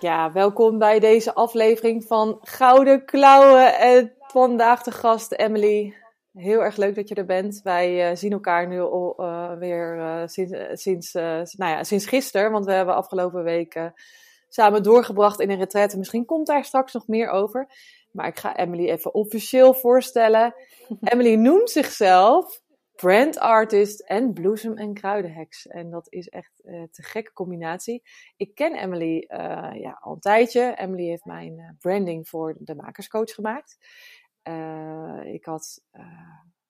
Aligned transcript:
Ja, 0.00 0.32
welkom 0.32 0.78
bij 0.78 0.98
deze 1.00 1.34
aflevering 1.34 2.04
van 2.04 2.38
Gouden 2.40 3.04
Klauwen. 3.04 3.78
En 3.78 4.12
vandaag 4.18 4.82
de 4.82 4.90
gast 4.90 5.32
Emily. 5.32 5.94
Heel 6.32 6.60
erg 6.60 6.76
leuk 6.76 6.94
dat 6.94 7.08
je 7.08 7.14
er 7.14 7.24
bent. 7.24 7.60
Wij 7.62 8.10
uh, 8.10 8.16
zien 8.16 8.32
elkaar 8.32 8.68
nu 8.68 8.80
al 8.80 9.16
uh, 9.20 9.52
weer 9.52 9.96
uh, 9.96 10.22
sinds, 10.26 10.82
sinds, 10.82 11.12
nou 11.12 11.72
ja, 11.72 11.84
sinds 11.84 12.06
gisteren. 12.06 12.50
Want 12.50 12.64
we 12.64 12.72
hebben 12.72 12.94
afgelopen 12.94 13.42
week 13.42 13.92
samen 14.48 14.82
doorgebracht 14.82 15.40
in 15.40 15.50
een 15.50 15.58
retraite. 15.58 15.98
Misschien 15.98 16.24
komt 16.24 16.46
daar 16.46 16.64
straks 16.64 16.92
nog 16.92 17.06
meer 17.06 17.28
over. 17.28 17.68
Maar 18.12 18.26
ik 18.26 18.38
ga 18.38 18.56
Emily 18.56 18.88
even 18.88 19.14
officieel 19.14 19.74
voorstellen. 19.74 20.54
Emily 21.00 21.34
noemt 21.34 21.70
zichzelf 21.70 22.60
brand 23.00 23.38
artist 23.38 24.00
en 24.00 24.32
bloesem- 24.32 24.76
en 24.76 24.94
kruidenheks. 24.94 25.66
En 25.66 25.90
dat 25.90 26.06
is 26.12 26.28
echt 26.28 26.60
uh, 26.64 26.82
gekke 26.90 27.32
combinatie. 27.32 28.02
Ik 28.36 28.54
ken 28.54 28.74
Emily 28.74 29.24
uh, 29.28 29.70
ja, 29.74 29.98
al 30.00 30.12
een 30.12 30.20
tijdje. 30.20 30.74
Emily 30.76 31.04
heeft 31.04 31.24
mijn 31.24 31.58
uh, 31.58 31.70
branding 31.78 32.28
voor 32.28 32.56
de 32.58 32.74
makerscoach 32.74 33.34
gemaakt. 33.34 33.78
ik 35.24 35.44
had, 35.44 35.82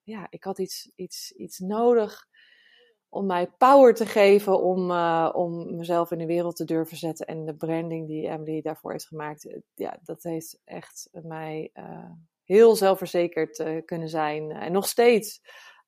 ja, 0.03 0.27
ik 0.31 0.45
had 0.45 0.59
iets, 0.59 0.91
iets, 0.95 1.33
iets 1.33 1.59
nodig 1.59 2.27
om 3.09 3.27
mij 3.27 3.47
power 3.47 3.95
te 3.95 4.07
geven 4.07 4.63
om, 4.63 4.91
om 5.33 5.77
mezelf 5.77 6.11
in 6.11 6.19
de 6.19 6.27
wereld 6.27 6.57
te 6.57 6.65
durven 6.65 6.97
zetten. 6.97 7.27
En 7.27 7.45
de 7.45 7.55
branding 7.55 8.07
die 8.07 8.29
Emily 8.29 8.61
daarvoor 8.61 8.93
heeft 8.93 9.07
gemaakt, 9.07 9.61
ja, 9.75 9.99
dat 10.03 10.23
heeft 10.23 10.61
echt 10.65 11.09
mij 11.23 11.73
heel 12.45 12.77
zelfverzekerd 12.77 13.83
kunnen 13.85 14.09
zijn. 14.09 14.51
En 14.51 14.73
nog 14.73 14.89
steeds 14.89 15.41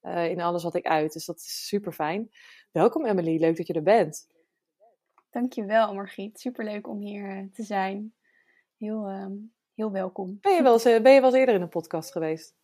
uh, 0.03 0.31
in 0.31 0.41
alles 0.41 0.63
wat 0.63 0.75
ik 0.75 0.87
uit. 0.87 1.13
Dus 1.13 1.25
dat 1.25 1.37
is 1.37 1.67
super 1.67 1.93
fijn. 1.93 2.31
Welkom 2.71 3.07
Emily, 3.07 3.41
leuk 3.41 3.57
dat 3.57 3.67
je 3.67 3.73
er 3.73 3.83
bent. 3.83 4.29
Dankjewel 5.31 5.95
Margriet, 5.95 6.41
super 6.41 6.65
leuk 6.65 6.89
om 6.89 7.01
hier 7.01 7.37
uh, 7.37 7.53
te 7.53 7.63
zijn. 7.63 8.15
Heel, 8.77 9.11
um, 9.11 9.53
heel 9.75 9.93
welkom. 9.93 10.39
Ben 10.41 10.55
je, 10.55 10.63
wel 10.63 10.73
eens, 10.73 10.83
ben 10.83 11.13
je 11.13 11.21
wel 11.21 11.25
eens 11.25 11.35
eerder 11.35 11.55
in 11.55 11.61
een 11.61 11.69
podcast 11.69 12.13
geweest? 12.13 12.55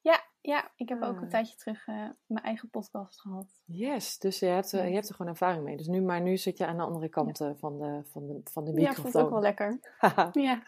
Ja, 0.00 0.24
ja 0.40 0.70
ik 0.76 0.88
heb 0.88 1.02
ah. 1.02 1.08
ook 1.08 1.20
een 1.20 1.28
tijdje 1.28 1.56
terug 1.56 1.86
uh, 1.86 2.08
mijn 2.26 2.44
eigen 2.44 2.70
podcast 2.70 3.20
gehad. 3.20 3.46
Yes, 3.64 4.18
dus 4.18 4.38
je 4.38 4.46
hebt, 4.46 4.70
je 4.70 4.76
hebt 4.76 5.08
er 5.08 5.14
gewoon 5.14 5.32
ervaring 5.32 5.64
mee. 5.64 5.76
Dus 5.76 5.86
nu, 5.86 6.00
maar 6.00 6.20
nu 6.20 6.36
zit 6.36 6.58
je 6.58 6.66
aan 6.66 6.76
de 6.76 6.82
andere 6.82 7.08
kant 7.08 7.38
ja. 7.38 7.54
van, 7.54 7.78
de, 7.78 8.00
van, 8.04 8.26
de, 8.26 8.40
van 8.44 8.64
de 8.64 8.72
microfoon. 8.72 9.04
Ja, 9.04 9.10
vond 9.10 9.24
ook 9.24 9.30
wel 9.30 9.40
lekker. 9.40 9.80
ja. 10.32 10.62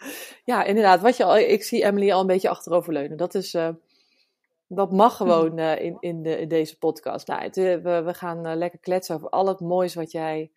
ja, 0.44 0.64
inderdaad. 0.64 1.00
Wat 1.00 1.16
je 1.16 1.24
al, 1.24 1.38
ik 1.38 1.62
zie 1.62 1.84
Emily 1.84 2.12
al 2.12 2.20
een 2.20 2.26
beetje 2.26 2.48
achteroverleunen. 2.48 3.16
Dat 3.16 3.34
is 3.34 3.54
dat 4.72 4.92
mag 4.92 5.18
mhm. 5.18 5.22
gewoon 5.22 5.58
uh, 5.58 5.80
in, 5.80 5.96
in, 6.00 6.22
de, 6.22 6.38
in 6.38 6.48
deze 6.48 6.78
podcast. 6.78 7.26
Nou, 7.26 7.42
het, 7.42 7.56
we, 7.56 8.02
we 8.04 8.14
gaan 8.14 8.46
uh, 8.46 8.54
lekker 8.54 8.78
kletsen 8.78 9.14
over 9.14 9.28
al 9.28 9.46
het 9.46 9.60
moois 9.60 9.94
wat 9.94 10.10
jij 10.10 10.52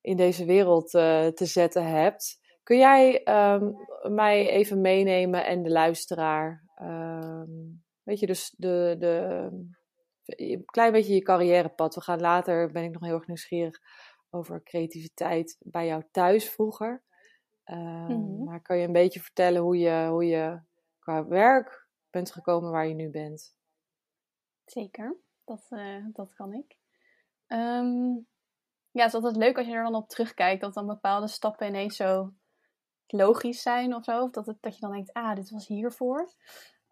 in 0.00 0.16
deze 0.16 0.44
wereld 0.44 0.94
uh, 0.94 1.26
te 1.26 1.46
zetten 1.46 1.86
hebt. 1.86 2.40
Kun 2.62 2.78
jij 2.78 3.28
um, 3.54 3.76
mij 4.14 4.48
even 4.48 4.80
meenemen 4.80 5.46
en 5.46 5.62
de 5.62 5.70
luisteraar? 5.70 6.62
Um, 6.82 7.82
weet 8.02 8.20
je, 8.20 8.26
dus 8.26 8.54
de, 8.56 8.96
de, 8.98 9.48
een 10.24 10.64
klein 10.64 10.92
beetje 10.92 11.14
je 11.14 11.22
carrièrepad. 11.22 11.94
We 11.94 12.00
gaan 12.00 12.20
later, 12.20 12.72
ben 12.72 12.84
ik 12.84 12.92
nog 12.92 13.02
heel 13.02 13.14
erg 13.14 13.26
nieuwsgierig 13.26 13.80
over 14.30 14.62
creativiteit 14.62 15.56
bij 15.60 15.86
jou 15.86 16.02
thuis 16.10 16.50
vroeger. 16.50 17.02
Mm 17.64 18.06
-hmm. 18.06 18.44
Maar 18.44 18.62
kan 18.62 18.78
je 18.78 18.86
een 18.86 18.92
beetje 18.92 19.20
vertellen 19.20 19.62
hoe 19.62 19.78
je, 19.78 20.06
hoe 20.08 20.26
je 20.26 20.60
qua 20.98 21.26
werk 21.26 21.83
bent 22.14 22.32
gekomen 22.32 22.70
waar 22.70 22.86
je 22.86 22.94
nu 22.94 23.10
bent? 23.10 23.56
Zeker, 24.64 25.16
dat, 25.44 25.66
uh, 25.70 26.04
dat 26.12 26.34
kan 26.34 26.52
ik. 26.52 26.76
Um, 27.48 28.26
ja, 28.90 29.02
het 29.02 29.08
is 29.08 29.14
altijd 29.14 29.36
leuk 29.36 29.56
als 29.56 29.66
je 29.66 29.72
er 29.72 29.82
dan 29.82 29.94
op 29.94 30.08
terugkijkt, 30.08 30.60
dat 30.60 30.74
dan 30.74 30.86
bepaalde 30.86 31.28
stappen 31.28 31.66
ineens 31.66 31.96
zo 31.96 32.32
logisch 33.06 33.62
zijn 33.62 33.94
of 33.94 34.04
zo. 34.04 34.22
Of 34.22 34.30
dat, 34.30 34.46
het, 34.46 34.56
dat 34.60 34.74
je 34.74 34.80
dan 34.80 34.92
denkt, 34.92 35.12
ah, 35.12 35.34
dit 35.34 35.50
was 35.50 35.66
hiervoor. 35.66 36.32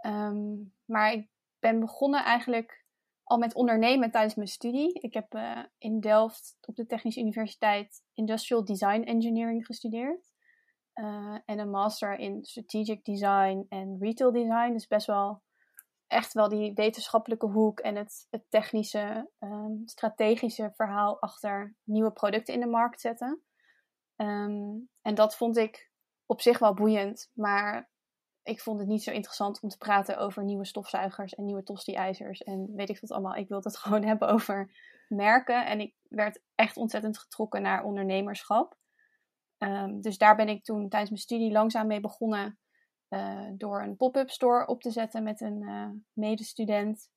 Um, 0.06 0.74
maar 0.84 1.12
ik 1.12 1.28
ben 1.58 1.80
begonnen 1.80 2.24
eigenlijk 2.24 2.84
al 3.24 3.38
met 3.38 3.54
ondernemen 3.54 4.10
tijdens 4.10 4.34
mijn 4.34 4.48
studie. 4.48 5.00
Ik 5.00 5.14
heb 5.14 5.34
uh, 5.34 5.64
in 5.78 6.00
Delft 6.00 6.58
op 6.60 6.76
de 6.76 6.86
Technische 6.86 7.20
Universiteit 7.20 8.04
Industrial 8.14 8.64
Design 8.64 9.02
Engineering 9.02 9.66
gestudeerd. 9.66 10.31
Uh, 10.94 11.38
en 11.44 11.58
een 11.58 11.70
master 11.70 12.18
in 12.18 12.44
strategic 12.44 13.04
design 13.04 13.66
en 13.68 13.96
retail 14.00 14.32
design. 14.32 14.72
Dus 14.72 14.86
best 14.86 15.06
wel 15.06 15.42
echt 16.06 16.32
wel 16.32 16.48
die 16.48 16.74
wetenschappelijke 16.74 17.46
hoek 17.46 17.80
en 17.80 17.96
het, 17.96 18.26
het 18.30 18.44
technische, 18.48 19.30
um, 19.38 19.82
strategische 19.84 20.72
verhaal 20.74 21.20
achter 21.20 21.74
nieuwe 21.84 22.12
producten 22.12 22.54
in 22.54 22.60
de 22.60 22.66
markt 22.66 23.00
zetten. 23.00 23.42
Um, 24.16 24.88
en 25.02 25.14
dat 25.14 25.36
vond 25.36 25.56
ik 25.56 25.90
op 26.26 26.40
zich 26.40 26.58
wel 26.58 26.74
boeiend, 26.74 27.30
maar 27.34 27.90
ik 28.42 28.60
vond 28.60 28.78
het 28.78 28.88
niet 28.88 29.02
zo 29.02 29.10
interessant 29.10 29.60
om 29.60 29.68
te 29.68 29.78
praten 29.78 30.18
over 30.18 30.44
nieuwe 30.44 30.64
stofzuigers 30.64 31.34
en 31.34 31.44
nieuwe 31.44 31.62
tosti-ijzers 31.62 32.42
en 32.42 32.70
weet 32.74 32.88
ik 32.88 33.00
wat 33.00 33.10
allemaal. 33.10 33.34
Ik 33.34 33.48
wilde 33.48 33.68
het 33.68 33.78
gewoon 33.84 34.04
hebben 34.04 34.28
over 34.28 34.70
merken 35.08 35.66
en 35.66 35.80
ik 35.80 35.94
werd 36.02 36.40
echt 36.54 36.76
ontzettend 36.76 37.18
getrokken 37.18 37.62
naar 37.62 37.84
ondernemerschap. 37.84 38.76
Um, 39.62 40.00
dus 40.00 40.18
daar 40.18 40.36
ben 40.36 40.48
ik 40.48 40.64
toen 40.64 40.88
tijdens 40.88 41.10
mijn 41.10 41.22
studie 41.22 41.52
langzaam 41.52 41.86
mee 41.86 42.00
begonnen. 42.00 42.58
Uh, 43.08 43.48
door 43.52 43.82
een 43.82 43.96
pop-up 43.96 44.30
store 44.30 44.66
op 44.66 44.82
te 44.82 44.90
zetten 44.90 45.22
met 45.22 45.40
een 45.40 45.62
uh, 45.62 45.88
medestudent. 46.12 47.10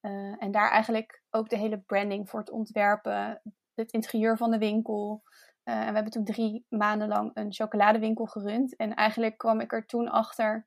Uh, 0.00 0.42
en 0.42 0.50
daar 0.50 0.70
eigenlijk 0.70 1.22
ook 1.30 1.48
de 1.48 1.56
hele 1.56 1.78
branding 1.78 2.30
voor 2.30 2.40
het 2.40 2.50
ontwerpen, 2.50 3.42
het 3.74 3.92
interieur 3.92 4.36
van 4.36 4.50
de 4.50 4.58
winkel. 4.58 5.22
en 5.62 5.86
we 5.86 5.94
hebben 5.94 6.12
toen 6.12 6.24
drie 6.24 6.66
maanden 6.68 7.08
lang 7.08 7.30
een 7.34 7.52
chocoladewinkel 7.52 8.26
gerund. 8.26 8.76
En 8.76 8.94
eigenlijk 8.94 9.38
kwam 9.38 9.60
ik 9.60 9.72
er 9.72 9.86
toen 9.86 10.08
achter 10.08 10.66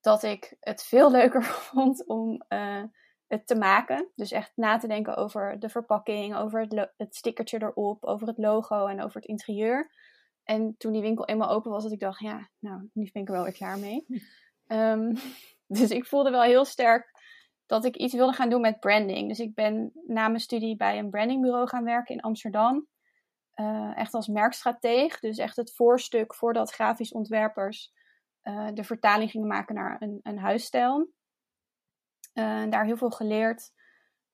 dat 0.00 0.22
ik 0.22 0.56
het 0.60 0.82
veel 0.82 1.10
leuker 1.18 1.44
vond 1.44 2.06
om 2.06 2.42
het 3.26 3.46
te 3.46 3.56
maken. 3.56 4.08
Dus 4.14 4.32
echt 4.32 4.52
na 4.54 4.78
te 4.78 4.86
denken 4.86 5.16
over 5.16 5.58
de 5.58 5.68
verpakking, 5.68 6.36
over 6.36 6.60
het, 6.60 6.90
het 6.96 7.16
stickertje 7.16 7.62
erop, 7.62 8.04
over 8.04 8.26
het 8.26 8.38
logo 8.38 8.86
en 8.86 9.02
over 9.02 9.20
het 9.20 9.28
interieur. 9.28 9.90
En 10.48 10.74
toen 10.78 10.92
die 10.92 11.02
winkel 11.02 11.26
eenmaal 11.26 11.50
open 11.50 11.70
was, 11.70 11.82
dat 11.82 11.92
ik 11.92 12.00
dacht, 12.00 12.20
ja, 12.20 12.48
nou, 12.58 12.88
nu 12.92 13.10
ben 13.12 13.22
ik 13.22 13.28
er 13.28 13.34
wel 13.34 13.42
weer 13.42 13.52
klaar 13.52 13.78
mee. 13.78 14.06
Um, 14.66 15.16
dus 15.78 15.90
ik 15.90 16.06
voelde 16.06 16.30
wel 16.30 16.42
heel 16.42 16.64
sterk 16.64 17.12
dat 17.66 17.84
ik 17.84 17.96
iets 17.96 18.14
wilde 18.14 18.32
gaan 18.32 18.50
doen 18.50 18.60
met 18.60 18.80
branding. 18.80 19.28
Dus 19.28 19.38
ik 19.38 19.54
ben 19.54 19.92
na 20.06 20.28
mijn 20.28 20.40
studie 20.40 20.76
bij 20.76 20.98
een 20.98 21.10
brandingbureau 21.10 21.68
gaan 21.68 21.84
werken 21.84 22.14
in 22.14 22.20
Amsterdam. 22.20 22.86
Uh, 23.54 23.96
echt 23.96 24.14
als 24.14 24.26
merkstrateeg. 24.26 25.20
Dus 25.20 25.38
echt 25.38 25.56
het 25.56 25.74
voorstuk 25.74 26.34
voordat 26.34 26.70
grafisch 26.70 27.12
ontwerpers 27.12 27.92
uh, 28.42 28.68
de 28.74 28.84
vertaling 28.84 29.30
gingen 29.30 29.48
maken 29.48 29.74
naar 29.74 29.96
een, 29.98 30.20
een 30.22 30.38
huisstijl. 30.38 31.10
Uh, 32.34 32.70
daar 32.70 32.84
heel 32.84 32.96
veel 32.96 33.10
geleerd. 33.10 33.72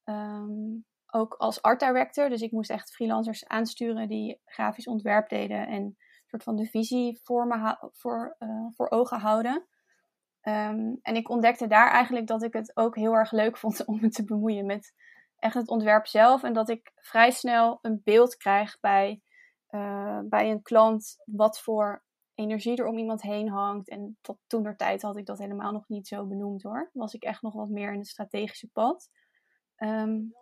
Um, 0.04 0.84
ook 1.14 1.34
als 1.34 1.62
art 1.62 1.80
director. 1.80 2.28
Dus 2.28 2.41
ik 2.41 2.52
moest 2.52 2.70
echt 2.70 2.94
freelancers 2.94 3.46
aansturen 3.46 4.08
die 4.08 4.40
grafisch 4.44 4.87
ontwerp 4.87 5.28
deden 5.28 5.66
en 5.66 5.96
soort 6.26 6.43
van 6.43 6.56
de 6.56 6.66
visie 6.66 7.20
voor, 7.22 7.46
me 7.46 7.76
voor, 7.93 8.37
uh, 8.38 8.66
voor 8.75 8.90
ogen 8.90 9.20
houden. 9.20 9.66
Um, 10.43 10.99
en 11.02 11.16
ik 11.16 11.28
ontdekte 11.28 11.66
daar 11.66 11.90
eigenlijk 11.90 12.26
dat 12.26 12.43
ik 12.43 12.52
het 12.52 12.76
ook 12.76 12.96
heel 12.96 13.12
erg 13.12 13.32
leuk 13.32 13.56
vond 13.56 13.84
om 13.87 14.00
me 14.00 14.08
te 14.08 14.25
bemoeien 14.25 14.66
met 14.66 14.94
echt 15.38 15.55
het 15.55 15.69
ontwerp 15.69 16.06
zelf. 16.06 16.43
En 16.43 16.52
dat 16.52 16.69
ik 16.69 16.93
vrij 16.94 17.31
snel 17.31 17.78
een 17.82 18.00
beeld 18.05 18.37
krijg 18.37 18.81
bij, 18.81 19.20
uh, 19.70 20.20
bij 20.25 20.50
een 20.50 20.62
klant 20.62 21.17
wat 21.25 21.60
voor 21.60 22.05
energie 22.34 22.76
er 22.76 22.87
om 22.87 22.99
iemand 22.99 23.22
heen 23.22 23.49
hangt. 23.49 23.88
En 23.88 24.19
tot 24.20 24.38
toen 24.46 24.62
der 24.62 24.76
tijd 24.76 25.02
had 25.02 25.17
ik 25.17 25.26
dat 25.26 25.38
helemaal 25.38 25.72
nog 25.72 25.88
niet 25.88 26.08
zo 26.08 26.26
benoemd 26.26 26.62
hoor. 26.62 26.90
Was 26.93 27.14
ik 27.14 27.22
echt 27.22 27.43
nog 27.43 27.55
wat 27.55 27.69
meer 27.69 27.93
in 27.93 27.99
het 27.99 28.08
strategische 28.08 28.69
pad. 28.72 29.08
Um, 29.76 30.34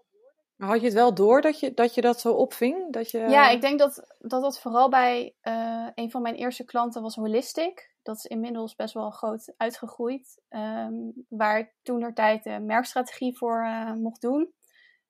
maar 0.63 0.71
had 0.71 0.81
je 0.81 0.87
het 0.87 0.97
wel 0.97 1.15
door 1.15 1.41
dat 1.41 1.61
je 1.61 1.75
dat, 1.75 1.95
je 1.95 2.01
dat 2.01 2.21
zo 2.21 2.33
opving? 2.33 2.93
Dat 2.93 3.11
je... 3.11 3.19
Ja, 3.19 3.49
ik 3.49 3.61
denk 3.61 3.79
dat 3.79 4.07
dat, 4.19 4.43
dat 4.43 4.61
vooral 4.61 4.89
bij 4.89 5.37
uh, 5.43 5.89
een 5.95 6.11
van 6.11 6.23
mijn 6.23 6.35
eerste 6.35 6.65
klanten 6.65 7.03
was 7.03 7.15
Holistic. 7.15 7.95
Dat 8.03 8.17
is 8.17 8.25
inmiddels 8.25 8.75
best 8.75 8.95
wel 8.95 9.11
groot 9.11 9.55
uitgegroeid. 9.57 10.43
Um, 10.49 11.27
waar 11.29 11.59
ik 11.59 11.75
toen 11.83 12.03
er 12.03 12.15
tijd 12.15 12.45
de 12.45 12.61
merkstrategie 12.61 13.37
voor 13.37 13.65
uh, 13.65 13.93
mocht 13.93 14.21
doen. 14.21 14.53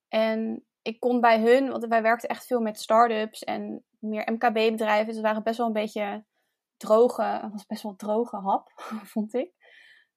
En 0.08 0.66
ik 0.82 1.00
kon 1.00 1.20
bij 1.20 1.40
hun, 1.40 1.70
want 1.70 1.86
wij 1.86 2.02
werkten 2.02 2.28
echt 2.28 2.46
veel 2.46 2.60
met 2.60 2.80
start-ups 2.80 3.42
en 3.44 3.84
meer 3.98 4.32
MKB-bedrijven. 4.32 5.06
Dus 5.06 5.16
het 5.16 5.24
waren 5.24 5.42
best 5.42 5.58
wel 5.58 5.66
een 5.66 5.72
beetje 5.72 6.24
droge, 6.76 7.22
het 7.22 7.52
was 7.52 7.66
best 7.66 7.82
wel 7.82 7.96
droge 7.96 8.36
hap, 8.36 8.72
vond 9.12 9.34
ik. 9.34 9.52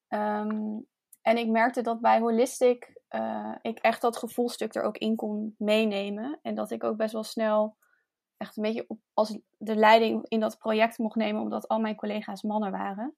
Ehm, 0.08 0.80
en 1.22 1.38
ik 1.38 1.48
merkte 1.48 1.82
dat 1.82 2.02
bij 2.02 2.20
Holistic 2.20 2.95
uh, 3.16 3.56
ik 3.62 3.80
echt 3.80 4.02
dat 4.02 4.18
gevoelstuk 4.18 4.76
er 4.76 4.84
ook 4.84 4.98
in 4.98 5.16
kon 5.16 5.56
meenemen. 5.58 6.40
En 6.42 6.56
dat 6.56 6.72
ik 6.72 6.84
ook 6.84 6.98
best 6.98 7.14
wel 7.14 7.24
snel 7.24 7.78
echt 8.38 8.58
een 8.58 8.64
beetje 8.64 8.86
op, 8.88 9.00
als 9.14 9.40
de 9.58 9.76
leiding 9.76 10.26
in 10.28 10.40
dat 10.40 10.58
project 10.58 10.98
mocht 10.98 11.16
nemen, 11.16 11.42
omdat 11.42 11.68
al 11.68 11.80
mijn 11.80 11.96
collega's 11.96 12.42
mannen 12.42 12.72
waren. 12.72 13.16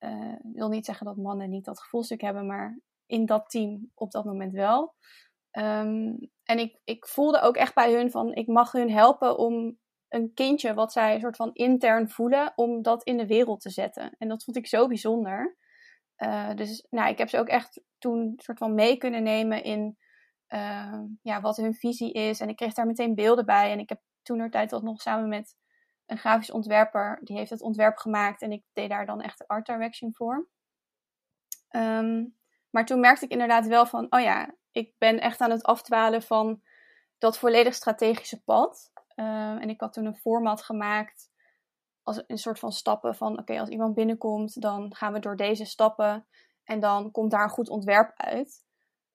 Uh, 0.00 0.34
wil 0.42 0.68
niet 0.68 0.84
zeggen 0.84 1.06
dat 1.06 1.16
mannen 1.16 1.50
niet 1.50 1.64
dat 1.64 1.80
gevoelstuk 1.80 2.20
hebben, 2.20 2.46
maar 2.46 2.80
in 3.06 3.26
dat 3.26 3.50
team 3.50 3.90
op 3.94 4.10
dat 4.10 4.24
moment 4.24 4.52
wel. 4.52 4.94
Um, 5.52 6.30
en 6.44 6.58
ik, 6.58 6.80
ik 6.84 7.06
voelde 7.06 7.40
ook 7.40 7.56
echt 7.56 7.74
bij 7.74 7.92
hun 7.92 8.10
van, 8.10 8.34
ik 8.34 8.46
mag 8.46 8.72
hun 8.72 8.90
helpen 8.90 9.38
om 9.38 9.78
een 10.08 10.34
kindje 10.34 10.74
wat 10.74 10.92
zij 10.92 11.14
een 11.14 11.20
soort 11.20 11.36
van 11.36 11.50
intern 11.52 12.08
voelen, 12.08 12.52
om 12.56 12.82
dat 12.82 13.02
in 13.02 13.16
de 13.16 13.26
wereld 13.26 13.60
te 13.60 13.70
zetten. 13.70 14.14
En 14.18 14.28
dat 14.28 14.44
vond 14.44 14.56
ik 14.56 14.66
zo 14.66 14.86
bijzonder. 14.86 15.56
Uh, 16.18 16.54
dus 16.54 16.86
nou, 16.90 17.08
ik 17.08 17.18
heb 17.18 17.28
ze 17.28 17.38
ook 17.38 17.48
echt 17.48 17.80
toen 17.98 18.32
soort 18.36 18.58
van 18.58 18.74
mee 18.74 18.96
kunnen 18.96 19.22
nemen 19.22 19.62
in 19.62 19.98
uh, 20.48 21.00
ja, 21.22 21.40
wat 21.40 21.56
hun 21.56 21.74
visie 21.74 22.12
is. 22.12 22.40
En 22.40 22.48
ik 22.48 22.56
kreeg 22.56 22.72
daar 22.72 22.86
meteen 22.86 23.14
beelden 23.14 23.46
bij. 23.46 23.72
En 23.72 23.78
ik 23.78 23.88
heb 23.88 24.00
toen 24.22 24.38
er 24.38 24.50
tijd 24.50 24.70
nog 24.70 25.00
samen 25.00 25.28
met 25.28 25.56
een 26.06 26.18
grafisch 26.18 26.50
ontwerper, 26.50 27.20
die 27.22 27.36
heeft 27.36 27.50
het 27.50 27.62
ontwerp 27.62 27.96
gemaakt. 27.96 28.42
En 28.42 28.52
ik 28.52 28.62
deed 28.72 28.88
daar 28.88 29.06
dan 29.06 29.20
echt 29.20 29.38
de 29.38 29.48
art 29.48 29.66
direction 29.66 30.14
voor. 30.14 30.48
Um, 31.70 32.36
maar 32.70 32.86
toen 32.86 33.00
merkte 33.00 33.24
ik 33.24 33.30
inderdaad 33.30 33.66
wel 33.66 33.86
van, 33.86 34.06
oh 34.10 34.20
ja, 34.20 34.54
ik 34.70 34.92
ben 34.98 35.20
echt 35.20 35.40
aan 35.40 35.50
het 35.50 35.62
afdwalen 35.62 36.22
van 36.22 36.62
dat 37.18 37.38
volledig 37.38 37.74
strategische 37.74 38.42
pad. 38.42 38.92
Uh, 39.16 39.26
en 39.62 39.68
ik 39.68 39.80
had 39.80 39.92
toen 39.92 40.04
een 40.04 40.16
format 40.16 40.62
gemaakt 40.62 41.30
als 42.04 42.22
een 42.26 42.38
soort 42.38 42.58
van 42.58 42.72
stappen 42.72 43.14
van 43.14 43.38
oké, 43.38 43.60
als 43.60 43.68
iemand 43.68 43.94
binnenkomt, 43.94 44.60
dan 44.60 44.94
gaan 44.94 45.12
we 45.12 45.18
door 45.18 45.36
deze 45.36 45.64
stappen 45.64 46.26
en 46.64 46.80
dan 46.80 47.10
komt 47.10 47.30
daar 47.30 47.42
een 47.42 47.48
goed 47.48 47.68
ontwerp 47.68 48.12
uit. 48.16 48.62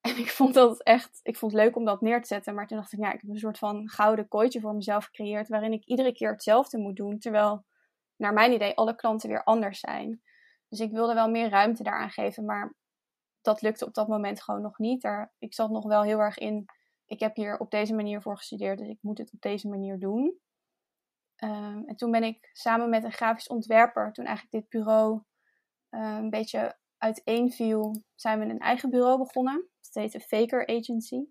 En 0.01 0.17
ik 0.17 0.29
vond 0.29 0.53
dat 0.53 0.83
echt, 0.83 1.19
ik 1.23 1.37
vond 1.37 1.51
het 1.51 1.61
leuk 1.61 1.75
om 1.75 1.85
dat 1.85 2.01
neer 2.01 2.21
te 2.21 2.27
zetten, 2.27 2.55
maar 2.55 2.67
toen 2.67 2.77
dacht 2.77 2.93
ik, 2.93 2.99
ja, 2.99 3.13
ik 3.13 3.21
heb 3.21 3.29
een 3.29 3.37
soort 3.37 3.57
van 3.57 3.89
gouden 3.89 4.27
kooitje 4.27 4.59
voor 4.59 4.75
mezelf 4.75 5.05
gecreëerd, 5.05 5.47
waarin 5.47 5.73
ik 5.73 5.85
iedere 5.85 6.11
keer 6.11 6.31
hetzelfde 6.31 6.77
moet 6.77 6.95
doen, 6.95 7.19
terwijl 7.19 7.65
naar 8.15 8.33
mijn 8.33 8.51
idee 8.51 8.75
alle 8.75 8.95
klanten 8.95 9.29
weer 9.29 9.43
anders 9.43 9.79
zijn. 9.79 10.21
Dus 10.69 10.79
ik 10.79 10.91
wilde 10.91 11.13
wel 11.13 11.29
meer 11.29 11.49
ruimte 11.49 11.83
daaraan 11.83 12.09
geven, 12.09 12.45
maar 12.45 12.75
dat 13.41 13.61
lukte 13.61 13.85
op 13.85 13.93
dat 13.93 14.07
moment 14.07 14.43
gewoon 14.43 14.61
nog 14.61 14.77
niet. 14.77 15.01
Daar, 15.01 15.33
ik 15.37 15.53
zat 15.53 15.69
nog 15.69 15.85
wel 15.85 16.03
heel 16.03 16.19
erg 16.19 16.37
in, 16.37 16.65
ik 17.05 17.19
heb 17.19 17.35
hier 17.35 17.57
op 17.57 17.71
deze 17.71 17.95
manier 17.95 18.21
voor 18.21 18.37
gestudeerd, 18.37 18.77
dus 18.77 18.87
ik 18.87 18.99
moet 19.01 19.17
het 19.17 19.33
op 19.33 19.41
deze 19.41 19.67
manier 19.67 19.99
doen. 19.99 20.39
Um, 21.43 21.83
en 21.85 21.95
toen 21.95 22.11
ben 22.11 22.23
ik 22.23 22.49
samen 22.53 22.89
met 22.89 23.03
een 23.03 23.11
grafisch 23.11 23.47
ontwerper, 23.47 24.11
toen 24.11 24.25
eigenlijk 24.25 24.55
dit 24.55 24.69
bureau 24.69 25.21
uh, 25.89 26.15
een 26.17 26.29
beetje 26.29 26.77
uiteenviel, 26.97 28.03
zijn 28.15 28.39
we 28.39 28.45
een 28.45 28.59
eigen 28.59 28.89
bureau 28.89 29.17
begonnen. 29.17 29.69
Dat 29.81 30.03
heette 30.03 30.19
Faker 30.19 30.67
Agency. 30.67 31.25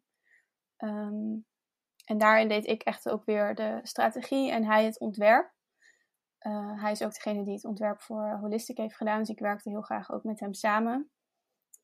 Um, 0.79 1.47
en 2.05 2.19
daarin 2.19 2.49
deed 2.49 2.67
ik 2.67 2.83
echt 2.83 3.09
ook 3.09 3.25
weer 3.25 3.55
de 3.55 3.81
strategie 3.83 4.51
en 4.51 4.65
hij 4.65 4.85
het 4.85 5.01
ontwerp. 5.01 5.53
Uh, 6.41 6.83
hij 6.83 6.93
is 6.93 7.03
ook 7.03 7.15
degene 7.15 7.45
die 7.45 7.55
het 7.55 7.65
ontwerp 7.65 8.01
voor 8.01 8.39
Holistic 8.41 8.77
heeft 8.77 8.97
gedaan, 8.97 9.19
dus 9.19 9.29
ik 9.29 9.39
werkte 9.39 9.69
heel 9.69 9.83
graag 9.83 10.11
ook 10.11 10.23
met 10.25 10.41
hem 10.41 10.55
samen. 10.55 11.11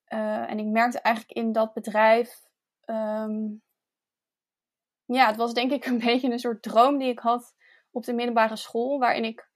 Uh, 0.09 0.51
en 0.51 0.59
ik 0.59 0.67
merkte 0.67 1.01
eigenlijk 1.01 1.37
in 1.37 1.53
dat 1.53 1.73
bedrijf 1.73 2.43
um, 2.87 3.63
ja, 5.05 5.27
het 5.27 5.37
was 5.37 5.55
denk 5.55 5.73
ik 5.73 5.87
een 5.87 5.99
beetje 6.09 6.31
een 6.31 6.39
soort 6.39 6.63
droom 6.63 6.99
die 6.99 7.09
ik 7.09 7.19
had 7.19 7.55
op 7.95 8.05
de 8.05 8.13
middelbare 8.13 8.57
school, 8.57 8.99
waarin 8.99 9.25
ik, 9.25 9.49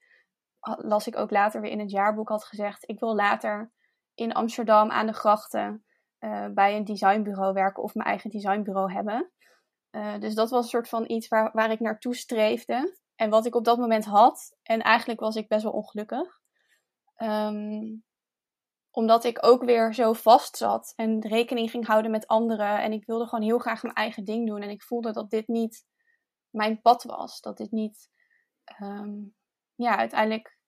las 0.61 1.07
ik 1.07 1.17
ook 1.17 1.31
later 1.31 1.61
weer 1.61 1.71
in 1.71 1.81
het 1.81 1.91
jaarboek, 1.91 2.29
had 2.29 2.45
gezegd: 2.45 2.89
ik 2.89 3.01
wil 3.01 3.15
later 3.15 3.73
in 4.15 4.33
Amsterdam 4.33 4.91
aan 4.91 5.07
de 5.07 5.13
grachten 5.13 5.85
uh, 6.21 6.47
bij 6.55 6.77
een 6.77 6.85
designbureau 6.85 7.53
werken 7.53 7.83
of 7.83 7.95
mijn 7.95 8.09
eigen 8.09 8.31
designbureau 8.31 8.93
hebben. 8.93 9.33
Uh, 9.91 10.19
dus 10.19 10.35
dat 10.35 10.51
was 10.51 10.63
een 10.63 10.69
soort 10.69 10.89
van 10.89 11.11
iets 11.11 11.29
waar, 11.29 11.51
waar 11.53 11.71
ik 11.71 11.81
naartoe 11.81 12.15
streefde. 12.15 12.97
En 13.15 13.31
wat 13.31 13.47
ik 13.47 13.55
op 13.55 13.65
dat 13.65 13.79
moment 13.79 14.05
had. 14.05 14.57
En 14.63 14.83
eigenlijk 14.83 15.21
was 15.21 15.37
ik 15.37 15.49
best 15.49 15.63
wel 15.63 15.73
ongelukkig. 15.73 16.41
Um, 17.17 18.05
omdat 18.91 19.25
ik 19.25 19.47
ook 19.47 19.65
weer 19.65 19.95
zo 19.95 20.13
vast 20.13 20.57
zat 20.57 20.93
en 20.97 21.21
rekening 21.21 21.71
ging 21.71 21.87
houden 21.87 22.11
met 22.11 22.27
anderen. 22.27 22.83
En 22.83 22.93
ik 22.93 23.07
wilde 23.07 23.27
gewoon 23.27 23.45
heel 23.45 23.59
graag 23.59 23.83
mijn 23.83 23.95
eigen 23.95 24.25
ding 24.25 24.47
doen. 24.47 24.63
En 24.63 24.71
ik 24.71 24.83
voelde 24.83 25.13
dat 25.13 25.31
dit 25.31 25.49
niet 25.49 25.87
mijn 26.51 26.81
pad 26.81 27.03
was. 27.03 27.41
Dat 27.41 27.57
dit 27.57 27.71
niet 27.71 28.11
um, 28.81 29.35
ja, 29.75 29.97
uiteindelijk, 29.97 30.59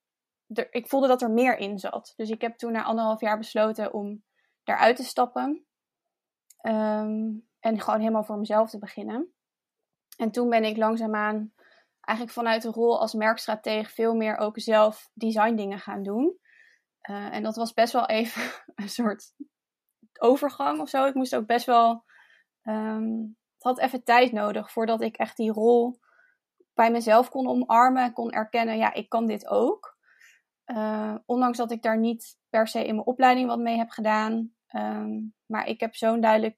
er, 0.47 0.73
ik 0.73 0.89
voelde 0.89 1.09
dat 1.09 1.23
er 1.23 1.31
meer 1.31 1.57
in 1.57 1.79
zat. 1.79 2.13
Dus 2.17 2.31
ik 2.31 2.41
heb 2.41 2.57
toen 2.57 2.73
na 2.73 2.83
anderhalf 2.83 3.21
jaar 3.21 3.39
besloten 3.39 3.93
om 3.93 4.25
daaruit 4.63 4.97
te 4.97 5.05
stappen. 5.05 5.65
Um, 6.63 7.49
en 7.61 7.81
gewoon 7.81 8.01
helemaal 8.01 8.25
voor 8.25 8.39
mezelf 8.39 8.71
te 8.71 8.79
beginnen. 8.79 9.33
En 10.17 10.31
toen 10.31 10.49
ben 10.49 10.65
ik 10.65 10.77
langzaamaan 10.77 11.53
eigenlijk 12.01 12.39
vanuit 12.39 12.63
de 12.63 12.71
rol 12.71 13.01
als 13.01 13.15
merkstratege 13.15 13.91
veel 13.91 14.15
meer 14.15 14.37
ook 14.37 14.61
zelf 14.61 15.11
design 15.15 15.55
dingen 15.55 15.79
gaan 15.79 16.03
doen. 16.03 16.39
Uh, 17.11 17.35
en 17.35 17.43
dat 17.43 17.57
was 17.57 17.73
best 17.73 17.93
wel 17.93 18.07
even 18.07 18.43
een 18.75 18.89
soort 18.89 19.35
overgang 20.19 20.81
of 20.81 20.89
zo. 20.89 21.05
Ik 21.05 21.15
moest 21.15 21.35
ook 21.35 21.47
best 21.47 21.67
wel. 21.67 22.05
Um, 22.63 23.39
het 23.55 23.63
had 23.63 23.79
even 23.79 24.05
tijd 24.05 24.33
nodig 24.33 24.73
voordat 24.73 25.01
ik 25.01 25.17
echt 25.17 25.37
die 25.37 25.53
rol 25.53 25.99
bij 26.75 26.91
mezelf 26.91 27.29
kon 27.29 27.49
omarmen, 27.49 28.13
kon 28.13 28.31
erkennen, 28.31 28.77
ja, 28.77 28.95
ik 28.95 29.09
kan 29.09 29.27
dit 29.27 29.49
ook. 29.49 29.99
Uh, 30.67 31.15
ondanks 31.27 31.59
dat 31.59 31.71
ik 31.71 31.83
daar 31.83 31.99
niet 31.99 32.39
per 32.49 32.69
se 32.69 32.87
in 32.87 32.95
mijn 32.95 33.07
opleiding 33.07 33.49
wat 33.49 33.59
mee 33.59 33.77
heb 33.77 33.91
gedaan. 33.91 34.55
Um, 34.75 35.35
maar 35.47 35.67
ik 35.67 35.81
heb 35.81 35.95
zo'n 35.95 36.21
duidelijk 36.21 36.57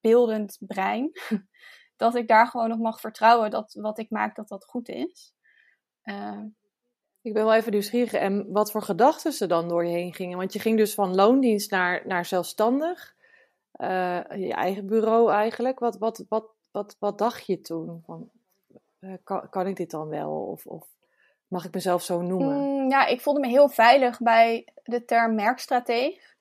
beeldend 0.00 0.58
brein. 0.60 1.10
dat 1.96 2.14
ik 2.14 2.28
daar 2.28 2.46
gewoon 2.46 2.68
nog 2.68 2.78
mag 2.78 3.00
vertrouwen 3.00 3.50
dat 3.50 3.74
wat 3.80 3.98
ik 3.98 4.10
maak, 4.10 4.36
dat 4.36 4.48
dat 4.48 4.64
goed 4.64 4.88
is. 4.88 5.34
Uh, 6.04 6.42
ik 7.20 7.32
ben 7.32 7.44
wel 7.44 7.54
even 7.54 7.72
nieuwsgierig. 7.72 8.12
En 8.12 8.52
wat 8.52 8.70
voor 8.70 8.82
gedachten 8.82 9.32
ze 9.32 9.46
dan 9.46 9.68
door 9.68 9.84
je 9.84 9.92
heen 9.92 10.14
gingen? 10.14 10.38
Want 10.38 10.52
je 10.52 10.58
ging 10.58 10.76
dus 10.76 10.94
van 10.94 11.14
loondienst 11.14 11.70
naar, 11.70 12.06
naar 12.06 12.24
zelfstandig. 12.24 13.14
Uh, 13.80 14.20
je 14.30 14.52
eigen 14.52 14.86
bureau 14.86 15.30
eigenlijk. 15.30 15.78
Wat, 15.78 15.98
wat, 15.98 16.24
wat, 16.28 16.54
wat, 16.70 16.96
wat 16.98 17.18
dacht 17.18 17.46
je 17.46 17.60
toen? 17.60 18.02
Van, 18.04 18.30
eh, 18.32 18.33
kan, 19.24 19.48
kan 19.48 19.66
ik 19.66 19.76
dit 19.76 19.90
dan 19.90 20.08
wel? 20.08 20.30
Of, 20.30 20.66
of 20.66 20.86
mag 21.48 21.64
ik 21.64 21.74
mezelf 21.74 22.02
zo 22.02 22.22
noemen? 22.22 22.56
Mm, 22.56 22.90
ja, 22.90 23.06
ik 23.06 23.20
voelde 23.20 23.40
me 23.40 23.46
heel 23.46 23.68
veilig 23.68 24.18
bij 24.18 24.68
de 24.82 25.04
term 25.04 25.34
merkstrateeg. 25.34 26.34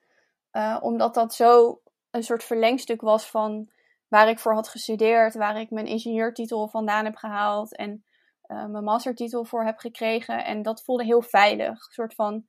Uh, 0.52 0.78
omdat 0.82 1.14
dat 1.14 1.34
zo 1.34 1.82
een 2.12 2.24
soort 2.24 2.44
verlengstuk 2.44 3.02
was 3.02 3.30
van 3.30 3.70
waar 4.08 4.30
ik 4.30 4.40
voor 4.40 4.54
had 4.54 4.68
gestudeerd, 4.68 5.34
waar 5.34 5.60
ik 5.60 5.72
mijn 5.72 5.86
ingenieurtitel 5.86 6.68
vandaan 6.68 7.06
heb 7.06 7.16
gehaald 7.16 7.76
en 7.76 8.04
uh, 8.48 8.66
mijn 8.66 8.84
mastertitel 8.84 9.46
voor 9.46 9.66
heb 9.66 9.78
gekregen. 9.78 10.46
En 10.46 10.62
dat 10.62 10.84
voelde 10.84 11.04
heel 11.04 11.22
veilig. 11.22 11.70
Een 11.70 11.94
soort 11.94 12.16
van 12.16 12.46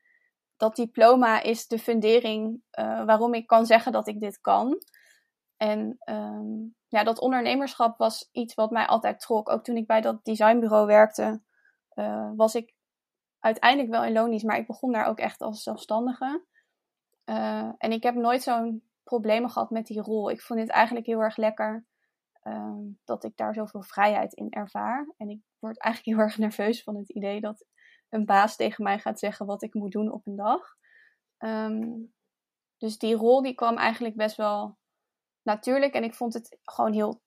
dat 0.56 0.76
diploma 0.76 1.42
is 1.42 1.66
de 1.66 1.78
fundering 1.78 2.62
waarom 3.06 3.34
ik 3.34 3.46
kan 3.46 3.66
zeggen 3.66 3.92
dat 3.92 4.08
ik 4.08 4.20
dit 4.20 4.40
kan. 4.40 4.82
En 5.56 5.98
um, 6.04 6.74
ja, 6.94 7.04
dat 7.04 7.20
ondernemerschap 7.20 7.98
was 7.98 8.28
iets 8.32 8.54
wat 8.54 8.70
mij 8.70 8.86
altijd 8.86 9.20
trok. 9.20 9.48
Ook 9.50 9.64
toen 9.64 9.76
ik 9.76 9.86
bij 9.86 10.00
dat 10.00 10.24
designbureau 10.24 10.86
werkte, 10.86 11.42
uh, 11.94 12.30
was 12.36 12.54
ik 12.54 12.74
uiteindelijk 13.38 13.90
wel 13.90 14.04
in 14.04 14.12
loondienst, 14.12 14.44
maar 14.44 14.56
ik 14.56 14.66
begon 14.66 14.92
daar 14.92 15.06
ook 15.06 15.18
echt 15.18 15.40
als 15.40 15.62
zelfstandige. 15.62 16.44
Uh, 17.24 17.72
en 17.78 17.92
ik 17.92 18.02
heb 18.02 18.14
nooit 18.14 18.42
zo'n 18.42 18.82
problemen 19.02 19.50
gehad 19.50 19.70
met 19.70 19.86
die 19.86 20.00
rol. 20.00 20.30
Ik 20.30 20.42
vond 20.42 20.60
het 20.60 20.68
eigenlijk 20.68 21.06
heel 21.06 21.20
erg 21.20 21.36
lekker 21.36 21.86
uh, 22.42 22.78
dat 23.04 23.24
ik 23.24 23.36
daar 23.36 23.54
zoveel 23.54 23.82
vrijheid 23.82 24.32
in 24.32 24.50
ervaar. 24.50 25.14
En 25.16 25.28
ik 25.28 25.40
word 25.58 25.78
eigenlijk 25.78 26.16
heel 26.16 26.26
erg 26.26 26.38
nerveus 26.38 26.82
van 26.82 26.96
het 26.96 27.10
idee 27.10 27.40
dat 27.40 27.66
een 28.08 28.24
baas 28.24 28.56
tegen 28.56 28.84
mij 28.84 28.98
gaat 28.98 29.18
zeggen 29.18 29.46
wat 29.46 29.62
ik 29.62 29.74
moet 29.74 29.92
doen 29.92 30.12
op 30.12 30.26
een 30.26 30.36
dag. 30.36 30.60
Um, 31.38 32.12
dus 32.78 32.98
die 32.98 33.14
rol 33.14 33.42
die 33.42 33.54
kwam 33.54 33.76
eigenlijk 33.76 34.16
best 34.16 34.36
wel 34.36 34.78
natuurlijk. 35.44 35.94
En 35.94 36.04
ik 36.04 36.14
vond 36.14 36.34
het 36.34 36.58
gewoon 36.62 36.92
heel 36.92 37.22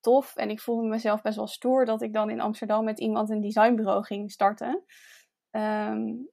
tof. 0.00 0.36
En 0.36 0.50
ik 0.50 0.60
voelde 0.60 0.88
mezelf 0.88 1.22
best 1.22 1.36
wel 1.36 1.46
stoer 1.46 1.84
dat 1.84 2.02
ik 2.02 2.12
dan 2.12 2.30
in 2.30 2.40
Amsterdam 2.40 2.84
met 2.84 3.00
iemand 3.00 3.30
een 3.30 3.40
designbureau 3.40 4.04
ging 4.04 4.30
starten. 4.30 4.84
Um, 5.50 6.30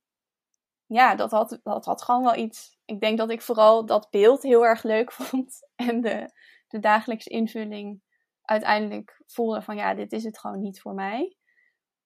ja, 0.85 1.15
dat 1.15 1.31
had, 1.31 1.59
dat 1.63 1.85
had 1.85 2.03
gewoon 2.03 2.23
wel 2.23 2.35
iets. 2.35 2.77
Ik 2.85 2.99
denk 2.99 3.17
dat 3.17 3.29
ik 3.29 3.41
vooral 3.41 3.85
dat 3.85 4.09
beeld 4.09 4.43
heel 4.43 4.65
erg 4.65 4.83
leuk 4.83 5.11
vond. 5.17 5.67
En 5.75 6.01
de, 6.01 6.31
de 6.67 6.79
dagelijkse 6.79 7.29
invulling 7.29 8.01
uiteindelijk 8.41 9.21
voelde 9.25 9.61
van 9.61 9.75
ja, 9.75 9.93
dit 9.93 10.11
is 10.11 10.23
het 10.23 10.39
gewoon 10.39 10.61
niet 10.61 10.81
voor 10.81 10.93
mij. 10.93 11.37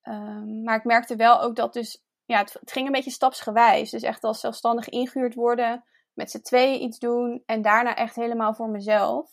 Um, 0.02 0.62
maar 0.62 0.76
ik 0.76 0.84
merkte 0.84 1.16
wel 1.16 1.40
ook 1.40 1.56
dat 1.56 1.72
dus, 1.72 2.02
ja, 2.24 2.38
het, 2.38 2.52
het, 2.52 2.72
ging 2.72 2.86
een 2.86 2.92
beetje 2.92 3.10
stapsgewijs. 3.10 3.90
Dus 3.90 4.02
echt 4.02 4.24
als 4.24 4.40
zelfstandig 4.40 4.88
ingehuurd 4.88 5.34
worden 5.34 5.84
met 6.12 6.30
z'n 6.30 6.40
tweeën 6.40 6.82
iets 6.82 6.98
doen 6.98 7.42
en 7.46 7.62
daarna 7.62 7.96
echt 7.96 8.16
helemaal 8.16 8.54
voor 8.54 8.68
mezelf. 8.68 9.30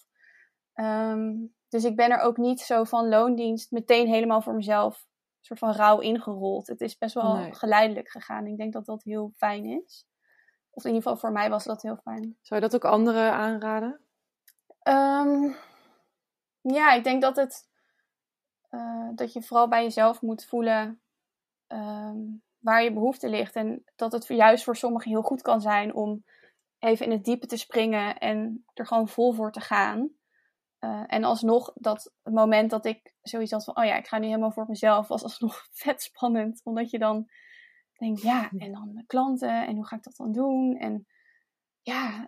Um, 0.73 1.55
dus 1.69 1.83
ik 1.83 1.95
ben 1.95 2.11
er 2.11 2.19
ook 2.19 2.37
niet 2.37 2.59
zo 2.59 2.83
van 2.83 3.09
loondienst 3.09 3.71
meteen 3.71 4.07
helemaal 4.07 4.41
voor 4.41 4.55
mezelf 4.55 5.07
soort 5.41 5.59
van 5.59 5.71
rauw 5.71 5.99
ingerold. 5.99 6.67
Het 6.67 6.81
is 6.81 6.97
best 6.97 7.13
wel 7.13 7.51
geleidelijk 7.51 8.09
gegaan. 8.09 8.45
Ik 8.45 8.57
denk 8.57 8.73
dat 8.73 8.85
dat 8.85 9.03
heel 9.03 9.31
fijn 9.35 9.65
is. 9.65 10.07
Of 10.69 10.83
in 10.83 10.89
ieder 10.89 11.03
geval 11.03 11.17
voor 11.17 11.31
mij 11.31 11.49
was 11.49 11.63
dat 11.63 11.81
heel 11.81 11.97
fijn. 11.97 12.37
Zou 12.41 12.61
je 12.61 12.67
dat 12.69 12.75
ook 12.75 12.91
anderen 12.91 13.31
aanraden? 13.31 14.01
Um, 14.83 15.55
ja, 16.61 16.93
ik 16.93 17.03
denk 17.03 17.21
dat 17.21 17.35
het 17.35 17.67
uh, 18.71 19.09
dat 19.15 19.33
je 19.33 19.41
vooral 19.41 19.67
bij 19.67 19.83
jezelf 19.83 20.21
moet 20.21 20.45
voelen 20.45 21.01
um, 21.67 22.43
waar 22.57 22.83
je 22.83 22.93
behoefte 22.93 23.29
ligt. 23.29 23.55
En 23.55 23.83
dat 23.95 24.11
het 24.11 24.27
juist 24.27 24.63
voor 24.63 24.75
sommigen 24.75 25.11
heel 25.11 25.21
goed 25.21 25.41
kan 25.41 25.61
zijn 25.61 25.93
om 25.95 26.23
even 26.79 27.05
in 27.05 27.11
het 27.11 27.23
diepe 27.23 27.45
te 27.45 27.57
springen 27.57 28.17
en 28.17 28.65
er 28.73 28.87
gewoon 28.87 29.07
vol 29.07 29.33
voor 29.33 29.51
te 29.51 29.61
gaan. 29.61 30.09
Uh, 30.79 31.03
en 31.07 31.23
alsnog, 31.23 31.71
dat 31.75 32.13
moment 32.23 32.69
dat 32.69 32.85
ik 32.85 33.13
zoiets 33.21 33.51
had 33.51 33.63
van, 33.63 33.77
oh 33.77 33.85
ja, 33.85 33.95
ik 33.95 34.07
ga 34.07 34.17
nu 34.17 34.25
helemaal 34.25 34.51
voor 34.51 34.65
mezelf, 34.67 35.07
was 35.07 35.23
alsnog 35.23 35.67
vet 35.71 36.01
spannend. 36.01 36.61
Omdat 36.63 36.89
je 36.89 36.99
dan 36.99 37.29
denkt, 37.97 38.21
ja, 38.21 38.49
en 38.57 38.71
dan 38.71 38.91
de 38.93 39.05
klanten, 39.05 39.67
en 39.67 39.75
hoe 39.75 39.85
ga 39.85 39.95
ik 39.95 40.03
dat 40.03 40.15
dan 40.15 40.31
doen? 40.31 40.77
En 40.77 41.07
ja, 41.81 42.27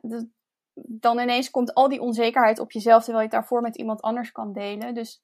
dan 0.74 1.20
ineens 1.20 1.50
komt 1.50 1.74
al 1.74 1.90
die 1.90 2.02
onzekerheid 2.02 2.60
op 2.60 2.72
jezelf, 2.72 3.04
terwijl 3.04 3.26
je 3.26 3.30
het 3.30 3.40
daarvoor 3.40 3.62
met 3.62 3.78
iemand 3.78 4.02
anders 4.02 4.32
kan 4.32 4.54
delen. 4.54 4.94
Dus 4.94 5.24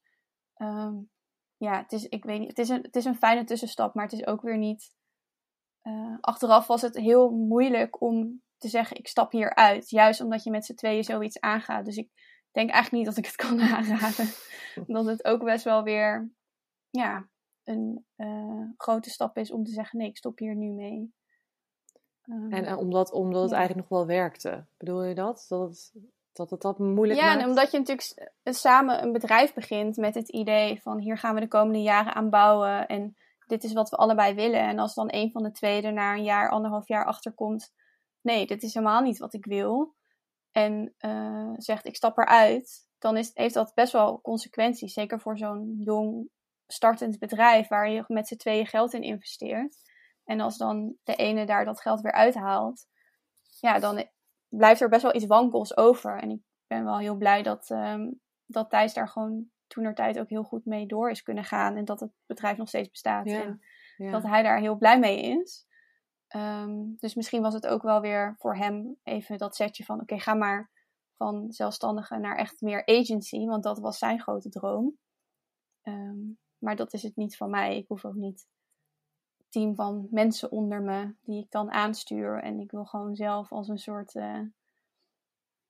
um, 0.56 1.10
ja, 1.56 1.82
het 1.82 1.92
is, 1.92 2.04
ik 2.04 2.24
weet 2.24 2.38
niet, 2.38 2.48
het 2.48 2.58
is, 2.58 2.68
een, 2.68 2.82
het 2.82 2.96
is 2.96 3.04
een 3.04 3.16
fijne 3.16 3.44
tussenstap, 3.44 3.94
maar 3.94 4.04
het 4.04 4.12
is 4.12 4.26
ook 4.26 4.42
weer 4.42 4.58
niet. 4.58 4.96
Uh, 5.82 6.16
achteraf 6.20 6.66
was 6.66 6.82
het 6.82 6.96
heel 6.96 7.30
moeilijk 7.30 8.00
om 8.00 8.42
te 8.58 8.68
zeggen: 8.68 8.96
ik 8.96 9.08
stap 9.08 9.32
hier 9.32 9.54
uit. 9.54 9.90
Juist 9.90 10.20
omdat 10.20 10.44
je 10.44 10.50
met 10.50 10.64
z'n 10.64 10.74
tweeën 10.74 11.04
zoiets 11.04 11.40
aangaat. 11.40 11.84
Dus 11.84 11.96
ik 11.96 12.08
denk 12.50 12.70
eigenlijk 12.70 13.04
niet 13.04 13.14
dat 13.14 13.24
ik 13.24 13.26
het 13.26 13.36
kan 13.36 13.60
aanraden. 13.74 14.28
dat 14.86 15.06
het 15.06 15.24
ook 15.24 15.44
best 15.44 15.64
wel 15.64 15.82
weer 15.82 16.30
ja, 16.90 17.28
een 17.64 18.06
uh, 18.16 18.64
grote 18.76 19.10
stap 19.10 19.36
is 19.36 19.50
om 19.50 19.64
te 19.64 19.72
zeggen: 19.72 19.98
nee, 19.98 20.08
ik 20.08 20.16
stop 20.16 20.38
hier 20.38 20.54
nu 20.54 20.72
mee. 20.72 21.12
Um, 22.24 22.52
en 22.52 22.64
uh, 22.64 22.78
omdat, 22.78 23.12
omdat 23.12 23.42
het 23.42 23.52
eigenlijk 23.52 23.88
nog 23.88 23.98
wel 23.98 24.08
werkte. 24.16 24.66
Bedoel 24.76 25.04
je 25.04 25.14
dat? 25.14 25.44
Dat 25.48 25.68
het, 25.68 25.92
dat 26.32 26.50
het 26.50 26.60
dat 26.60 26.78
moeilijk 26.78 27.20
ja, 27.20 27.26
maakt? 27.26 27.38
Ja, 27.38 27.42
en 27.42 27.48
omdat 27.48 27.70
je 27.70 27.78
natuurlijk 27.78 28.30
samen 28.44 29.02
een 29.02 29.12
bedrijf 29.12 29.54
begint 29.54 29.96
met 29.96 30.14
het 30.14 30.28
idee 30.28 30.80
van 30.82 30.98
hier 30.98 31.18
gaan 31.18 31.34
we 31.34 31.40
de 31.40 31.48
komende 31.48 31.82
jaren 31.82 32.14
aan 32.14 32.30
bouwen 32.30 32.86
en 32.86 33.16
dit 33.46 33.64
is 33.64 33.72
wat 33.72 33.90
we 33.90 33.96
allebei 33.96 34.34
willen. 34.34 34.60
En 34.60 34.78
als 34.78 34.94
dan 34.94 35.08
een 35.10 35.30
van 35.30 35.42
de 35.42 35.52
twee 35.52 35.82
er 35.82 35.92
na 35.92 36.14
een 36.14 36.24
jaar, 36.24 36.50
anderhalf 36.50 36.88
jaar 36.88 37.04
achterkomt, 37.04 37.72
nee, 38.28 38.46
dit 38.46 38.62
is 38.62 38.74
helemaal 38.74 39.02
niet 39.02 39.18
wat 39.18 39.34
ik 39.34 39.44
wil. 39.44 39.94
En 40.50 40.94
uh, 41.00 41.52
zegt 41.56 41.86
ik 41.86 41.96
stap 41.96 42.18
eruit, 42.18 42.88
dan 42.98 43.16
is, 43.16 43.30
heeft 43.34 43.54
dat 43.54 43.74
best 43.74 43.92
wel 43.92 44.20
consequenties. 44.20 44.92
Zeker 44.92 45.20
voor 45.20 45.38
zo'n 45.38 45.76
jong 45.78 46.28
startend 46.66 47.18
bedrijf 47.18 47.68
waar 47.68 47.90
je 47.90 48.04
met 48.06 48.28
z'n 48.28 48.36
tweeën 48.36 48.66
geld 48.66 48.92
in 48.92 49.02
investeert. 49.02 49.76
En 50.24 50.40
als 50.40 50.56
dan 50.56 50.96
de 51.02 51.14
ene 51.14 51.46
daar 51.46 51.64
dat 51.64 51.80
geld 51.80 52.00
weer 52.00 52.12
uithaalt, 52.12 52.86
ja, 53.60 53.78
dan 53.78 54.08
blijft 54.48 54.80
er 54.80 54.88
best 54.88 55.02
wel 55.02 55.14
iets 55.14 55.26
wankels 55.26 55.76
over. 55.76 56.18
En 56.18 56.30
ik 56.30 56.40
ben 56.66 56.84
wel 56.84 56.98
heel 56.98 57.16
blij 57.16 57.42
dat, 57.42 57.70
um, 57.70 58.20
dat 58.46 58.70
Thijs 58.70 58.94
daar 58.94 59.08
gewoon 59.08 59.50
toen 59.66 59.94
tijd 59.94 60.18
ook 60.18 60.28
heel 60.28 60.42
goed 60.42 60.64
mee 60.64 60.86
door 60.86 61.10
is 61.10 61.22
kunnen 61.22 61.44
gaan. 61.44 61.76
En 61.76 61.84
dat 61.84 62.00
het 62.00 62.10
bedrijf 62.26 62.56
nog 62.56 62.68
steeds 62.68 62.90
bestaat. 62.90 63.26
en 63.26 63.60
dat 63.96 64.22
hij 64.22 64.42
daar 64.42 64.58
heel 64.58 64.76
blij 64.76 64.98
mee 64.98 65.20
is. 65.20 65.67
Um, 66.36 66.96
dus 66.98 67.14
misschien 67.14 67.42
was 67.42 67.54
het 67.54 67.66
ook 67.66 67.82
wel 67.82 68.00
weer 68.00 68.34
voor 68.38 68.56
hem 68.56 68.96
even 69.02 69.38
dat 69.38 69.56
setje 69.56 69.84
van: 69.84 70.00
oké, 70.00 70.18
ga 70.18 70.34
maar 70.34 70.70
van 71.16 71.52
zelfstandige 71.52 72.16
naar 72.16 72.36
echt 72.36 72.60
meer 72.60 72.86
agency. 72.86 73.46
Want 73.46 73.62
dat 73.62 73.78
was 73.78 73.98
zijn 73.98 74.20
grote 74.20 74.48
droom. 74.48 74.98
Um, 75.82 76.38
maar 76.58 76.76
dat 76.76 76.92
is 76.92 77.02
het 77.02 77.16
niet 77.16 77.36
van 77.36 77.50
mij. 77.50 77.76
Ik 77.76 77.88
hoef 77.88 78.04
ook 78.04 78.14
niet 78.14 78.48
team 79.48 79.74
van 79.74 80.08
mensen 80.10 80.50
onder 80.50 80.82
me 80.82 81.14
die 81.22 81.42
ik 81.42 81.50
dan 81.50 81.70
aanstuur. 81.70 82.42
En 82.42 82.60
ik 82.60 82.70
wil 82.70 82.84
gewoon 82.84 83.16
zelf 83.16 83.52
als 83.52 83.68
een 83.68 83.78
soort 83.78 84.14
uh, 84.14 84.40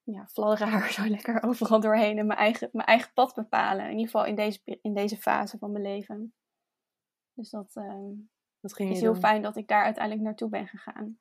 ja, 0.02 0.26
fladderaar 0.26 0.90
zo 0.92 1.08
lekker 1.08 1.42
overal 1.42 1.80
doorheen 1.80 2.18
en 2.18 2.26
mijn 2.26 2.38
eigen, 2.38 2.68
mijn 2.72 2.86
eigen 2.86 3.12
pad 3.12 3.34
bepalen. 3.34 3.84
In 3.84 3.90
ieder 3.90 4.04
geval 4.04 4.24
in 4.24 4.34
deze, 4.34 4.60
in 4.64 4.94
deze 4.94 5.16
fase 5.16 5.58
van 5.58 5.72
mijn 5.72 5.84
leven. 5.84 6.34
Dus 7.32 7.50
dat, 7.50 7.76
uh, 7.76 8.10
dat 8.68 8.76
ging 8.76 8.90
is 8.90 9.00
heel 9.00 9.14
fijn 9.14 9.42
dat 9.42 9.56
ik 9.56 9.68
daar 9.68 9.84
uiteindelijk 9.84 10.24
naartoe 10.24 10.48
ben 10.48 10.66
gegaan. 10.66 11.18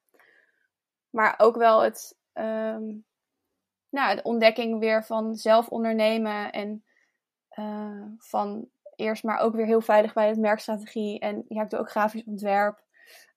Maar 1.10 1.34
ook 1.38 1.56
wel 1.56 1.84
het, 1.84 2.18
um, 2.34 3.06
nou, 3.90 4.16
de 4.16 4.24
ontdekking 4.24 4.80
weer 4.80 5.04
van 5.04 5.36
zelf 5.36 5.68
ondernemen 5.68 6.52
en 6.52 6.84
uh, 7.60 8.06
van 8.18 8.70
eerst 8.96 9.24
maar 9.24 9.40
ook 9.40 9.56
weer 9.56 9.66
heel 9.66 9.82
veilig 9.82 10.14
bij 10.14 10.28
het 10.28 10.38
merkstrategie. 10.38 11.20
En 11.20 11.46
ja, 11.48 11.64
ik 11.64 11.70
doe 11.70 11.80
ook 11.80 11.90
grafisch 11.90 12.24
ontwerp. 12.24 12.84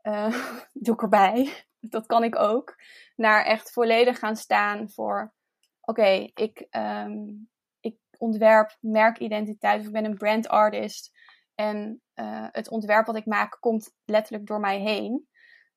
Uh, 0.03 0.49
doe 0.73 0.95
ik 0.95 1.03
erbij. 1.03 1.53
Dat 1.81 2.07
kan 2.07 2.25
ik 2.25 2.39
ook. 2.39 2.77
Naar 3.17 3.45
echt 3.45 3.73
volledig 3.73 4.19
gaan 4.19 4.37
staan 4.37 4.91
voor... 4.91 5.33
Oké, 5.81 6.31
ik, 6.35 6.67
um, 6.71 7.49
ik 7.81 7.97
ontwerp 8.19 8.77
merkidentiteit. 8.81 9.81
Of 9.81 9.87
ik 9.87 9.93
ben 9.93 10.05
een 10.05 10.19
brand 10.19 10.49
artist. 10.49 11.19
En 11.61 12.03
uh, 12.15 12.47
het 12.51 12.71
ontwerp 12.71 13.07
wat 13.07 13.17
ik 13.17 13.27
maak 13.27 13.57
komt 13.61 13.95
letterlijk 14.05 14.47
door 14.47 14.61
mij 14.61 14.81
heen. 14.81 15.29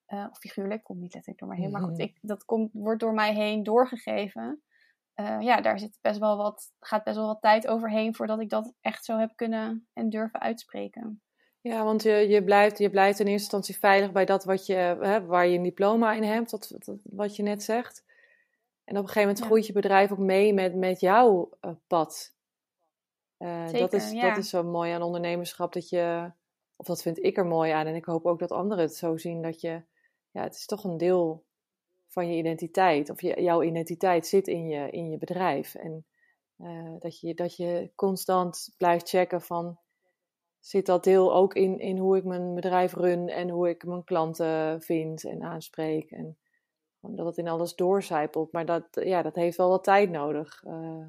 Uh, 0.08 0.28
of 0.30 0.38
figuurlijk, 0.38 0.84
komt 0.84 1.00
niet 1.00 1.14
letterlijk 1.14 1.40
door 1.40 1.50
mij 1.50 1.60
heen. 1.60 1.72
Maar 1.72 1.82
goed, 1.82 1.98
mhm. 1.98 2.02
ik, 2.02 2.18
dat 2.22 2.46
komt, 2.46 2.70
wordt 2.74 3.00
door 3.00 3.14
mij 3.14 3.34
heen 3.34 3.64
doorgegeven 3.64 4.64
uh, 5.16 5.38
ja, 5.40 5.62
daar 5.62 5.80
zit 5.80 5.98
best 6.02 6.20
wel 6.20 6.38
wat, 6.38 6.72
gaat 6.80 7.04
best 7.04 7.16
wel 7.18 7.26
wat 7.26 7.42
tijd 7.42 7.68
overheen 7.68 8.16
voordat 8.16 8.40
ik 8.40 8.50
dat 8.50 8.74
echt 8.82 9.06
zo 9.06 9.18
heb 9.18 9.32
kunnen 9.36 9.88
en 9.94 10.10
durven 10.10 10.40
uitspreken. 10.40 11.22
Ja, 11.62 11.84
want 11.84 12.04
je, 12.04 12.12
je, 12.12 12.44
blijft, 12.44 12.78
je 12.78 12.90
blijft 12.90 13.20
in 13.20 13.26
eerste 13.26 13.42
instantie 13.42 13.78
veilig 13.78 14.12
bij 14.12 14.26
dat 14.26 14.44
wat 14.44 14.66
je, 14.66 14.76
hè, 14.76 15.26
waar 15.26 15.48
je 15.48 15.58
een 15.58 15.64
diploma 15.64 16.14
in 16.14 16.24
hebt, 16.24 16.52
dat, 16.52 16.96
wat 17.04 17.36
je 17.36 17.44
net 17.44 17.64
zegt. 17.64 18.04
En 18.84 18.98
op 18.98 19.04
een 19.04 19.08
gegeven 19.08 19.28
moment 19.28 19.46
groeit 19.46 19.68
je 19.68 19.74
bedrijf 19.74 20.12
ook 20.12 20.18
mee 20.18 20.54
met, 20.54 20.76
met 20.76 21.00
jouw 21.00 21.50
pad. 21.88 22.36
Uh, 23.44 23.68
Zeker, 23.68 23.80
dat, 23.80 23.94
is, 23.94 24.12
ja. 24.12 24.30
dat 24.30 24.38
is 24.38 24.50
zo 24.50 24.64
mooi 24.64 24.92
aan 24.92 25.02
ondernemerschap, 25.02 25.74
dat 25.74 25.90
je, 25.90 26.32
of 26.76 26.86
dat 26.86 27.02
vind 27.02 27.24
ik 27.24 27.38
er 27.38 27.46
mooi 27.46 27.72
aan. 27.72 27.86
En 27.86 27.96
ik 27.96 28.06
hoop 28.06 28.26
ook 28.26 28.40
dat 28.40 28.52
anderen 28.52 28.84
het 28.84 28.96
zo 28.96 29.18
zien, 29.18 29.42
dat 29.42 29.62
je, 29.62 29.84
ja, 30.32 30.44
het 30.44 30.56
is 30.56 30.66
toch 30.66 30.84
een 30.84 30.98
deel 30.98 31.46
van 32.08 32.30
je 32.30 32.38
identiteit. 32.38 33.10
Of 33.10 33.22
je, 33.22 33.42
jouw 33.42 33.64
identiteit 33.64 34.28
zit 34.28 34.48
in 34.48 34.68
je, 34.68 34.90
in 34.90 35.10
je 35.10 35.18
bedrijf. 35.18 35.76
En 35.76 36.06
uh, 36.58 36.94
dat, 37.00 37.20
je, 37.20 37.34
dat 37.34 37.56
je 37.56 37.92
constant 37.96 38.74
blijft 38.78 39.10
checken 39.10 39.42
van... 39.42 39.80
Zit 40.60 40.86
dat 40.86 41.04
deel 41.04 41.34
ook 41.34 41.54
in, 41.54 41.80
in 41.80 41.98
hoe 41.98 42.18
ik 42.18 42.24
mijn 42.24 42.56
bedrijf 42.56 42.94
run 42.94 43.30
en 43.30 43.50
hoe 43.50 43.70
ik 43.70 43.86
mijn 43.86 44.04
klanten 44.04 44.82
vind 44.82 45.24
en 45.24 45.44
aanspreek? 45.44 46.12
En 46.12 46.38
dat 47.00 47.26
het 47.26 47.38
in 47.38 47.48
alles 47.48 47.76
doorcijpelt. 47.76 48.52
Maar 48.52 48.66
dat, 48.66 48.88
ja, 48.92 49.22
dat 49.22 49.36
heeft 49.36 49.58
wel 49.58 49.70
wat 49.70 49.84
tijd 49.84 50.10
nodig. 50.10 50.64
Uh, 50.68 51.06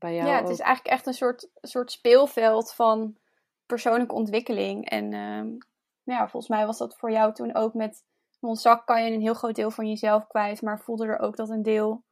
bij 0.00 0.14
jou 0.14 0.28
ja, 0.28 0.40
het 0.40 0.48
is 0.48 0.58
eigenlijk 0.58 0.94
echt 0.94 1.06
een 1.06 1.14
soort, 1.14 1.50
soort 1.60 1.92
speelveld 1.92 2.72
van 2.72 3.16
persoonlijke 3.66 4.14
ontwikkeling. 4.14 4.88
En 4.88 5.12
uh, 5.12 5.58
ja, 6.02 6.28
volgens 6.28 6.48
mij 6.48 6.66
was 6.66 6.78
dat 6.78 6.96
voor 6.98 7.10
jou 7.10 7.34
toen 7.34 7.54
ook 7.54 7.74
met 7.74 8.04
zak 8.40 8.86
kan 8.86 9.04
je 9.04 9.10
een 9.10 9.20
heel 9.20 9.34
groot 9.34 9.54
deel 9.54 9.70
van 9.70 9.88
jezelf 9.88 10.26
kwijt, 10.26 10.62
maar 10.62 10.80
voelde 10.80 11.06
er 11.06 11.18
ook 11.18 11.36
dat 11.36 11.48
een 11.48 11.62
deel 11.62 12.04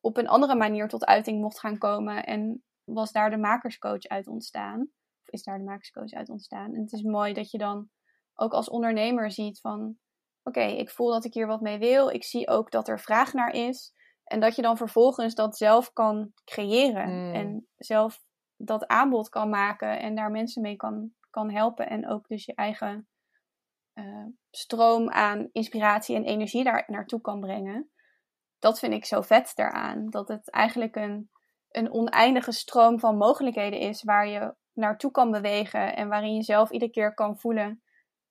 op 0.00 0.16
een 0.16 0.28
andere 0.28 0.54
manier 0.54 0.88
tot 0.88 1.04
uiting 1.04 1.40
mocht 1.40 1.58
gaan 1.58 1.78
komen. 1.78 2.24
En 2.24 2.62
was 2.84 3.12
daar 3.12 3.30
de 3.30 3.36
makerscoach 3.36 4.04
uit 4.04 4.26
ontstaan. 4.26 4.80
Of 5.22 5.28
is 5.32 5.42
daar 5.42 5.58
de 5.58 5.64
makerscoach 5.64 6.12
uit 6.12 6.28
ontstaan. 6.28 6.74
En 6.74 6.80
het 6.80 6.92
is 6.92 7.02
mooi 7.02 7.32
dat 7.32 7.50
je 7.50 7.58
dan 7.58 7.88
ook 8.34 8.52
als 8.52 8.68
ondernemer 8.68 9.30
ziet 9.30 9.60
van... 9.60 9.96
Oké, 10.42 10.60
ik 10.60 10.90
voel 10.90 11.10
dat 11.10 11.24
ik 11.24 11.34
hier 11.34 11.46
wat 11.46 11.60
mee 11.60 11.78
wil. 11.78 12.08
Ik 12.08 12.24
zie 12.24 12.48
ook 12.48 12.70
dat 12.70 12.88
er 12.88 13.00
vraag 13.00 13.32
naar 13.32 13.52
is. 13.52 13.94
En 14.24 14.40
dat 14.40 14.56
je 14.56 14.62
dan 14.62 14.76
vervolgens 14.76 15.34
dat 15.34 15.56
zelf 15.56 15.92
kan 15.92 16.32
creëren. 16.44 17.28
Mm. 17.28 17.34
En 17.34 17.68
zelf 17.76 18.20
dat 18.56 18.86
aanbod 18.86 19.28
kan 19.28 19.48
maken. 19.48 20.00
En 20.00 20.14
daar 20.14 20.30
mensen 20.30 20.62
mee 20.62 20.76
kan, 20.76 21.10
kan 21.30 21.50
helpen. 21.50 21.88
En 21.88 22.08
ook 22.08 22.28
dus 22.28 22.44
je 22.44 22.54
eigen 22.54 23.08
uh, 23.94 24.26
stroom 24.50 25.10
aan 25.10 25.48
inspiratie 25.52 26.16
en 26.16 26.24
energie 26.24 26.64
daar 26.64 26.84
naartoe 26.86 27.20
kan 27.20 27.40
brengen. 27.40 27.90
Dat 28.58 28.78
vind 28.78 28.92
ik 28.92 29.04
zo 29.04 29.20
vet 29.20 29.52
daaraan. 29.54 30.10
Dat 30.10 30.28
het 30.28 30.50
eigenlijk 30.50 30.96
een, 30.96 31.30
een 31.68 31.92
oneindige 31.92 32.52
stroom 32.52 32.98
van 32.98 33.16
mogelijkheden 33.16 33.78
is 33.78 34.02
waar 34.02 34.28
je 34.28 34.54
naartoe 34.72 35.10
kan 35.10 35.30
bewegen 35.30 35.96
en 35.96 36.08
waarin 36.08 36.34
je 36.34 36.42
zelf 36.42 36.70
iedere 36.70 36.90
keer 36.90 37.14
kan 37.14 37.38
voelen: 37.38 37.82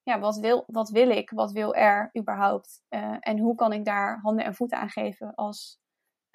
ja, 0.03 0.19
wat 0.19 0.37
wil, 0.37 0.63
wat 0.67 0.89
wil 0.89 1.09
ik? 1.09 1.29
Wat 1.29 1.51
wil 1.51 1.75
er 1.75 2.09
überhaupt? 2.19 2.83
Uh, 2.89 3.15
en 3.19 3.39
hoe 3.39 3.55
kan 3.55 3.73
ik 3.73 3.85
daar 3.85 4.19
handen 4.19 4.45
en 4.45 4.55
voeten 4.55 4.77
aan 4.77 4.89
geven 4.89 5.35
als, 5.35 5.79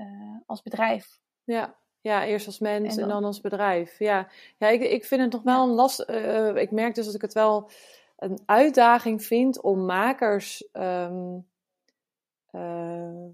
uh, 0.01 0.37
als 0.47 0.63
bedrijf? 0.63 1.21
Ja, 1.45 1.79
ja, 2.01 2.27
eerst 2.27 2.47
als 2.47 2.59
mens 2.59 2.97
en 2.97 3.09
dan, 3.09 3.25
als 3.25 3.41
bedrijf. 3.41 3.99
Ja, 3.99 4.29
ja 4.59 4.69
ik, 4.69 4.81
ik 4.81 5.05
vind 5.05 5.21
het 5.21 5.33
nog 5.33 5.43
wel 5.43 5.63
een 5.63 5.75
last. 5.75 6.05
Uh, 6.11 6.57
ik 6.57 6.71
merk 6.71 6.95
dus 6.95 7.05
dat 7.05 7.15
ik 7.15 7.23
het 7.23 7.33
wel 7.33 7.71
een 8.17 8.39
uitdaging 8.47 9.25
vind 9.25 9.61
om 9.61 9.85
makers 9.85 10.69
um, 10.73 11.47
uh, 12.53 13.27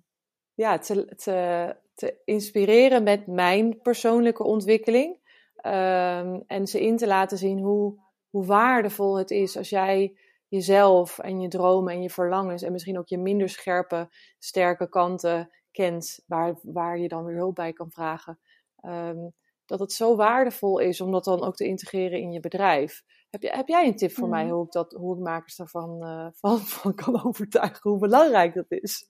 ja, 0.55 0.79
te, 0.79 1.15
te, 1.17 1.77
te 1.95 2.21
inspireren 2.25 3.03
met 3.03 3.27
mijn 3.27 3.81
persoonlijke 3.83 4.45
ontwikkeling. 4.45 5.23
Ehm, 5.57 6.41
en 6.47 6.67
ze 6.67 6.81
in 6.81 6.97
te 6.97 7.07
laten 7.07 7.39
zien 7.39 7.59
hoe, 7.59 7.99
hoe 8.31 8.45
waardevol 8.45 9.19
het 9.19 9.31
is 9.31 9.57
als 9.57 9.69
jij 9.69 10.17
jezelf 10.49 11.19
en 11.19 11.41
je 11.41 11.49
dromen 11.49 11.93
en 11.93 12.03
je 12.03 12.11
verlangens 12.11 12.63
en 12.63 12.73
misschien 12.73 12.99
ook 12.99 13.09
je 13.09 13.19
minder 13.19 13.49
scherpe, 13.49 14.09
sterke 14.39 14.89
kanten 14.89 15.51
kent, 15.75 16.21
waar, 16.27 16.59
waar 16.63 16.99
je 16.99 17.09
dan 17.09 17.25
weer 17.25 17.37
hulp 17.37 17.55
bij 17.55 17.73
kan 17.73 17.91
vragen. 17.91 18.39
Um, 18.83 19.33
dat 19.67 19.81
het 19.81 19.93
zo 19.93 20.17
waardevol 20.17 20.79
is 20.79 21.01
om 21.01 21.13
dat 21.13 21.25
dan 21.25 21.43
ook 21.43 21.57
te 21.57 21.67
integreren 21.67 22.21
in 22.21 22.33
je 22.33 22.41
bedrijf. 22.41 23.03
Heb, 23.31 23.43
je, 23.43 23.51
heb 23.51 23.69
jij 23.69 23.87
een 23.87 23.97
tip 23.97 24.13
voor 24.13 24.29
mij 24.29 24.45
mm. 24.45 24.51
hoe 24.51 24.65
ik, 24.65 24.73
dat, 24.73 24.93
hoe 24.93 25.17
ik 25.17 25.23
makers 25.23 25.57
daarvan 25.57 26.03
uh, 26.03 26.29
van, 26.41 26.59
van 26.59 26.95
kan 26.95 27.25
overtuigen 27.25 27.91
hoe 27.91 27.99
belangrijk 27.99 28.55
dat 28.55 28.67
is? 28.69 29.09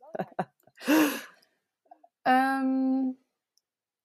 um, 2.22 3.18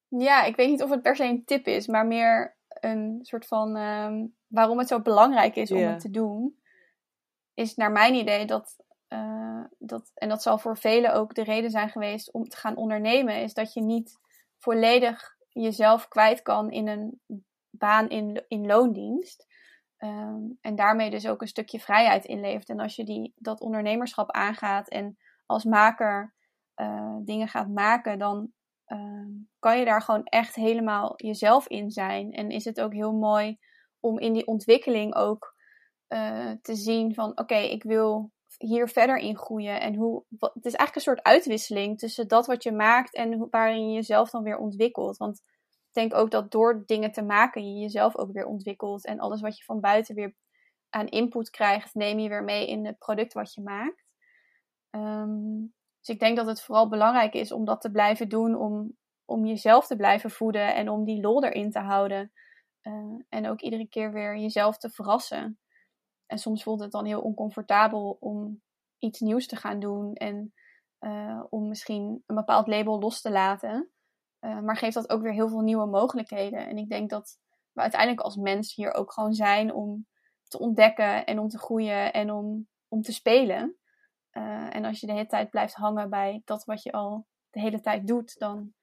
ja, 0.28 0.44
ik 0.44 0.56
weet 0.56 0.70
niet 0.70 0.84
of 0.84 0.90
het 0.90 1.02
per 1.02 1.16
se 1.16 1.24
een 1.24 1.46
tip 1.46 1.68
is, 1.68 1.88
maar 1.88 2.08
meer 2.08 2.58
een 2.68 3.20
soort 3.22 3.46
van 3.46 3.78
um, 3.78 4.36
waarom 4.48 4.78
het 4.78 4.88
zo 4.88 5.02
belangrijk 5.02 5.56
is 5.56 5.72
om 5.72 5.80
het 5.80 6.00
te 6.00 6.10
doen. 6.10 6.58
Is 7.54 7.76
naar 7.76 7.92
mijn 7.92 8.14
idee 8.14 8.46
dat, 8.46 8.76
uh, 9.10 9.64
dat, 9.78 10.12
en 10.14 10.30
dat 10.30 10.42
zal 10.42 10.58
voor 10.58 10.78
velen 10.78 11.14
ook 11.14 11.34
de 11.34 11.44
reden 11.44 11.70
zijn 11.70 11.90
geweest 11.90 12.34
om 12.34 12.44
te 12.44 12.58
gaan 12.58 12.76
ondernemen, 12.76 13.42
is 13.42 13.54
dat 13.54 13.74
je 13.74 13.82
niet 13.82 14.20
volledig 14.58 15.36
jezelf 15.50 16.08
kwijt 16.08 16.42
kan 16.42 16.72
in 16.72 16.88
een 16.88 17.22
baan 17.70 18.10
in, 18.10 18.44
in 18.48 18.66
loondienst. 18.66 19.48
Um, 19.98 20.58
en 20.62 20.76
daarmee 20.76 21.10
dus 21.10 21.28
ook 21.28 21.42
een 21.42 21.48
stukje 21.48 21.80
vrijheid 21.80 22.26
inlevert. 22.26 22.70
En 22.70 22.80
als 22.80 22.96
je 22.96 23.04
die, 23.04 23.34
dat 23.36 23.62
ondernemerschap 23.62 24.32
aangaat 24.32 24.88
en 24.88 25.18
als 25.46 25.64
maker 25.64 26.34
uh, 26.76 27.16
dingen 27.22 27.48
gaat 27.48 27.70
maken, 27.70 28.20
dan 28.20 28.52
uh, 28.88 29.28
kan 29.60 29.80
je 29.80 29.86
daar 29.86 30.02
gewoon 30.02 30.24
echt 30.24 30.56
helemaal 30.56 31.14
jezelf 31.16 31.68
in 31.68 31.92
zijn. 31.92 32.32
En 32.32 32.50
is 32.50 32.66
het 32.66 32.82
ook 32.82 32.94
heel 32.94 33.14
mooi 33.14 33.58
om 34.00 34.20
in 34.20 34.34
die 34.34 34.48
ontwikkeling 34.48 35.16
ook 35.16 35.56
uh, 36.08 36.52
te 36.62 36.76
zien 36.76 37.14
van 37.14 37.40
oké, 37.40 37.56
ik 37.56 37.84
wil 37.84 38.32
hier 38.60 38.90
verder 38.90 39.18
in 39.18 39.38
groeien. 39.38 39.82
En 39.82 39.96
hoe, 39.96 40.24
het 40.40 40.66
is 40.66 40.74
eigenlijk 40.74 40.96
een 40.96 41.02
soort 41.02 41.24
uitwisseling 41.24 42.00
tussen 42.00 42.28
dat 42.28 42.46
wat 42.46 42.64
je 42.64 42.72
maakt 42.72 43.16
en 43.16 43.48
waarin 43.50 43.88
je 43.88 43.94
jezelf 43.94 44.30
dan 44.30 44.44
weer 44.44 44.58
ontwikkelt. 44.58 45.18
Want 45.18 45.42
ik 45.88 45.94
denk 45.94 46.14
ook 46.14 46.32
dat 46.32 46.52
door 46.52 46.84
dingen 46.86 47.12
te 47.12 47.22
maken 47.22 47.74
je 47.74 47.80
jezelf 47.80 48.18
ook 48.18 48.32
weer 48.32 48.46
ontwikkelt. 48.46 49.06
En 49.06 49.20
alles 49.20 49.42
wat 49.42 49.58
je 49.58 49.64
van 49.64 49.80
buiten 49.80 50.16
weer 50.16 50.36
aan 50.90 51.08
input 51.08 51.50
krijgt, 51.50 51.94
neem 51.94 52.20
je 52.20 52.30
weer 52.30 52.44
mee 52.44 52.68
in 52.68 52.86
het 52.86 52.98
product 52.98 53.34
wat 53.34 53.54
je 53.54 53.62
maakt. 53.62 54.06
Um, 54.92 55.74
dus 56.00 56.16
ik 56.16 56.20
denk 56.20 56.38
dat 56.38 56.46
het 56.46 56.62
vooral 56.62 56.90
belangrijk 56.90 57.34
is 57.34 57.52
om 57.52 57.66
dat 57.66 57.82
te 57.82 57.92
blijven 57.92 58.30
doen, 58.30 58.56
om, 58.56 58.98
om 59.26 59.46
jezelf 59.46 59.88
te 59.88 59.96
blijven 59.96 60.32
voeden 60.32 60.76
en 60.76 60.90
om 60.90 61.04
die 61.06 61.22
lol 61.22 61.44
erin 61.44 61.72
te 61.72 61.80
houden. 61.80 62.32
Uh, 62.84 63.22
en 63.30 63.48
ook 63.48 63.62
iedere 63.62 63.88
keer 63.88 64.14
weer 64.14 64.38
jezelf 64.38 64.78
te 64.78 64.90
verrassen. 64.90 65.60
En 66.30 66.38
soms 66.38 66.64
voelt 66.64 66.80
het 66.80 66.92
dan 66.92 67.06
heel 67.06 67.22
oncomfortabel 67.22 68.18
om 68.20 68.62
iets 68.98 69.20
nieuws 69.20 69.48
te 69.48 69.56
gaan 69.56 69.80
doen 69.80 70.14
en 70.14 70.54
uh, 71.00 71.44
om 71.50 71.68
misschien 71.68 72.24
een 72.26 72.36
bepaald 72.36 72.68
label 72.68 73.00
los 73.00 73.22
te 73.22 73.32
laten. 73.32 73.90
Uh, 74.42 74.60
maar 74.60 74.78
geeft 74.78 74.94
dat 74.94 75.10
ook 75.10 75.22
weer 75.22 75.34
heel 75.34 75.50
veel 75.50 75.62
nieuwe 75.62 75.86
mogelijkheden. 75.86 76.68
En 76.68 76.78
ik 76.78 76.90
denk 76.90 77.10
dat 77.10 77.38
we 77.72 77.82
uiteindelijk 77.82 78.22
als 78.22 78.36
mens 78.36 78.76
hier 78.76 78.94
ook 78.94 79.14
gewoon 79.14 79.34
zijn 79.34 79.74
om 79.74 80.08
te 80.48 80.60
ontdekken 80.60 81.26
en 81.26 81.40
om 81.40 81.48
te 81.48 81.58
groeien 81.58 82.14
en 82.14 82.32
om, 82.32 82.68
om 82.88 83.02
te 83.02 83.14
spelen. 83.14 83.78
Uh, 84.32 84.76
en 84.76 84.86
als 84.86 85.00
je 85.00 85.08
de 85.08 85.14
hele 85.14 85.28
tijd 85.28 85.50
blijft 85.50 85.74
hangen 85.74 86.10
bij 86.10 86.42
dat 86.46 86.66
wat 86.66 86.84
je 86.84 86.92
al 86.92 87.26
de 87.50 87.60
hele 87.60 87.80
tijd 87.80 88.08
doet, 88.08 88.40
dan 88.40 88.74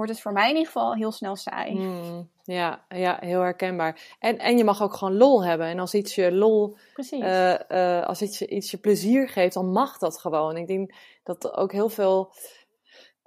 wordt 0.00 0.14
het 0.14 0.20
voor 0.20 0.32
mij 0.32 0.48
in 0.48 0.56
ieder 0.56 0.72
geval 0.72 0.94
heel 0.94 1.12
snel 1.12 1.36
saai. 1.36 1.76
Hmm, 1.76 2.30
ja, 2.42 2.84
ja, 2.88 3.16
heel 3.20 3.40
herkenbaar. 3.40 4.16
En, 4.18 4.38
en 4.38 4.56
je 4.56 4.64
mag 4.64 4.82
ook 4.82 4.94
gewoon 4.94 5.16
lol 5.16 5.44
hebben. 5.44 5.66
En 5.66 5.78
als 5.78 5.94
iets 5.94 6.14
je 6.14 6.32
lol, 6.32 6.76
uh, 7.10 7.54
uh, 7.68 8.06
als 8.06 8.22
iets, 8.22 8.42
iets 8.42 8.70
je 8.70 8.78
plezier 8.78 9.28
geeft, 9.28 9.54
dan 9.54 9.72
mag 9.72 9.98
dat 9.98 10.18
gewoon. 10.18 10.56
Ik 10.56 10.66
denk 10.66 10.94
dat 11.22 11.56
ook 11.56 11.72
heel 11.72 11.88
veel 11.88 12.32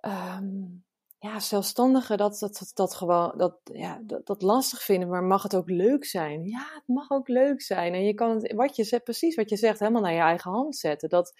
um, 0.01 0.83
ja, 1.19 1.39
zelfstandigen 1.39 2.17
dat, 2.17 2.39
dat, 2.39 2.57
dat, 2.59 2.71
dat 2.73 2.95
gewoon 2.95 3.33
dat, 3.37 3.59
ja, 3.63 4.01
dat, 4.03 4.25
dat 4.25 4.41
lastig 4.41 4.81
vinden. 4.81 5.09
Maar 5.09 5.23
mag 5.23 5.43
het 5.43 5.55
ook 5.55 5.69
leuk 5.69 6.05
zijn? 6.05 6.43
Ja, 6.43 6.65
het 6.73 6.87
mag 6.87 7.11
ook 7.11 7.27
leuk 7.27 7.61
zijn. 7.61 7.93
En 7.93 8.03
je 8.03 8.13
kan 8.13 8.29
het, 8.29 8.53
wat 8.53 8.75
je 8.75 8.83
zegt, 8.83 9.03
precies 9.03 9.35
wat 9.35 9.49
je 9.49 9.57
zegt, 9.57 9.79
helemaal 9.79 10.01
naar 10.01 10.13
je 10.13 10.19
eigen 10.19 10.51
hand 10.51 10.75
zetten. 10.75 11.09
Dat, 11.09 11.33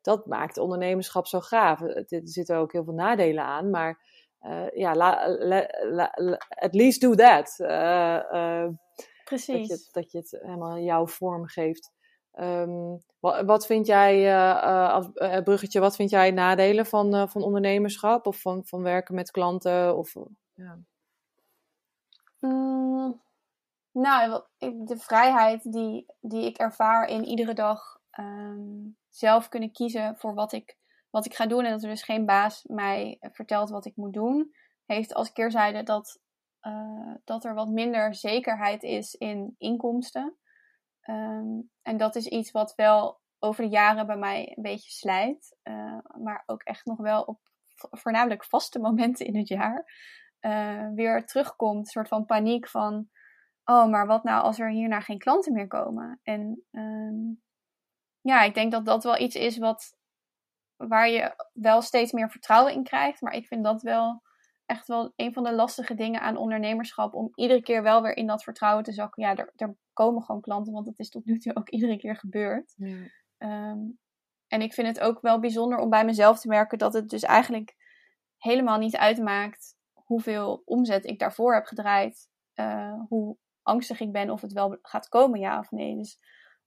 dat 0.00 0.26
maakt 0.26 0.58
ondernemerschap 0.58 1.26
zo 1.26 1.40
gaaf. 1.40 1.80
Er 1.80 2.20
zitten 2.24 2.56
ook 2.56 2.72
heel 2.72 2.84
veel 2.84 2.94
nadelen 2.94 3.44
aan, 3.44 3.70
maar 3.70 4.09
ja, 4.74 4.94
la, 4.94 5.28
la, 5.28 6.12
at 6.48 6.74
least 6.74 7.00
do 7.00 7.14
that. 7.14 7.56
Precies. 9.24 9.68
Dat 9.68 9.84
je, 9.84 9.88
dat 9.92 10.10
je 10.10 10.18
het 10.18 10.38
helemaal 10.40 10.78
jouw 10.78 11.06
vorm 11.06 11.46
geeft. 11.46 11.92
Um, 12.34 13.02
wat, 13.20 13.44
wat, 13.44 13.66
vind 13.66 13.86
jij, 13.86 14.32
uh, 14.32 15.42
bruggetje, 15.44 15.80
wat 15.80 15.96
vind 15.96 16.10
jij 16.10 16.30
nadelen 16.30 16.86
van, 16.86 17.28
van 17.28 17.42
ondernemerschap 17.42 18.26
of 18.26 18.40
van, 18.40 18.66
van 18.66 18.82
werken 18.82 19.14
met 19.14 19.30
klanten? 19.30 19.96
Of, 19.96 20.14
ja. 20.54 20.78
Mm, 22.38 23.20
nou, 23.92 24.42
de 24.58 24.98
vrijheid 24.98 25.72
die, 25.72 26.06
die 26.20 26.44
ik 26.44 26.58
ervaar 26.58 27.08
in 27.08 27.24
iedere 27.24 27.54
dag 27.54 27.98
um, 28.18 28.96
zelf 29.08 29.48
kunnen 29.48 29.72
kiezen 29.72 30.16
voor 30.16 30.34
wat 30.34 30.52
ik, 30.52 30.76
wat 31.10 31.26
ik 31.26 31.34
ga 31.34 31.46
doen. 31.46 31.64
En 31.64 31.70
dat 31.70 31.82
er 31.82 31.88
dus 31.88 32.02
geen 32.02 32.26
baas 32.26 32.64
mij 32.66 33.18
vertelt 33.20 33.70
wat 33.70 33.86
ik 33.86 33.96
moet 33.96 34.12
doen. 34.12 34.54
Heeft 34.86 35.14
als 35.14 35.32
keerzijde 35.32 35.82
dat, 35.82 36.20
uh, 36.62 37.14
dat 37.24 37.44
er 37.44 37.54
wat 37.54 37.68
minder 37.68 38.14
zekerheid 38.14 38.82
is 38.82 39.14
in 39.14 39.54
inkomsten. 39.58 40.36
Um, 41.10 41.70
en 41.82 41.96
dat 41.96 42.16
is 42.16 42.26
iets 42.26 42.50
wat 42.50 42.74
wel 42.74 43.20
over 43.38 43.64
de 43.64 43.70
jaren 43.70 44.06
bij 44.06 44.16
mij 44.16 44.52
een 44.56 44.62
beetje 44.62 44.90
slijt. 44.90 45.56
Uh, 45.62 45.98
maar 46.22 46.42
ook 46.46 46.62
echt 46.62 46.84
nog 46.84 46.98
wel 46.98 47.22
op 47.22 47.40
voornamelijk 47.90 48.44
vaste 48.44 48.78
momenten 48.88 49.26
in 49.26 49.36
het 49.36 49.48
jaar 49.48 49.92
uh, 50.40 50.88
weer 50.94 51.26
terugkomt. 51.26 51.78
Een 51.78 51.84
soort 51.84 52.08
van 52.08 52.24
paniek 52.24 52.68
van, 52.68 53.08
oh, 53.64 53.90
maar 53.90 54.06
wat 54.06 54.24
nou 54.24 54.42
als 54.42 54.58
er 54.58 54.70
hierna 54.70 55.00
geen 55.00 55.18
klanten 55.18 55.52
meer 55.52 55.66
komen? 55.66 56.20
En 56.22 56.64
um, 56.70 57.42
ja, 58.20 58.42
ik 58.42 58.54
denk 58.54 58.72
dat 58.72 58.84
dat 58.84 59.04
wel 59.04 59.18
iets 59.18 59.34
is 59.34 59.58
wat, 59.58 59.96
waar 60.88 61.08
je 61.08 61.34
wel 61.52 61.82
steeds 61.82 62.12
meer 62.12 62.30
vertrouwen 62.30 62.72
in 62.72 62.84
krijgt. 62.84 63.20
Maar 63.20 63.34
ik 63.34 63.46
vind 63.46 63.64
dat 63.64 63.82
wel 63.82 64.22
echt 64.66 64.86
wel 64.86 65.12
een 65.16 65.32
van 65.32 65.44
de 65.44 65.52
lastige 65.52 65.94
dingen 65.94 66.20
aan 66.20 66.36
ondernemerschap. 66.36 67.14
Om 67.14 67.30
iedere 67.34 67.62
keer 67.62 67.82
wel 67.82 68.02
weer 68.02 68.16
in 68.16 68.26
dat 68.26 68.42
vertrouwen 68.42 68.84
te 68.84 68.92
zakken. 68.92 69.22
Ja, 69.22 69.36
er, 69.36 69.52
er 69.56 69.76
komen 69.92 70.22
gewoon 70.22 70.40
klanten, 70.40 70.72
want 70.72 70.86
het 70.86 70.98
is 70.98 71.10
tot 71.10 71.24
nu 71.24 71.38
toe 71.38 71.56
ook 71.56 71.70
iedere 71.78 71.96
keer 71.96 72.16
gebeurd. 72.16 72.74
Ja. 72.76 73.70
Um, 73.70 73.98
en 74.46 74.62
ik 74.62 74.74
vind 74.74 74.86
het 74.86 75.00
ook 75.00 75.20
wel 75.20 75.40
bijzonder 75.40 75.78
om 75.78 75.90
bij 75.90 76.04
mezelf 76.04 76.40
te 76.40 76.48
merken 76.48 76.78
dat 76.78 76.92
het 76.92 77.08
dus 77.08 77.22
eigenlijk 77.22 77.76
helemaal 78.36 78.78
niet 78.78 78.96
uitmaakt 78.96 79.76
hoeveel 79.92 80.62
omzet 80.64 81.04
ik 81.04 81.18
daarvoor 81.18 81.54
heb 81.54 81.64
gedraaid. 81.64 82.28
Uh, 82.54 83.00
hoe 83.08 83.36
angstig 83.62 84.00
ik 84.00 84.12
ben 84.12 84.30
of 84.30 84.40
het 84.40 84.52
wel 84.52 84.78
gaat 84.82 85.08
komen, 85.08 85.40
ja 85.40 85.58
of 85.58 85.70
nee. 85.70 85.96
Dus 85.96 86.18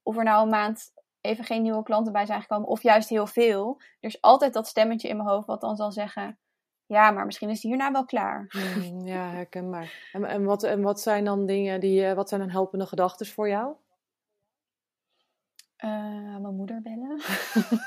of 0.02 0.16
er 0.16 0.24
nou 0.24 0.42
een 0.42 0.48
maand 0.48 0.92
even 1.24 1.44
geen 1.44 1.62
nieuwe 1.62 1.82
klanten 1.82 2.12
bij 2.12 2.26
zijn 2.26 2.40
gekomen, 2.40 2.68
of 2.68 2.82
juist 2.82 3.08
heel 3.08 3.26
veel. 3.26 3.76
Er 4.00 4.08
is 4.08 4.20
altijd 4.20 4.52
dat 4.52 4.66
stemmetje 4.66 5.08
in 5.08 5.16
mijn 5.16 5.28
hoofd 5.28 5.46
wat 5.46 5.60
dan 5.60 5.76
zal 5.76 5.92
zeggen: 5.92 6.38
Ja, 6.86 7.10
maar 7.10 7.24
misschien 7.24 7.48
is 7.48 7.54
het 7.54 7.62
hierna 7.62 7.92
wel 7.92 8.04
klaar. 8.04 8.46
Mm, 8.92 9.06
ja, 9.06 9.30
herkenbaar. 9.30 10.08
En, 10.12 10.24
en, 10.24 10.44
wat, 10.44 10.62
en 10.62 10.82
wat 10.82 11.00
zijn 11.00 11.24
dan 11.24 11.46
dingen 11.46 11.80
die, 11.80 12.06
eh, 12.06 12.14
wat 12.14 12.28
zijn 12.28 12.40
dan 12.40 12.50
helpende 12.50 12.86
gedachten 12.86 13.26
voor 13.26 13.48
jou? 13.48 13.74
Uh, 15.84 16.36
mijn 16.38 16.56
moeder 16.56 16.82
bellen. 16.82 17.20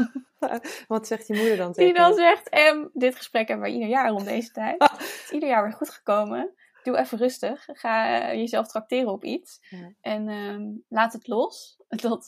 wat 0.88 1.08
zegt 1.08 1.28
je 1.28 1.36
moeder 1.36 1.58
dan 1.58 1.73
tegen 1.73 1.93
Die 1.93 2.04
dan 2.04 2.13
zegt, 2.13 2.50
em, 2.50 2.89
dit 2.93 3.15
gesprek 3.15 3.47
hebben 3.47 3.67
we 3.67 3.73
ieder 3.73 3.88
jaar 3.88 4.12
om 4.12 4.23
deze 4.23 4.52
tijd. 4.52 4.84
Het 4.84 5.21
is 5.23 5.32
ieder 5.32 5.50
jaar 5.50 5.63
weer 5.63 5.73
goed 5.73 5.89
gekomen. 5.89 6.54
Doe 6.84 6.97
even 6.97 7.17
rustig. 7.17 7.67
Ga 7.71 8.21
uh, 8.32 8.39
jezelf 8.39 8.67
tracteren 8.67 9.12
op 9.12 9.23
iets. 9.23 9.60
Ja. 9.69 9.93
En 10.02 10.28
um, 10.28 10.84
laat 10.88 11.13
het 11.13 11.28
los. 11.28 11.78
Dat, 11.88 12.26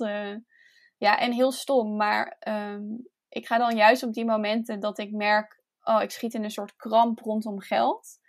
ja, 0.99 1.19
en 1.19 1.31
heel 1.31 1.51
stom, 1.51 1.95
maar 1.95 2.37
um, 2.47 3.07
ik 3.29 3.47
ga 3.47 3.57
dan 3.57 3.75
juist 3.75 4.03
op 4.03 4.13
die 4.13 4.25
momenten 4.25 4.79
dat 4.79 4.97
ik 4.99 5.11
merk, 5.11 5.63
oh, 5.83 6.01
ik 6.01 6.11
schiet 6.11 6.33
in 6.33 6.43
een 6.43 6.51
soort 6.51 6.75
kramp 6.75 7.19
rondom 7.19 7.61
geld. 7.61 8.19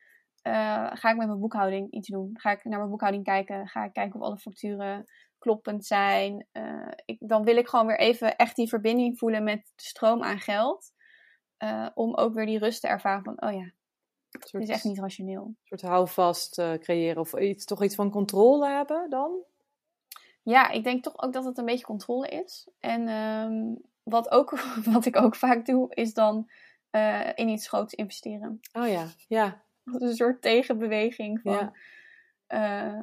Uh, 0.43 0.91
ga 0.93 1.11
ik 1.11 1.17
met 1.17 1.27
mijn 1.27 1.41
boekhouding 1.41 1.93
iets 1.93 2.09
doen? 2.09 2.31
Ga 2.33 2.51
ik 2.51 2.65
naar 2.65 2.79
mijn 2.79 2.91
boekhouding 2.91 3.25
kijken? 3.25 3.69
Ga 3.69 3.85
ik 3.85 3.93
kijken 3.93 4.21
of 4.21 4.27
alle 4.27 4.39
facturen 4.39 5.05
kloppend 5.39 5.87
zijn? 5.87 6.47
Uh, 6.53 6.91
ik, 7.05 7.17
dan 7.29 7.45
wil 7.45 7.57
ik 7.57 7.69
gewoon 7.69 7.87
weer 7.87 7.99
even 7.99 8.37
echt 8.37 8.57
die 8.57 8.69
verbinding 8.69 9.19
voelen 9.19 9.45
met 9.45 9.73
de 9.75 9.83
stroom 9.83 10.23
aan 10.23 10.39
geld. 10.39 10.93
Uh, 11.59 11.89
om 11.95 12.15
ook 12.15 12.35
weer 12.35 12.47
die 12.47 12.59
rust 12.59 12.81
te 12.81 12.89
ervaren 12.89 13.25
van, 13.25 13.43
oh 13.43 13.53
ja, 13.53 13.73
het 14.31 14.55
is 14.55 14.69
echt 14.69 14.85
niet 14.85 14.99
rationeel. 14.99 15.45
Een 15.45 15.57
soort 15.65 15.83
houvast 15.83 16.55
creëren 16.79 17.21
of 17.21 17.39
iets, 17.39 17.65
toch 17.65 17.83
iets 17.85 17.95
van 17.95 18.11
controle 18.11 18.69
hebben 18.69 19.11
dan? 19.11 19.45
Ja, 20.42 20.70
ik 20.70 20.85
denk 20.85 21.03
toch 21.03 21.22
ook 21.22 21.33
dat 21.33 21.44
het 21.44 21.59
een 21.59 21.64
beetje 21.64 21.85
controle 21.85 22.29
is. 22.29 22.68
En 22.79 23.09
um, 23.09 23.81
wat, 24.03 24.31
ook, 24.31 24.61
wat 24.92 25.07
ik 25.07 25.16
ook 25.16 25.35
vaak 25.37 25.66
doe, 25.66 25.94
is 25.94 26.14
dan 26.14 26.50
eh, 26.90 27.29
in 27.35 27.48
iets 27.48 27.68
groots 27.68 27.94
investeren. 27.94 28.61
Oh 28.72 28.88
ja, 28.88 29.07
ja. 29.29 29.62
Dat 29.85 30.03
is 30.03 30.09
een 30.09 30.16
soort 30.16 30.42
tegenbeweging 30.42 31.40
van... 31.40 31.53
Ja. 31.53 31.72
eh, 32.46 33.03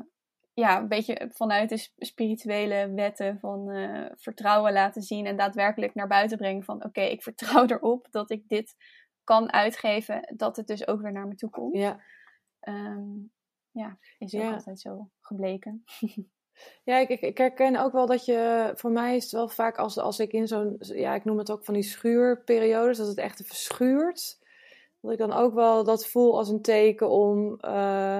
ja, 0.53 0.77
een 0.77 0.87
beetje 0.87 1.29
vanuit 1.33 1.69
de 1.69 1.77
sp- 1.77 2.03
spirituele 2.03 2.91
wetten 2.93 3.39
van 3.39 3.69
eh, 3.71 4.05
vertrouwen 4.15 4.73
laten 4.73 5.01
zien 5.01 5.25
en 5.25 5.37
daadwerkelijk 5.37 5.93
naar 5.95 6.07
buiten 6.07 6.37
brengen 6.37 6.63
van 6.63 6.83
oké, 6.85 7.01
ik 7.01 7.23
vertrouw 7.23 7.65
erop 7.75 8.07
dat 8.11 8.29
ik 8.31 8.47
dit 8.47 8.75
kan 9.23 9.51
uitgeven, 9.53 10.33
dat 10.35 10.55
het 10.55 10.67
dus 10.67 10.87
ook 10.87 11.01
weer 11.01 11.11
naar 11.11 11.27
me 11.27 11.35
toe 11.35 11.49
komt. 11.49 11.75
ja. 11.77 11.99
Ehm, 12.59 13.09
ja, 13.71 13.97
is 14.17 14.35
ook 14.35 14.41
Ja. 14.41 14.53
altijd 14.53 14.79
zo 14.79 15.09
gebleken. 15.21 15.83
Ja, 16.83 16.97
ik, 16.97 17.09
ik, 17.09 17.37
herken 17.37 17.75
ook 17.75 17.91
wel 17.91 18.05
dat 18.05 18.25
je, 18.25 18.71
voor 18.75 18.91
mij 18.91 19.15
is 19.15 19.23
het 19.23 19.31
wel 19.31 19.47
vaak 19.47 19.77
als, 19.77 19.97
als 19.97 20.19
ik 20.19 20.31
in 20.33 20.47
zo'n, 20.47 20.75
ja, 20.79 21.15
ik 21.15 21.25
noem 21.25 21.37
het 21.37 21.51
ook 21.51 21.63
van 21.63 21.73
die 21.73 21.83
schuurperiodes, 21.83 22.97
dat 22.97 23.07
het 23.07 23.17
echt 23.17 23.41
verschuurt. 23.45 24.39
Dat 25.01 25.11
ik 25.11 25.17
dan 25.17 25.33
ook 25.33 25.53
wel 25.53 25.83
dat 25.83 26.07
voel 26.07 26.37
als 26.37 26.49
een 26.49 26.61
teken 26.61 27.09
om, 27.09 27.59
eh, 27.59 28.17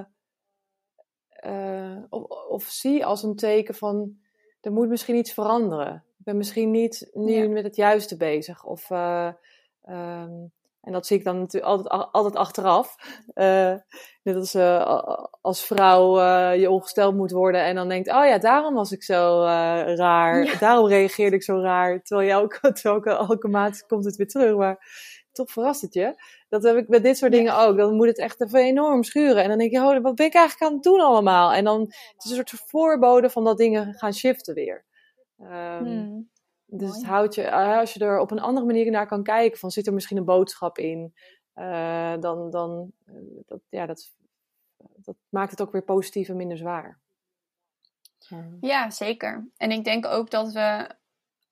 eh, 1.29 1.97
of, 2.09 2.23
of 2.49 2.63
zie 2.63 3.05
als 3.05 3.23
een 3.23 3.35
teken 3.35 3.75
van, 3.75 4.17
er 4.61 4.71
moet 4.71 4.89
misschien 4.89 5.15
iets 5.15 5.33
veranderen. 5.33 6.03
Ik 6.17 6.25
ben 6.25 6.37
misschien 6.37 6.71
niet 6.71 7.09
nu 7.13 7.33
Ja. 7.33 7.49
met 7.49 7.63
het 7.63 7.75
juiste 7.75 8.17
bezig. 8.17 8.65
Of, 8.65 8.89
eh, 8.89 9.31
ehm, 9.83 10.31
en 10.87 10.93
dat 10.93 11.07
zie 11.07 11.17
ik 11.17 11.23
dan 11.23 11.39
natuurlijk 11.39 11.71
altijd, 11.71 12.11
altijd 12.11 12.35
achteraf. 12.35 12.95
Eh, 13.33 13.73
net 14.23 14.35
als 14.35 14.53
eh, 14.53 15.03
als 15.41 15.65
vrouw 15.65 16.19
eh, 16.19 16.59
je 16.59 16.69
ongesteld 16.69 17.15
moet 17.15 17.31
worden 17.31 17.63
en 17.63 17.75
dan 17.75 17.89
denkt, 17.89 18.09
oh 18.09 18.25
ja, 18.25 18.37
daarom 18.37 18.73
was 18.73 18.91
ik 18.91 19.03
zo 19.03 19.41
raar. 19.95 20.45
Ja. 20.45 20.57
Daarom 20.59 20.87
reageerde 20.87 21.35
ik 21.35 21.43
zo 21.43 21.61
raar. 21.61 22.01
Terwijl 22.01 22.29
je 22.29 22.35
ook, 22.35 22.53
terwijl 22.75 22.95
ook 22.95 23.05
automatisch 23.05 23.85
komt 23.85 24.05
het 24.05 24.15
weer 24.15 24.27
terug. 24.27 24.55
Maar 24.55 24.85
toch 25.31 25.51
verrast 25.51 25.81
het 25.81 25.93
je. 25.93 26.23
Dat 26.49 26.63
heb 26.63 26.77
ik 26.77 26.87
met 26.87 27.03
dit 27.03 27.17
soort 27.17 27.33
Ja. 27.33 27.37
dingen 27.37 27.57
ook. 27.57 27.77
Dan 27.77 27.95
moet 27.95 28.07
het 28.07 28.19
echt 28.19 28.41
even 28.41 28.59
enorm 28.59 29.03
schuren. 29.03 29.43
En 29.43 29.49
dan 29.49 29.57
denk 29.57 29.71
je, 29.71 29.77
oh, 29.77 30.01
wat 30.01 30.15
ben 30.15 30.25
ik 30.25 30.33
eigenlijk 30.33 30.61
aan 30.61 30.73
het 30.73 30.83
doen 30.83 31.01
allemaal? 31.01 31.53
En 31.53 31.63
dan 31.63 31.79
het 31.81 32.23
is 32.23 32.29
een 32.29 32.35
soort 32.35 32.61
voorbode 32.65 33.29
van 33.29 33.43
dat 33.43 33.57
dingen 33.57 33.93
gaan 33.93 34.13
shiften 34.13 34.53
weer. 34.53 34.85
Hmm. 35.37 36.29
Dus 36.69 37.03
houdt 37.03 37.35
je, 37.35 37.41
eh, 37.41 37.77
als 37.77 37.93
je 37.93 37.99
er 37.99 38.19
op 38.19 38.31
een 38.31 38.39
andere 38.39 38.65
manier 38.65 38.91
naar 38.91 39.07
kan 39.07 39.23
kijken, 39.23 39.59
van 39.59 39.71
zit 39.71 39.87
er 39.87 39.93
misschien 39.93 40.17
een 40.17 40.25
boodschap 40.25 40.77
in, 40.77 41.13
eh, 41.53 42.17
dan, 42.19 42.49
dan 42.49 42.91
eh, 43.05 43.13
dat, 43.45 43.59
ja, 43.69 43.85
dat, 43.85 44.15
dat 44.77 45.15
maakt 45.29 45.51
het 45.51 45.61
ook 45.61 45.71
weer 45.71 45.83
positief 45.83 46.29
en 46.29 46.35
minder 46.35 46.57
zwaar. 46.57 46.99
Ja, 48.61 48.89
zeker. 48.89 49.47
En 49.57 49.71
ik 49.71 49.83
denk 49.83 50.05
ook 50.05 50.29
dat 50.31 50.51
we 50.51 50.95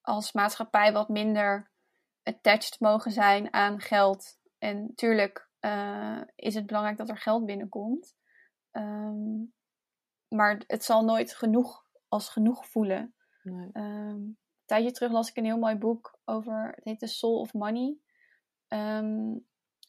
als 0.01 0.31
maatschappij 0.31 0.93
wat 0.93 1.09
minder 1.09 1.71
attached 2.23 2.79
mogen 2.79 3.11
zijn 3.11 3.53
aan 3.53 3.79
geld. 3.79 4.37
En 4.57 4.91
tuurlijk 4.95 5.49
eh, 5.59 6.21
is 6.35 6.55
het 6.55 6.65
belangrijk 6.65 6.97
dat 6.97 7.09
er 7.09 7.17
geld 7.17 7.45
binnenkomt. 7.45 8.15
Ehm, 8.71 9.43
maar 10.27 10.63
het 10.67 10.83
zal 10.83 11.03
nooit 11.03 11.33
genoeg 11.33 11.85
als 12.07 12.29
genoeg 12.29 12.67
voelen. 12.67 13.15
nee. 13.43 13.69
Ehm, 13.71 14.21
tijdje 14.65 14.91
terug 14.91 15.11
las 15.11 15.29
ik 15.29 15.37
een 15.37 15.45
heel 15.45 15.57
mooi 15.57 15.75
boek 15.75 16.19
over, 16.25 16.71
het 16.75 16.83
heet 16.83 16.99
The 16.99 17.07
Soul 17.07 17.39
of 17.39 17.53
Money. 17.53 17.97
Ehm, 18.67 19.37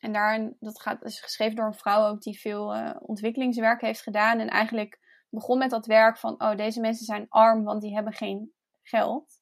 en 0.00 0.12
daarin, 0.12 0.56
dat 0.60 0.80
gaat, 0.80 1.04
is 1.04 1.20
geschreven 1.20 1.56
door 1.56 1.66
een 1.66 1.74
vrouw 1.74 2.08
ook 2.08 2.22
die 2.22 2.40
veel 2.40 2.74
eh, 2.74 2.96
ontwikkelingswerk 3.00 3.80
heeft 3.80 4.02
gedaan. 4.02 4.38
En 4.38 4.48
eigenlijk 4.48 5.00
begon 5.30 5.58
met 5.58 5.70
dat 5.70 5.86
werk 5.86 6.18
van, 6.18 6.42
oh 6.42 6.56
deze 6.56 6.80
mensen 6.80 7.04
zijn 7.04 7.26
arm, 7.28 7.64
want 7.64 7.80
die 7.80 7.94
hebben 7.94 8.12
geen 8.12 8.52
geld. 8.82 9.40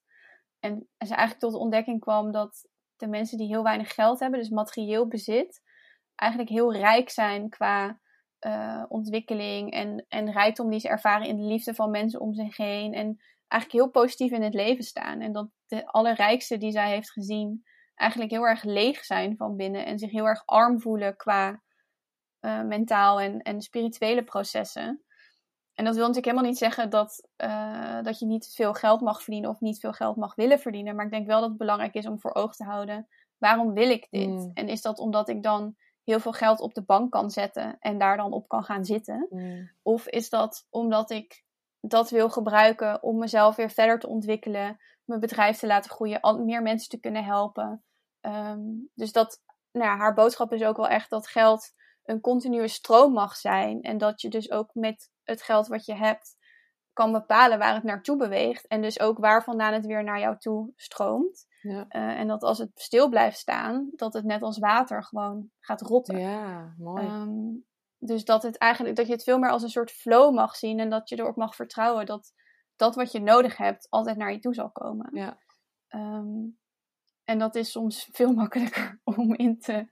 En, 0.59 0.87
ze 0.97 1.13
eigenlijk 1.13 1.39
tot 1.39 1.51
de 1.51 1.57
ontdekking 1.57 1.99
kwam 1.99 2.31
dat 2.31 2.67
de 2.95 3.07
mensen 3.07 3.37
die 3.37 3.47
heel 3.47 3.63
weinig 3.63 3.93
geld 3.93 4.19
hebben, 4.19 4.39
dus 4.39 4.49
materieel 4.49 5.07
bezit, 5.07 5.61
eigenlijk 6.15 6.51
heel 6.51 6.73
rijk 6.73 7.09
zijn 7.09 7.49
qua 7.49 7.99
eh, 8.39 8.83
ontwikkeling 8.87 9.71
en, 9.71 10.05
en 10.07 10.31
rijkdom 10.31 10.69
die 10.69 10.79
ze 10.79 10.87
ervaren 10.87 11.27
in 11.27 11.35
de 11.35 11.43
liefde 11.43 11.73
van 11.73 11.91
mensen 11.91 12.19
om 12.19 12.33
zich 12.33 12.57
heen. 12.57 12.93
En 12.93 13.21
eigenlijk 13.47 13.83
heel 13.83 14.01
positief 14.01 14.31
in 14.31 14.41
het 14.41 14.53
leven 14.53 14.83
staan. 14.83 15.21
En 15.21 15.31
dat 15.31 15.47
de 15.67 15.87
allerrijkste 15.87 16.57
die 16.57 16.71
zij 16.71 16.89
heeft 16.89 17.11
gezien 17.11 17.63
eigenlijk 17.95 18.31
heel 18.31 18.47
erg 18.47 18.63
leeg 18.63 19.05
zijn 19.05 19.37
van 19.37 19.55
binnen 19.55 19.85
en 19.85 19.99
zich 19.99 20.11
heel 20.11 20.25
erg 20.25 20.45
arm 20.45 20.81
voelen 20.81 21.15
qua 21.15 21.61
eh, 22.39 22.61
mentaal 22.61 23.19
en, 23.19 23.41
en 23.41 23.61
spirituele 23.61 24.23
processen. 24.23 25.05
En 25.73 25.85
dat 25.85 25.95
wil 25.95 26.07
natuurlijk 26.07 26.25
helemaal 26.25 26.49
niet 26.49 26.57
zeggen 26.57 26.89
dat, 26.89 27.29
eh, 27.35 28.01
dat 28.01 28.19
je 28.19 28.25
niet 28.25 28.53
veel 28.55 28.73
geld 28.73 29.01
mag 29.01 29.23
verdienen 29.23 29.49
of 29.49 29.59
niet 29.59 29.79
veel 29.79 29.93
geld 29.93 30.15
mag 30.15 30.35
willen 30.35 30.59
verdienen. 30.59 30.95
Maar 30.95 31.05
ik 31.05 31.11
denk 31.11 31.27
wel 31.27 31.39
dat 31.39 31.49
het 31.49 31.57
belangrijk 31.57 31.93
is 31.93 32.07
om 32.07 32.19
voor 32.19 32.33
ogen 32.33 32.55
te 32.55 32.63
houden: 32.63 33.07
waarom 33.37 33.73
wil 33.73 33.89
ik 33.89 34.07
dit? 34.09 34.27
Mm. 34.27 34.51
En 34.53 34.67
is 34.67 34.81
dat 34.81 34.99
omdat 34.99 35.29
ik 35.29 35.43
dan 35.43 35.75
heel 36.03 36.19
veel 36.19 36.31
geld 36.31 36.59
op 36.59 36.73
de 36.73 36.83
bank 36.83 37.11
kan 37.11 37.29
zetten 37.29 37.77
en 37.79 37.97
daar 37.97 38.17
dan 38.17 38.31
op 38.31 38.47
kan 38.47 38.63
gaan 38.63 38.85
zitten? 38.85 39.27
Mm, 39.29 39.71
Of 39.81 40.07
is 40.07 40.29
dat 40.29 40.67
omdat 40.69 41.09
ik 41.09 41.44
dat 41.87 42.09
wil 42.09 42.29
gebruiken 42.29 43.03
om 43.03 43.17
mezelf 43.17 43.55
weer 43.55 43.69
verder 43.69 43.99
te 43.99 44.07
ontwikkelen, 44.07 44.77
mijn 45.03 45.19
bedrijf 45.19 45.57
te 45.57 45.67
laten 45.67 45.91
groeien, 45.91 46.45
meer 46.45 46.61
mensen 46.61 46.89
te 46.89 46.99
kunnen 46.99 47.23
helpen? 47.23 47.83
Ehm, 48.21 48.61
dus 48.93 49.11
dat, 49.11 49.41
nou 49.71 49.85
ja, 49.85 49.97
haar 49.97 50.13
boodschap 50.13 50.53
is 50.53 50.63
ook 50.63 50.77
wel 50.77 50.87
echt 50.87 51.09
dat 51.09 51.27
geld 51.27 51.73
een 52.03 52.21
continue 52.21 52.67
stroom 52.67 53.13
mag 53.13 53.35
zijn. 53.35 53.81
En 53.81 53.97
dat 53.97 54.21
je 54.21 54.29
dus 54.29 54.51
ook 54.51 54.69
met 54.73 55.09
het 55.23 55.41
geld 55.41 55.67
wat 55.67 55.85
je 55.85 55.95
hebt 55.95 56.35
kan 56.93 57.11
bepalen 57.11 57.59
waar 57.59 57.73
het 57.73 57.83
naartoe 57.83 58.17
beweegt. 58.17 58.67
En 58.67 58.81
dus 58.81 58.99
ook 58.99 59.17
waar 59.17 59.43
vandaan 59.43 59.73
het 59.73 59.85
weer 59.85 60.03
naar 60.03 60.19
jou 60.19 60.37
toe 60.37 60.71
stroomt. 60.75 61.47
ja. 61.61 61.85
Eh, 61.89 62.19
en 62.19 62.27
dat 62.27 62.43
als 62.43 62.57
het 62.57 62.71
stil 62.73 63.09
blijft 63.09 63.37
staan, 63.37 63.89
dat 63.95 64.13
het 64.13 64.23
net 64.23 64.41
als 64.41 64.57
water 64.57 65.03
gewoon 65.03 65.49
gaat 65.59 65.81
rotten. 65.81 66.19
ja, 66.19 66.73
mooi. 66.77 67.05
Ehm, 67.05 67.53
dus 67.99 68.25
dat, 68.25 68.43
het 68.43 68.57
eigenlijk, 68.57 68.95
dat 68.95 69.07
je 69.07 69.13
het 69.13 69.23
veel 69.23 69.39
meer 69.39 69.49
als 69.49 69.63
een 69.63 69.69
soort 69.69 69.91
flow 69.91 70.33
mag 70.33 70.55
zien 70.55 70.79
en 70.79 70.89
dat 70.89 71.09
je 71.09 71.19
erop 71.19 71.35
mag 71.35 71.55
vertrouwen 71.55 72.05
dat 72.05 72.33
dat 72.75 72.95
wat 72.95 73.11
je 73.11 73.21
nodig 73.21 73.57
hebt 73.57 73.87
altijd 73.89 74.17
naar 74.17 74.31
je 74.31 74.39
toe 74.39 74.53
zal 74.53 74.71
komen. 74.71 75.09
ja. 75.13 75.37
Ehm, 75.87 76.47
en 77.23 77.39
dat 77.39 77.55
is 77.55 77.71
soms 77.71 78.09
veel 78.11 78.33
makkelijker 78.41 78.99
om 79.03 79.33
in 79.33 79.59
te, 79.59 79.87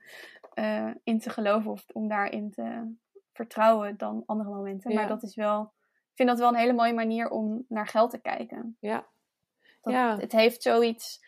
eh, 0.54 0.90
in 1.04 1.18
te 1.18 1.30
geloven 1.30 1.70
of 1.70 1.84
om 1.92 2.08
daarin 2.08 2.50
te 2.50 2.94
vertrouwen 3.32 3.96
dan 3.96 4.22
andere 4.26 4.50
momenten. 4.50 4.90
Ja. 4.90 4.96
Maar 4.96 5.08
dat 5.08 5.22
is 5.22 5.34
wel, 5.34 5.62
ik 5.92 6.14
vind 6.14 6.28
dat 6.28 6.38
wel 6.38 6.48
een 6.48 6.54
hele 6.54 6.72
mooie 6.72 6.94
manier 6.94 7.28
om 7.28 7.64
naar 7.68 7.86
geld 7.86 8.10
te 8.10 8.20
kijken. 8.20 8.76
ja. 8.80 9.12
Dat, 9.80 9.92
Ja. 9.92 10.18
Het 10.18 10.32
heeft 10.32 10.62
zoiets 10.62 11.24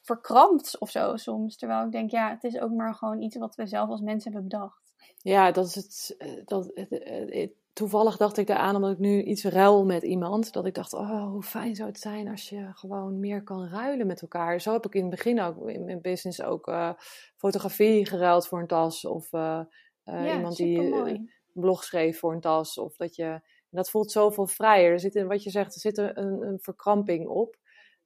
verkrampt 0.00 0.78
of 0.78 0.90
zo 0.90 1.16
soms. 1.16 1.56
Terwijl 1.56 1.84
ik 1.84 1.92
denk, 1.92 2.10
ja, 2.10 2.30
het 2.30 2.44
is 2.44 2.58
ook 2.58 2.70
maar 2.70 2.94
gewoon 2.94 3.22
iets 3.22 3.36
wat 3.36 3.54
we 3.54 3.66
zelf 3.66 3.88
als 3.88 4.00
mensen 4.00 4.32
hebben 4.32 4.48
bedacht. 4.48 4.87
Ja, 5.16 5.50
dat 5.50 5.66
is 5.66 5.74
het. 5.74 6.14
eh, 6.18 6.28
Dat, 6.44 6.70
het- 6.74 6.90
het- 6.90 7.32
het- 7.34 7.52
toevallig 7.72 8.16
dacht 8.16 8.36
ik 8.36 8.46
daaraan 8.46 8.74
omdat 8.76 8.90
ik 8.90 8.98
nu 8.98 9.22
iets 9.22 9.44
ruil 9.44 9.84
met 9.84 10.02
iemand. 10.02 10.52
Dat 10.52 10.66
ik 10.66 10.74
dacht, 10.74 10.92
oh, 10.92 11.30
hoe 11.30 11.42
fijn 11.42 11.74
zou 11.76 11.88
het 11.88 11.98
zijn 12.00 12.28
als 12.28 12.48
je 12.48 12.68
gewoon 12.72 13.20
meer 13.20 13.42
kan 13.42 13.68
ruilen 13.68 14.06
met 14.06 14.22
elkaar. 14.22 14.60
Zo 14.60 14.72
heb 14.72 14.86
ik 14.86 14.94
in 14.94 15.00
het 15.00 15.10
begin 15.10 15.40
ook 15.40 15.68
in 15.68 15.84
mijn 15.84 16.00
business 16.00 16.42
ook 16.42 16.68
eh, 16.68 16.90
fotografie 17.36 18.06
geruild 18.06 18.46
voor 18.46 18.60
een 18.60 18.66
tas. 18.66 19.04
Of 19.04 19.32
eh, 19.32 19.58
eh, 20.04 20.14
ja, 20.26 20.34
iemand 20.36 20.56
die 20.56 20.78
eh, 20.78 21.12
een 21.12 21.30
blog 21.52 21.84
schreef 21.84 22.18
voor 22.18 22.32
een 22.32 22.40
tas. 22.40 22.78
Of 22.78 22.96
dat 22.96 23.16
je, 23.16 23.40
dat 23.70 23.90
voelt 23.90 24.10
zoveel 24.12 24.46
vrijer. 24.46 24.92
Er 24.92 25.00
zit 25.00 25.14
in 25.14 25.26
wat 25.26 25.42
je 25.42 25.50
zegt, 25.50 25.74
er 25.74 25.80
zit 25.80 25.98
een, 25.98 26.16
een 26.42 26.58
verkramping 26.60 27.28
op. 27.28 27.56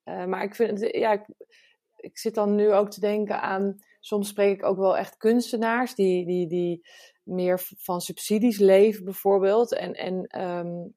Eh, 0.03 0.25
maar 0.25 0.43
ik 0.43 0.55
vind 0.55 0.81
het, 0.81 0.97
ja, 0.97 1.13
ik, 1.13 1.25
ik 1.97 2.19
zit 2.19 2.35
dan 2.35 2.55
nu 2.55 2.73
ook 2.73 2.91
te 2.91 3.01
denken 3.01 3.41
aan, 3.41 3.79
soms 4.03 4.29
spreek 4.29 4.59
ik 4.59 4.65
ook 4.65 4.79
wel 4.79 4.97
echt 4.97 5.17
kunstenaars 5.17 5.95
die, 5.95 6.27
die, 6.27 6.47
die 6.49 6.87
meer 7.23 7.61
van 7.79 8.01
subsidies 8.01 8.59
leven 8.59 9.05
bijvoorbeeld. 9.05 9.75
En, 9.75 9.93
en 9.93 10.27
ehm, 10.27 10.89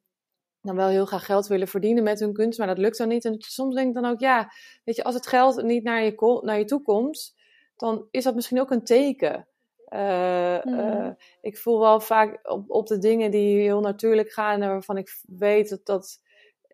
dan 0.61 0.75
wel 0.75 0.87
heel 0.87 1.05
graag 1.05 1.25
geld 1.25 1.47
willen 1.47 1.67
verdienen 1.67 2.03
met 2.03 2.19
hun 2.19 2.33
kunst, 2.33 2.57
maar 2.57 2.67
dat 2.67 2.77
lukt 2.77 2.97
dan 2.97 3.07
niet. 3.07 3.25
En 3.25 3.35
soms 3.37 3.75
denk 3.75 3.87
ik 3.87 4.01
dan 4.01 4.11
ook, 4.11 4.19
ja, 4.19 4.51
weet 4.83 4.95
je, 4.95 5.03
als 5.03 5.15
het 5.15 5.27
geld 5.27 5.63
niet 5.63 5.83
naar 5.83 6.03
je, 6.03 6.39
naar 6.41 6.57
je 6.57 6.65
toe 6.65 6.81
komt, 6.81 7.35
dan 7.75 8.07
is 8.11 8.23
dat 8.23 8.35
misschien 8.35 8.59
ook 8.59 8.71
een 8.71 8.83
teken. 8.83 9.47
Eh, 9.85 10.63
Mhm. 10.63 10.79
eh, 10.79 11.09
ik 11.41 11.57
voel 11.57 11.79
wel 11.79 11.99
vaak 11.99 12.39
op, 12.49 12.69
op 12.69 12.87
de 12.87 12.97
dingen 12.97 13.31
die 13.31 13.61
heel 13.61 13.79
natuurlijk 13.79 14.31
gaan 14.31 14.61
en 14.61 14.69
waarvan 14.69 14.97
ik 14.97 15.19
weet 15.27 15.69
dat, 15.69 15.85
dat 15.85 16.19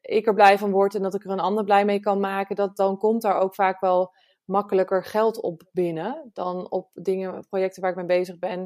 ik 0.01 0.27
er 0.27 0.33
blij 0.33 0.57
van 0.57 0.71
word 0.71 0.95
en 0.95 1.01
dat 1.01 1.15
ik 1.15 1.23
er 1.25 1.31
een 1.31 1.39
ander 1.39 1.63
blij 1.63 1.85
mee 1.85 1.99
kan 1.99 2.19
maken, 2.19 2.55
dat 2.55 2.75
dan 2.77 2.97
komt 2.97 3.21
daar 3.21 3.39
ook 3.39 3.55
vaak 3.55 3.79
wel 3.79 4.13
makkelijker 4.51 5.03
geld 5.03 5.41
op 5.41 5.61
binnen 5.71 6.29
dan 6.33 6.69
op 6.71 6.89
dingen, 6.93 7.45
projecten 7.49 7.81
waar 7.81 7.91
ik 7.91 7.97
mee 7.97 8.05
bezig 8.05 8.39
ben, 8.39 8.59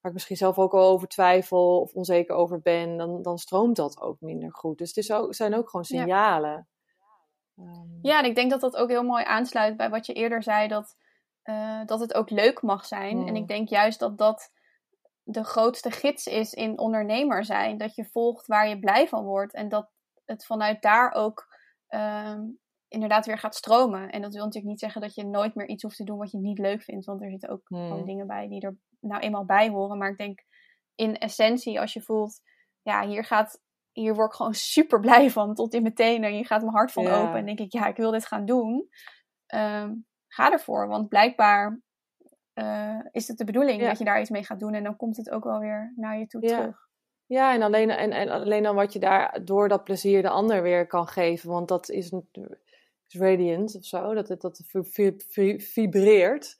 waar 0.00 0.10
ik 0.10 0.12
misschien 0.12 0.36
zelf 0.36 0.58
ook 0.58 0.72
al 0.74 0.88
over 0.90 1.08
twijfel 1.08 1.80
of 1.80 1.94
onzeker 1.94 2.34
over 2.34 2.60
ben, 2.60 2.96
dan, 2.96 3.22
dan 3.22 3.38
stroomt 3.38 3.76
dat 3.76 4.00
ook 4.00 4.20
minder 4.20 4.52
goed. 4.52 4.78
Dus 4.78 4.88
het 4.88 4.96
is 4.96 5.12
ook, 5.12 5.34
zijn 5.34 5.54
ook 5.54 5.70
gewoon 5.70 5.86
Ja. 5.88 5.98
signalen. 5.98 6.68
Ehm, 7.56 7.98
Ja, 8.02 8.18
en 8.18 8.24
ik 8.24 8.34
denk 8.34 8.50
dat 8.50 8.60
dat 8.60 8.76
ook 8.76 8.88
heel 8.88 9.02
mooi 9.02 9.24
aansluit 9.24 9.76
bij 9.76 9.90
wat 9.90 10.06
je 10.06 10.12
eerder 10.12 10.42
zei, 10.42 10.68
dat, 10.68 10.96
eh, 11.42 11.80
dat 11.86 12.00
het 12.00 12.14
ook 12.14 12.30
leuk 12.30 12.62
mag 12.62 12.86
zijn. 12.86 13.16
Mm. 13.16 13.28
En 13.28 13.36
ik 13.36 13.48
denk 13.48 13.68
juist 13.68 13.98
dat 13.98 14.18
dat 14.18 14.50
de 15.22 15.44
grootste 15.44 15.90
gids 15.90 16.26
is 16.26 16.52
in 16.52 16.78
ondernemer 16.78 17.44
zijn. 17.44 17.78
Dat 17.78 17.94
je 17.94 18.04
volgt 18.04 18.46
waar 18.46 18.68
je 18.68 18.78
blij 18.78 19.08
van 19.08 19.24
wordt 19.24 19.54
en 19.54 19.68
dat 19.68 19.90
het 20.24 20.46
vanuit 20.46 20.82
daar 20.82 21.12
ook 21.12 21.48
ehm, 21.88 22.40
inderdaad 22.90 23.26
weer 23.26 23.38
gaat 23.38 23.54
stromen. 23.54 24.10
En 24.10 24.22
dat 24.22 24.32
wil 24.32 24.44
natuurlijk 24.44 24.70
niet 24.70 24.80
zeggen 24.80 25.00
dat 25.00 25.14
je 25.14 25.24
nooit 25.26 25.54
meer 25.54 25.68
iets 25.68 25.82
hoeft 25.82 25.96
te 25.96 26.04
doen 26.04 26.18
wat 26.18 26.30
je 26.30 26.38
niet 26.38 26.58
leuk 26.58 26.82
vindt. 26.82 27.06
Want 27.06 27.22
er 27.22 27.30
zitten 27.30 27.48
ook 27.48 27.60
Hmm. 27.64 27.86
gewoon 27.88 28.04
dingen 28.04 28.26
bij 28.26 28.48
die 28.48 28.60
er 28.60 28.76
nou 29.00 29.20
eenmaal 29.22 29.44
bij 29.44 29.68
horen. 29.68 29.98
Maar 29.98 30.10
ik 30.10 30.18
denk 30.18 30.44
in 30.94 31.18
essentie, 31.18 31.80
als 31.80 31.92
je 31.92 32.02
voelt, 32.02 32.40
ja, 32.82 33.06
hier 33.06 33.24
gaat. 33.24 33.60
Hier 33.92 34.14
word 34.14 34.30
ik 34.30 34.36
gewoon 34.36 34.54
super 34.74 35.00
blij 35.00 35.30
van, 35.30 35.54
tot 35.54 35.74
in 35.74 35.82
mijn 35.82 35.94
tenen. 35.94 36.36
Je 36.36 36.44
gaat 36.44 36.60
mijn 36.62 36.74
hart 36.74 36.92
van 36.92 37.02
Ja. 37.02 37.20
open. 37.22 37.38
En 37.38 37.46
denk 37.46 37.58
ik, 37.58 37.72
ja, 37.72 37.86
ik 37.86 37.96
wil 37.96 38.10
dit 38.10 38.26
gaan 38.26 38.44
doen. 38.44 38.88
Ehm, 39.46 39.94
ga 40.28 40.52
ervoor, 40.52 40.88
want 40.88 41.08
blijkbaar 41.08 41.80
eh, 42.52 42.98
is 43.10 43.28
het 43.28 43.38
de 43.38 43.44
bedoeling 43.44 43.80
Ja. 43.80 43.88
dat 43.88 43.98
je 43.98 44.04
daar 44.04 44.20
iets 44.20 44.30
mee 44.30 44.44
gaat 44.44 44.60
doen. 44.60 44.74
En 44.74 44.82
dan 44.84 44.96
komt 44.96 45.16
het 45.16 45.30
ook 45.30 45.44
wel 45.44 45.58
weer 45.58 45.92
naar 45.96 46.18
je 46.18 46.26
toe 46.26 46.42
Ja. 46.48 46.56
terug. 46.56 46.88
Ja, 47.26 47.54
en 47.54 47.62
alleen, 47.62 47.90
en, 47.90 48.10
en 48.10 48.28
alleen 48.28 48.62
dan 48.62 48.74
wat 48.74 48.92
je 48.92 48.98
daar 48.98 49.44
door 49.44 49.68
dat 49.68 49.84
plezier 49.84 50.22
de 50.22 50.28
ander 50.28 50.62
weer 50.62 50.86
kan 50.86 51.06
geven. 51.06 51.50
Want 51.50 51.68
dat 51.68 51.88
is 51.88 52.10
radiant 53.14 53.76
of 53.76 53.84
zo, 53.84 54.14
dat 54.14 54.28
het 54.28 54.40
dat 54.40 54.60
vi- 54.66 54.84
vi- 54.84 55.24
vi- 55.28 55.60
vibreert. 55.60 56.56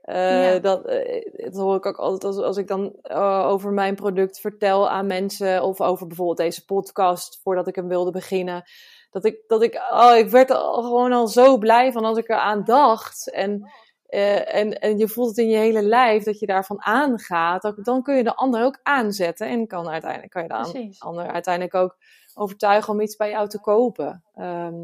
Eh, 0.00 0.52
Ja. 0.52 0.58
dat, 0.58 0.86
eh, 0.86 1.32
dat 1.34 1.54
hoor 1.54 1.76
ik 1.76 1.86
ook 1.86 1.96
altijd 1.98 2.24
als, 2.24 2.44
als 2.44 2.56
ik 2.56 2.66
dan 2.68 2.94
eh, 3.02 3.46
over 3.48 3.72
mijn 3.72 3.94
product 3.94 4.40
vertel 4.40 4.90
aan 4.90 5.06
mensen. 5.06 5.62
Of 5.62 5.80
over 5.80 6.06
bijvoorbeeld 6.06 6.36
deze 6.38 6.64
podcast, 6.64 7.40
voordat 7.42 7.66
ik 7.66 7.74
hem 7.74 7.88
wilde 7.88 8.10
beginnen. 8.10 8.62
Dat 9.10 9.24
ik, 9.24 9.38
dat 9.46 9.62
ik, 9.62 9.74
oh, 9.90 10.16
ik 10.16 10.28
werd 10.30 10.50
er 10.50 10.56
al 10.56 10.82
gewoon 10.82 11.12
al 11.12 11.28
zo 11.28 11.58
blij 11.58 11.92
van 11.92 12.04
als 12.04 12.18
ik 12.18 12.28
eraan 12.28 12.64
dacht. 12.64 13.30
En, 13.30 13.70
en, 14.06 14.80
en 14.80 14.98
je 14.98 15.08
voelt 15.08 15.28
het 15.28 15.38
in 15.38 15.48
je 15.48 15.56
hele 15.56 15.82
lijf 15.82 16.24
dat 16.24 16.38
je 16.38 16.46
daarvan 16.46 16.82
aangaat. 16.82 17.62
Dan, 17.62 17.74
dan 17.82 18.02
kun 18.02 18.16
je 18.16 18.24
de 18.24 18.34
ander 18.36 18.64
ook 18.64 18.78
aanzetten. 18.82 19.48
En 19.48 19.66
kan, 19.66 19.88
uiteindelijk, 19.88 20.32
kan 20.32 20.42
je 20.42 20.48
de 20.48 20.54
Precies. 20.54 21.00
ander 21.00 21.26
uiteindelijk 21.26 21.74
ook 21.74 21.96
overtuigen 22.34 22.92
om 22.92 23.00
iets 23.00 23.16
bij 23.16 23.30
jou 23.30 23.48
te 23.48 23.60
kopen. 23.60 24.24
Ehm, 24.34 24.74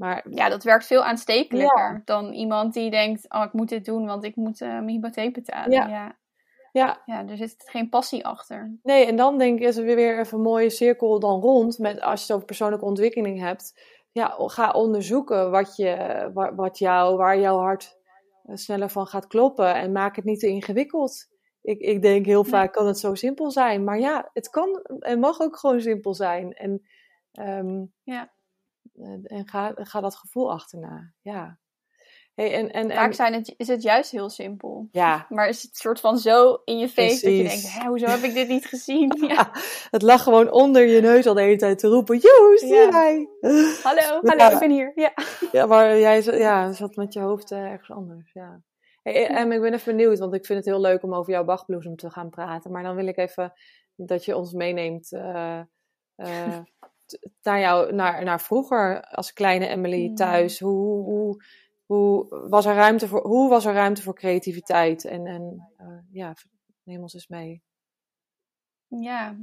maar 0.00 0.26
Ja, 0.30 0.48
dat 0.48 0.62
werkt 0.62 0.86
veel 0.86 1.04
aanstekelijker 1.04 2.02
dan 2.04 2.32
iemand 2.32 2.74
die 2.74 2.90
denkt: 2.90 3.32
Oh, 3.32 3.42
ik 3.42 3.52
moet 3.52 3.68
dit 3.68 3.84
doen, 3.84 4.06
want 4.06 4.24
ik 4.24 4.36
moet 4.36 4.60
eh, 4.60 4.68
mijn 4.68 4.88
hypotheek 4.88 5.32
betalen. 5.34 5.70
Ja. 5.70 5.88
Ja. 5.88 6.18
ja, 6.72 7.02
ja, 7.04 7.26
er 7.28 7.36
zit 7.36 7.54
geen 7.56 7.88
passie 7.88 8.26
achter. 8.26 8.78
Nee, 8.82 9.06
en 9.06 9.16
dan 9.16 9.38
denk 9.38 9.58
ik, 9.60 9.66
is 9.68 9.76
er 9.76 9.84
weer 9.84 10.18
even 10.18 10.36
een 10.38 10.44
mooie 10.44 10.70
cirkel 10.70 11.20
dan 11.20 11.40
rond. 11.40 11.78
Met, 11.78 12.00
als 12.00 12.18
je 12.20 12.26
het 12.26 12.32
over 12.34 12.46
persoonlijke 12.46 12.84
ontwikkeling 12.84 13.40
hebt. 13.40 13.80
Ja, 14.12 14.34
ga 14.38 14.70
onderzoeken 14.70 15.50
wat, 15.50 15.76
je, 15.76 16.30
wa- 16.34 16.54
wat 16.54 16.78
jou, 16.78 17.16
waar 17.16 17.38
jouw 17.38 17.58
hart 17.58 17.98
eh, 18.44 18.56
sneller 18.56 18.88
van 18.90 19.06
gaat 19.06 19.26
kloppen. 19.26 19.74
En 19.74 19.92
maak 19.92 20.16
het 20.16 20.24
niet 20.24 20.40
te 20.40 20.46
ingewikkeld. 20.48 21.28
Ik, 21.62 21.78
ik 21.80 22.02
denk 22.02 22.26
heel 22.26 22.42
Nee. 22.42 22.50
vaak 22.50 22.72
kan 22.72 22.86
het 22.86 22.98
zo 22.98 23.14
simpel 23.14 23.50
zijn. 23.50 23.84
Maar 23.84 23.98
ja, 23.98 24.30
het 24.32 24.48
kan 24.50 24.82
en 25.00 25.18
mag 25.18 25.40
ook 25.40 25.56
gewoon 25.58 25.80
simpel 25.80 26.14
zijn. 26.14 26.52
En, 26.52 26.82
ehm, 27.32 27.84
Ja. 28.02 28.32
Eh, 28.94 29.38
en 29.38 29.48
ga, 29.48 29.72
ga 29.76 30.00
dat 30.00 30.16
gevoel 30.16 30.52
achterna. 30.52 31.12
Ja. 31.22 31.58
Hey, 32.34 32.54
en, 32.54 32.70
en, 32.70 32.90
Vaak 32.90 33.12
zijn 33.12 33.32
het, 33.32 33.54
is 33.56 33.68
het 33.68 33.82
juist 33.82 34.10
heel 34.10 34.28
simpel. 34.28 34.88
ja, 34.92 35.26
Maar 35.28 35.48
is 35.48 35.62
het 35.62 35.76
soort 35.76 36.00
van 36.00 36.18
zo 36.18 36.60
in 36.64 36.78
je 36.78 36.88
face 36.88 37.24
dat 37.24 37.36
je 37.36 37.42
denkt: 37.42 37.72
Hé, 37.72 37.86
hoezo 37.86 38.06
heb 38.06 38.20
ik 38.20 38.34
dit 38.34 38.48
niet 38.48 38.66
gezien? 38.66 39.16
Ja. 39.28 39.50
het 39.90 40.02
lag 40.02 40.22
gewoon 40.22 40.50
onder 40.50 40.86
je 40.86 41.00
neus 41.00 41.26
al 41.26 41.34
de 41.34 41.40
hele 41.42 41.56
tijd 41.56 41.78
te 41.78 41.88
roepen. 41.88 42.18
Joes, 42.18 42.60
Ja. 42.60 42.68
jij! 42.68 43.28
Hallo, 43.82 44.02
hallo, 44.22 44.36
Ja. 44.36 44.50
ik 44.50 44.58
ben 44.58 44.70
hier. 44.70 44.92
Ja. 44.94 45.12
Ja, 45.52 45.66
maar 45.66 45.98
jij 45.98 46.22
ja, 46.22 46.72
zat 46.72 46.96
met 46.96 47.12
je 47.12 47.20
hoofd 47.20 47.50
eh, 47.50 47.58
ergens 47.58 47.90
anders. 47.90 48.32
Ja. 48.32 48.62
Hey, 49.02 49.26
en 49.26 49.52
ik 49.52 49.60
ben 49.60 49.72
even 49.74 49.96
benieuwd, 49.96 50.18
want 50.18 50.34
ik 50.34 50.46
vind 50.46 50.58
het 50.58 50.68
heel 50.68 50.80
leuk 50.80 51.02
om 51.02 51.14
over 51.14 51.32
jouw 51.32 51.44
Bachbloesem 51.44 51.96
te 51.96 52.10
gaan 52.10 52.30
praten. 52.30 52.70
Maar 52.70 52.82
dan 52.82 52.94
wil 52.94 53.06
ik 53.06 53.16
even 53.16 53.52
dat 53.94 54.24
je 54.24 54.36
ons 54.36 54.52
meeneemt 54.52 55.12
eh, 55.12 55.60
eh, 56.14 56.58
naar, 57.42 57.60
jou, 57.60 57.92
naar, 57.92 58.24
naar 58.24 58.40
vroeger 58.40 59.02
als 59.02 59.32
kleine 59.32 59.66
Emily 59.66 60.06
Hmm. 60.06 60.14
thuis. 60.14 60.60
Hoe, 60.60 61.04
hoe, 61.04 61.44
hoe, 61.86 62.28
was 62.48 62.66
er 62.66 62.74
ruimte 62.74 63.08
voor, 63.08 63.26
hoe 63.26 63.48
was 63.48 63.64
er 63.64 63.74
ruimte 63.74 64.02
voor 64.02 64.14
creativiteit? 64.14 65.04
En, 65.04 65.26
en 65.26 65.72
eh, 65.76 65.98
ja, 66.10 66.34
neem 66.82 67.02
ons 67.02 67.14
eens 67.14 67.28
mee. 67.28 67.62
Ja. 68.86 69.36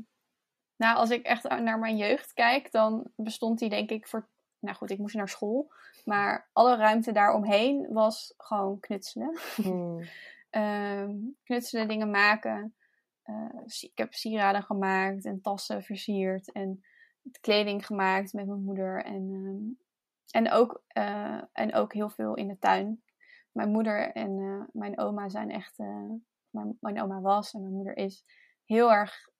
Nou, 0.75 0.97
als 0.97 1.09
ik 1.09 1.25
echt 1.25 1.43
naar 1.43 1.79
mijn 1.79 1.97
jeugd 1.97 2.33
kijk, 2.33 2.71
dan 2.71 3.11
bestond 3.15 3.59
die 3.59 3.69
denk 3.69 3.89
ik 3.89 4.07
voor... 4.07 4.27
Nou 4.59 4.75
goed, 4.77 4.89
ik 4.89 4.97
moest 4.97 5.15
naar 5.15 5.29
school. 5.29 5.71
Maar 6.05 6.49
alle 6.53 6.75
ruimte 6.75 7.11
daaromheen 7.11 7.87
was 7.89 8.33
gewoon 8.37 8.79
knutselen. 8.79 9.37
Hmm. 9.55 10.01
Ehm, 10.49 11.15
knutselen, 11.43 11.87
dingen 11.87 12.09
maken. 12.09 12.75
Eh, 13.23 13.49
ik 13.79 13.91
heb 13.95 14.13
sieraden 14.13 14.63
gemaakt 14.63 15.25
en 15.25 15.41
tassen 15.41 15.83
versierd. 15.83 16.51
En 16.51 16.83
kleding 17.41 17.85
gemaakt 17.85 18.33
met 18.33 18.47
mijn 18.47 18.63
moeder. 18.63 19.03
En, 19.03 19.29
ehm, 19.31 19.85
en, 20.31 20.51
ook, 20.51 20.83
eh, 20.87 21.41
en 21.51 21.73
ook 21.73 21.93
heel 21.93 22.09
veel 22.09 22.35
in 22.35 22.47
de 22.47 22.57
tuin. 22.59 23.03
Mijn 23.51 23.71
moeder 23.71 24.11
en 24.11 24.39
eh, 24.39 24.67
mijn 24.71 24.99
oma 24.99 25.29
zijn 25.29 25.51
echt... 25.51 25.79
eh, 25.79 26.11
mijn, 26.49 26.77
mijn 26.79 27.01
oma 27.01 27.21
was 27.21 27.53
en 27.53 27.61
mijn 27.61 27.73
moeder 27.73 27.97
is 27.97 28.23
heel 28.65 28.91
erg 28.91 29.35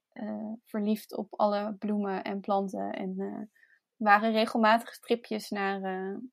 verliefd 0.63 1.17
op 1.17 1.33
alle 1.35 1.73
bloemen 1.73 2.23
en 2.23 2.39
planten. 2.39 2.91
En 2.91 3.49
waren 3.95 4.31
regelmatig 4.31 4.93
stripjes 4.93 5.49
naar, 5.49 5.79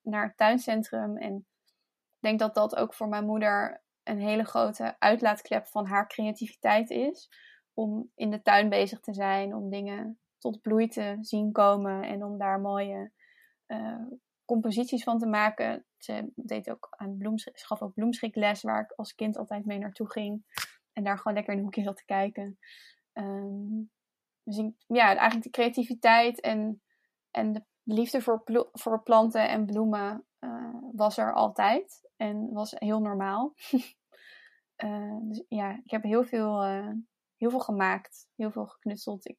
naar 0.03 0.27
het 0.27 0.37
tuincentrum. 0.37 1.17
En 1.17 1.37
ik 1.37 2.21
denk 2.21 2.39
dat 2.39 2.55
dat 2.55 2.77
ook 2.77 2.95
voor 2.95 3.09
mijn 3.09 3.25
moeder 3.25 3.83
een 4.03 4.21
hele 4.21 4.45
grote 4.45 4.97
uitlaatklep 4.99 5.67
van 5.67 5.87
haar 5.87 6.09
creativiteit 6.09 6.91
is. 6.91 7.31
Om 7.75 8.11
in 8.15 8.31
de 8.31 8.43
tuin 8.43 8.69
bezig 8.69 9.01
te 9.01 9.13
zijn, 9.13 9.55
om 9.55 9.71
dingen 9.71 10.19
tot 10.45 10.61
bloei 10.61 10.89
te 10.89 11.17
zien 11.21 11.53
komen 11.53 12.03
en 12.03 12.25
om 12.25 12.39
daar 12.39 12.61
mooie 12.61 13.13
eh, 13.67 14.07
composities 14.45 15.03
van 15.03 15.19
te 15.19 15.27
maken. 15.27 15.87
Ze 15.97 16.33
deed 16.35 16.71
ook 16.71 16.87
aan 16.91 17.17
bloemschik, 17.17 17.59
gaf 17.59 17.83
ook 17.83 17.95
bloemschikles, 17.95 18.63
waar 18.63 18.83
ik 18.83 18.93
als 18.93 19.15
kind 19.15 19.37
altijd 19.37 19.65
mee 19.65 19.79
naartoe 19.79 20.11
ging. 20.11 20.45
En 20.93 21.05
daar 21.05 21.17
gewoon 21.17 21.35
lekker 21.35 21.53
in 21.53 21.59
een 21.59 21.65
hoekje 21.65 21.83
zat 21.83 21.97
te 21.97 22.05
kijken. 22.05 22.59
Ehm, 23.13 23.83
dus 24.43 24.63
ja, 24.87 25.07
eigenlijk 25.07 25.43
de 25.43 25.51
creativiteit 25.51 26.41
en, 26.41 26.83
en 27.31 27.53
de 27.53 27.65
liefde 27.83 28.21
voor, 28.21 28.43
voor 28.73 29.03
planten 29.03 29.49
en 29.49 29.67
bloemen 29.67 30.25
eh, 30.39 30.75
was 30.93 31.17
er 31.17 31.33
altijd. 31.33 32.11
En 32.17 32.53
was 32.53 32.75
heel 32.79 33.01
normaal. 33.01 33.55
Eh, 34.75 35.17
dus 35.21 35.45
ja, 35.49 35.81
ik 35.85 35.91
heb 35.91 36.03
heel 36.03 36.25
veel, 36.25 36.63
heel 37.37 37.51
veel 37.51 37.61
gemaakt. 37.61 38.29
Heel 38.37 38.51
veel 38.51 38.67
geknutseld. 38.67 39.29
Ik 39.29 39.37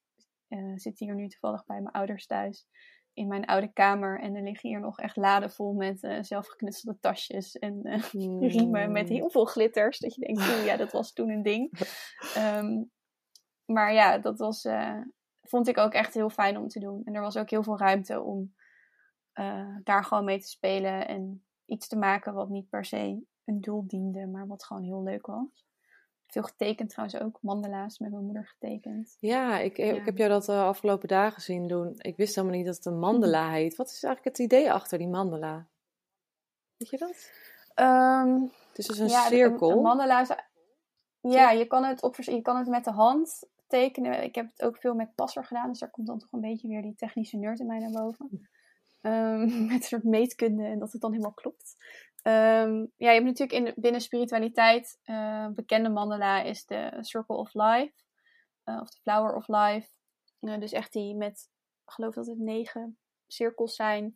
eh, 0.47 0.75
zit 0.75 0.99
hier 0.99 1.15
nu 1.15 1.27
toevallig 1.27 1.65
bij 1.65 1.81
mijn 1.81 1.95
ouders 1.95 2.25
thuis. 2.25 2.67
In 3.13 3.27
mijn 3.27 3.45
oude 3.45 3.73
kamer. 3.73 4.19
En 4.19 4.35
er 4.35 4.43
liggen 4.43 4.69
hier 4.69 4.79
nog 4.79 4.99
echt 4.99 5.15
laden 5.15 5.51
vol 5.51 5.73
met 5.73 6.03
eh 6.03 6.21
zelfgeknutselde 6.21 6.99
tasjes. 6.99 7.55
En 7.55 7.81
eh, 7.83 8.03
riemen 8.53 8.91
met 8.91 9.09
heel 9.09 9.29
veel 9.29 9.45
glitters. 9.45 9.99
Dat 9.99 10.15
je 10.15 10.25
denkt, 10.25 10.41
oeh, 10.41 10.65
ja, 10.65 10.77
dat 10.77 10.91
was 10.91 11.13
toen 11.13 11.29
een 11.29 11.43
ding. 11.43 11.71
Ehm, 12.35 12.83
maar 13.65 13.93
ja, 13.93 14.17
dat 14.17 14.39
was, 14.39 14.67
vond 15.41 15.67
ik 15.67 15.77
ook 15.77 15.93
echt 15.93 16.13
heel 16.13 16.29
fijn 16.29 16.57
om 16.57 16.67
te 16.67 16.79
doen. 16.79 17.01
En 17.03 17.13
er 17.13 17.21
was 17.21 17.37
ook 17.37 17.49
heel 17.49 17.63
veel 17.63 17.77
ruimte 17.77 18.21
om 18.21 18.53
daar 19.83 20.03
gewoon 20.03 20.25
mee 20.25 20.39
te 20.39 20.47
spelen. 20.47 21.07
En 21.07 21.45
iets 21.65 21.87
te 21.87 21.97
maken 21.97 22.33
wat 22.33 22.49
niet 22.49 22.69
per 22.69 22.85
se 22.85 23.25
een 23.45 23.61
doel 23.61 23.87
diende, 23.87 24.27
maar 24.27 24.47
wat 24.47 24.65
gewoon 24.65 24.83
heel 24.83 25.03
leuk 25.03 25.25
was. 25.25 25.64
Veel 26.35 26.43
getekend 26.43 26.89
trouwens 26.89 27.19
ook. 27.19 27.37
Mandala's 27.41 27.99
met 27.99 28.11
mijn 28.11 28.25
moeder 28.25 28.45
getekend. 28.45 29.17
Ja, 29.19 29.59
ik, 29.59 29.77
ik 29.77 29.95
Ja. 29.95 30.03
heb 30.03 30.17
jou 30.17 30.29
dat 30.29 30.45
de 30.45 30.51
afgelopen 30.51 31.07
dagen 31.07 31.41
zien 31.41 31.67
doen. 31.67 31.95
Ik 31.97 32.17
wist 32.17 32.35
helemaal 32.35 32.57
niet 32.57 32.65
dat 32.65 32.75
het 32.75 32.85
een 32.85 32.99
mandala 32.99 33.51
heet. 33.51 33.75
Wat 33.75 33.87
is 33.87 34.03
eigenlijk 34.03 34.37
het 34.37 34.45
idee 34.45 34.71
achter 34.71 34.97
die 34.97 35.07
mandala? 35.07 35.67
Weet 36.77 36.89
je 36.89 36.97
dat? 36.97 37.31
Het 38.67 38.77
is 38.77 38.85
dus 38.85 38.97
een 38.97 39.07
ja, 39.07 39.27
cirkel. 39.27 39.71
Een, 39.71 39.81
mandala 39.81 40.21
is... 40.21 40.29
Ja, 41.21 41.51
je 41.51 41.65
kan, 41.65 41.83
het 41.83 42.01
op, 42.03 42.15
je 42.15 42.41
kan 42.41 42.57
het 42.57 42.67
met 42.67 42.83
de 42.83 42.91
hand 42.91 43.43
tekenen. 43.67 44.23
Ik 44.23 44.35
heb 44.35 44.49
het 44.49 44.61
ook 44.61 44.77
veel 44.77 44.93
met 44.93 45.15
passer 45.15 45.45
gedaan, 45.45 45.69
dus 45.69 45.79
daar 45.79 45.91
komt 45.91 46.07
dan 46.07 46.19
toch 46.19 46.31
een 46.31 46.41
beetje 46.41 46.67
weer 46.67 46.81
die 46.81 46.95
technische 46.95 47.37
nerd 47.37 47.59
in 47.59 47.65
mij 47.65 47.79
naar 47.79 48.03
boven. 48.03 48.49
Ehm, 49.01 49.65
met 49.67 49.75
een 49.75 49.81
soort 49.81 50.03
meetkunde 50.03 50.65
en 50.65 50.79
dat 50.79 50.91
het 50.91 51.01
dan 51.01 51.11
helemaal 51.11 51.33
klopt. 51.33 51.75
Ehm, 52.25 52.77
ja, 52.77 53.11
je 53.11 53.21
hebt 53.21 53.25
natuurlijk 53.25 53.67
in, 53.67 53.73
binnen 53.75 54.01
spiritualiteit, 54.01 54.99
eh, 55.03 55.47
bekende 55.47 55.89
mandala 55.89 56.41
is 56.41 56.65
de 56.65 56.97
Circle 56.99 57.35
of 57.35 57.53
Life, 57.53 57.93
eh, 58.63 58.79
of 58.81 58.89
de 58.89 58.97
Flower 59.01 59.35
of 59.35 59.47
Life. 59.47 59.89
Eh, 60.39 60.59
dus 60.59 60.71
echt 60.71 60.93
die 60.93 61.15
met, 61.15 61.49
ik 61.85 61.91
geloof 61.91 62.13
dat 62.13 62.25
het 62.25 62.37
negen 62.37 62.97
cirkels 63.27 63.75
zijn. 63.75 64.15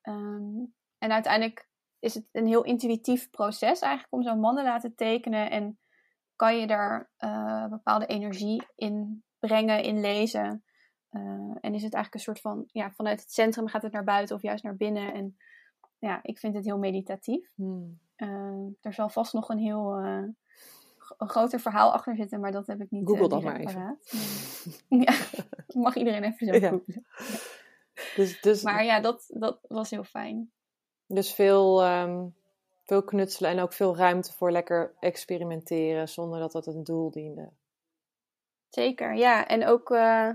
Ehm, 0.00 0.64
en 0.98 1.12
uiteindelijk 1.12 1.68
is 1.98 2.14
het 2.14 2.28
een 2.32 2.46
heel 2.46 2.64
intuïtief 2.64 3.30
proces 3.30 3.80
eigenlijk 3.80 4.12
om 4.12 4.22
zo'n 4.22 4.40
mandala 4.40 4.78
te 4.78 4.94
tekenen. 4.94 5.50
En 5.50 5.78
kan 6.36 6.58
je 6.58 6.66
daar 6.66 7.10
bepaalde 7.70 8.06
energie 8.06 8.66
in 8.76 9.24
brengen, 9.38 9.82
in 9.82 10.00
lezen. 10.00 10.64
En 11.60 11.74
is 11.74 11.82
het 11.82 11.94
eigenlijk 11.94 12.14
een 12.14 12.20
soort 12.20 12.40
van, 12.40 12.64
ja, 12.72 12.90
vanuit 12.90 13.20
het 13.20 13.32
centrum 13.32 13.68
gaat 13.68 13.82
het 13.82 13.92
naar 13.92 14.04
buiten 14.04 14.36
of 14.36 14.42
juist 14.42 14.64
naar 14.64 14.76
binnen. 14.76 15.12
En 15.12 15.36
ja, 15.98 16.18
ik 16.22 16.38
vind 16.38 16.54
het 16.54 16.64
heel 16.64 16.78
meditatief. 16.78 17.50
Hmm. 17.54 17.98
Eh, 18.16 18.66
er 18.80 18.92
zal 18.92 19.08
vast 19.08 19.32
nog 19.32 19.48
een 19.48 19.58
heel 19.58 19.96
eh, 19.96 20.22
een 21.18 21.28
groter 21.28 21.60
verhaal 21.60 21.92
achter 21.92 22.16
zitten, 22.16 22.40
maar 22.40 22.52
dat 22.52 22.66
heb 22.66 22.80
ik 22.80 22.90
niet 22.90 23.06
Google 23.08 23.24
eh, 23.24 23.30
dat 23.30 23.42
maar 23.42 23.56
even. 23.56 23.72
paraat. 23.74 24.12
ja, 25.06 25.14
mag 25.82 25.94
iedereen 25.96 26.24
even 26.24 26.46
zo 26.46 26.54
Ja. 26.54 26.68
googlen. 26.68 27.06
Dus, 28.16 28.40
dus 28.40 28.62
Maar 28.62 28.84
ja, 28.84 29.00
dat, 29.00 29.24
dat 29.28 29.58
was 29.68 29.90
heel 29.90 30.04
fijn. 30.04 30.50
Dus 31.06 31.32
veel, 31.32 31.82
ehm, 31.82 32.26
veel 32.84 33.02
knutselen 33.02 33.50
en 33.50 33.60
ook 33.60 33.72
veel 33.72 33.96
ruimte 33.96 34.32
voor 34.32 34.50
lekker 34.52 34.94
experimenteren 35.00 36.08
zonder 36.08 36.38
dat 36.38 36.52
dat 36.52 36.66
een 36.66 36.84
doel 36.84 37.10
diende. 37.10 37.50
Zeker, 38.68 39.14
ja. 39.14 39.46
En 39.46 39.66
ook, 39.66 39.90
uh, 39.90 40.28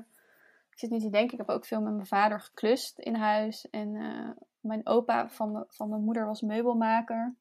ik 0.70 0.80
zit 0.80 0.90
nu 0.90 1.00
te 1.00 1.10
denken, 1.10 1.32
ik 1.32 1.46
heb 1.48 1.56
ook 1.56 1.66
veel 1.66 1.82
met 1.82 1.94
mijn 1.94 2.08
vader 2.08 2.40
geklust 2.40 3.00
in 3.00 3.16
huis. 3.16 3.70
En 3.70 3.96
mijn 4.64 4.88
opa 4.88 5.30
van, 5.30 5.66
van 5.68 5.90
mijn 5.90 6.04
moeder 6.04 6.26
was 6.26 6.42
meubelmaker. 6.42 7.36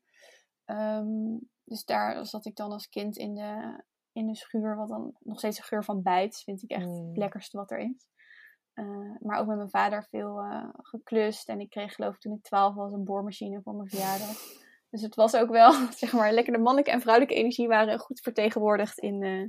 Um, 0.66 1.50
dus 1.64 1.84
daar 1.84 2.26
zat 2.26 2.46
ik 2.46 2.56
dan 2.56 2.72
als 2.72 2.88
kind 2.88 3.16
in 3.16 3.34
de, 3.34 3.82
in 4.12 4.26
de 4.26 4.36
schuur, 4.36 4.76
wat 4.76 4.88
dan 4.88 5.16
nog 5.20 5.38
steeds 5.38 5.58
een 5.58 5.64
geur 5.64 5.84
van 5.84 6.02
bijt, 6.02 6.42
vind 6.44 6.62
ik 6.62 6.70
echt 6.70 6.86
mm. 6.86 7.08
het 7.08 7.16
lekkerste 7.16 7.56
wat 7.56 7.70
er 7.70 7.78
is. 7.78 8.10
Uh, 8.74 9.16
maar 9.20 9.38
ook 9.38 9.46
met 9.46 9.56
mijn 9.56 9.70
vader 9.70 10.06
veel 10.10 10.44
uh, 10.44 10.68
geklust. 10.72 11.48
En 11.48 11.60
ik 11.60 11.70
kreeg 11.70 11.94
geloof 11.94 12.14
ik 12.14 12.20
toen 12.20 12.36
ik 12.36 12.42
12 12.42 12.74
was 12.74 12.92
een 12.92 13.04
boormachine 13.04 13.62
voor 13.62 13.74
mijn 13.74 13.88
verjaardag. 13.88 14.36
Dus 14.90 15.02
het 15.02 15.14
was 15.14 15.36
ook 15.36 15.50
wel, 15.50 15.72
zeg 16.02 16.12
maar, 16.12 16.32
lekker 16.32 16.52
de 16.52 16.58
mannelijke 16.58 16.90
en 16.90 17.00
vrouwelijke 17.00 17.38
energie 17.38 17.68
waren 17.68 17.98
goed 17.98 18.20
vertegenwoordigd 18.20 18.98
in 18.98 19.22
uh, 19.22 19.48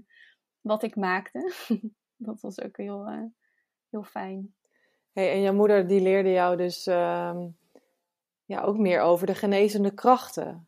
wat 0.62 0.84
ik 0.84 0.96
maakte. 0.96 1.54
dat 2.28 2.42
was 2.42 2.62
ook 2.62 2.78
heel, 2.78 3.32
heel 3.90 4.04
fijn. 4.04 4.56
Hey, 5.12 5.32
en 5.32 5.42
jouw 5.42 5.54
moeder 5.54 5.88
die 5.88 6.02
leerde 6.02 6.32
jou 6.32 6.58
dus 6.58 6.88
ehm, 6.88 7.48
ja, 8.46 8.62
ook 8.62 8.78
meer 8.78 9.02
over 9.02 9.28
de 9.28 9.36
genezende 9.36 9.94
krachten 9.94 10.68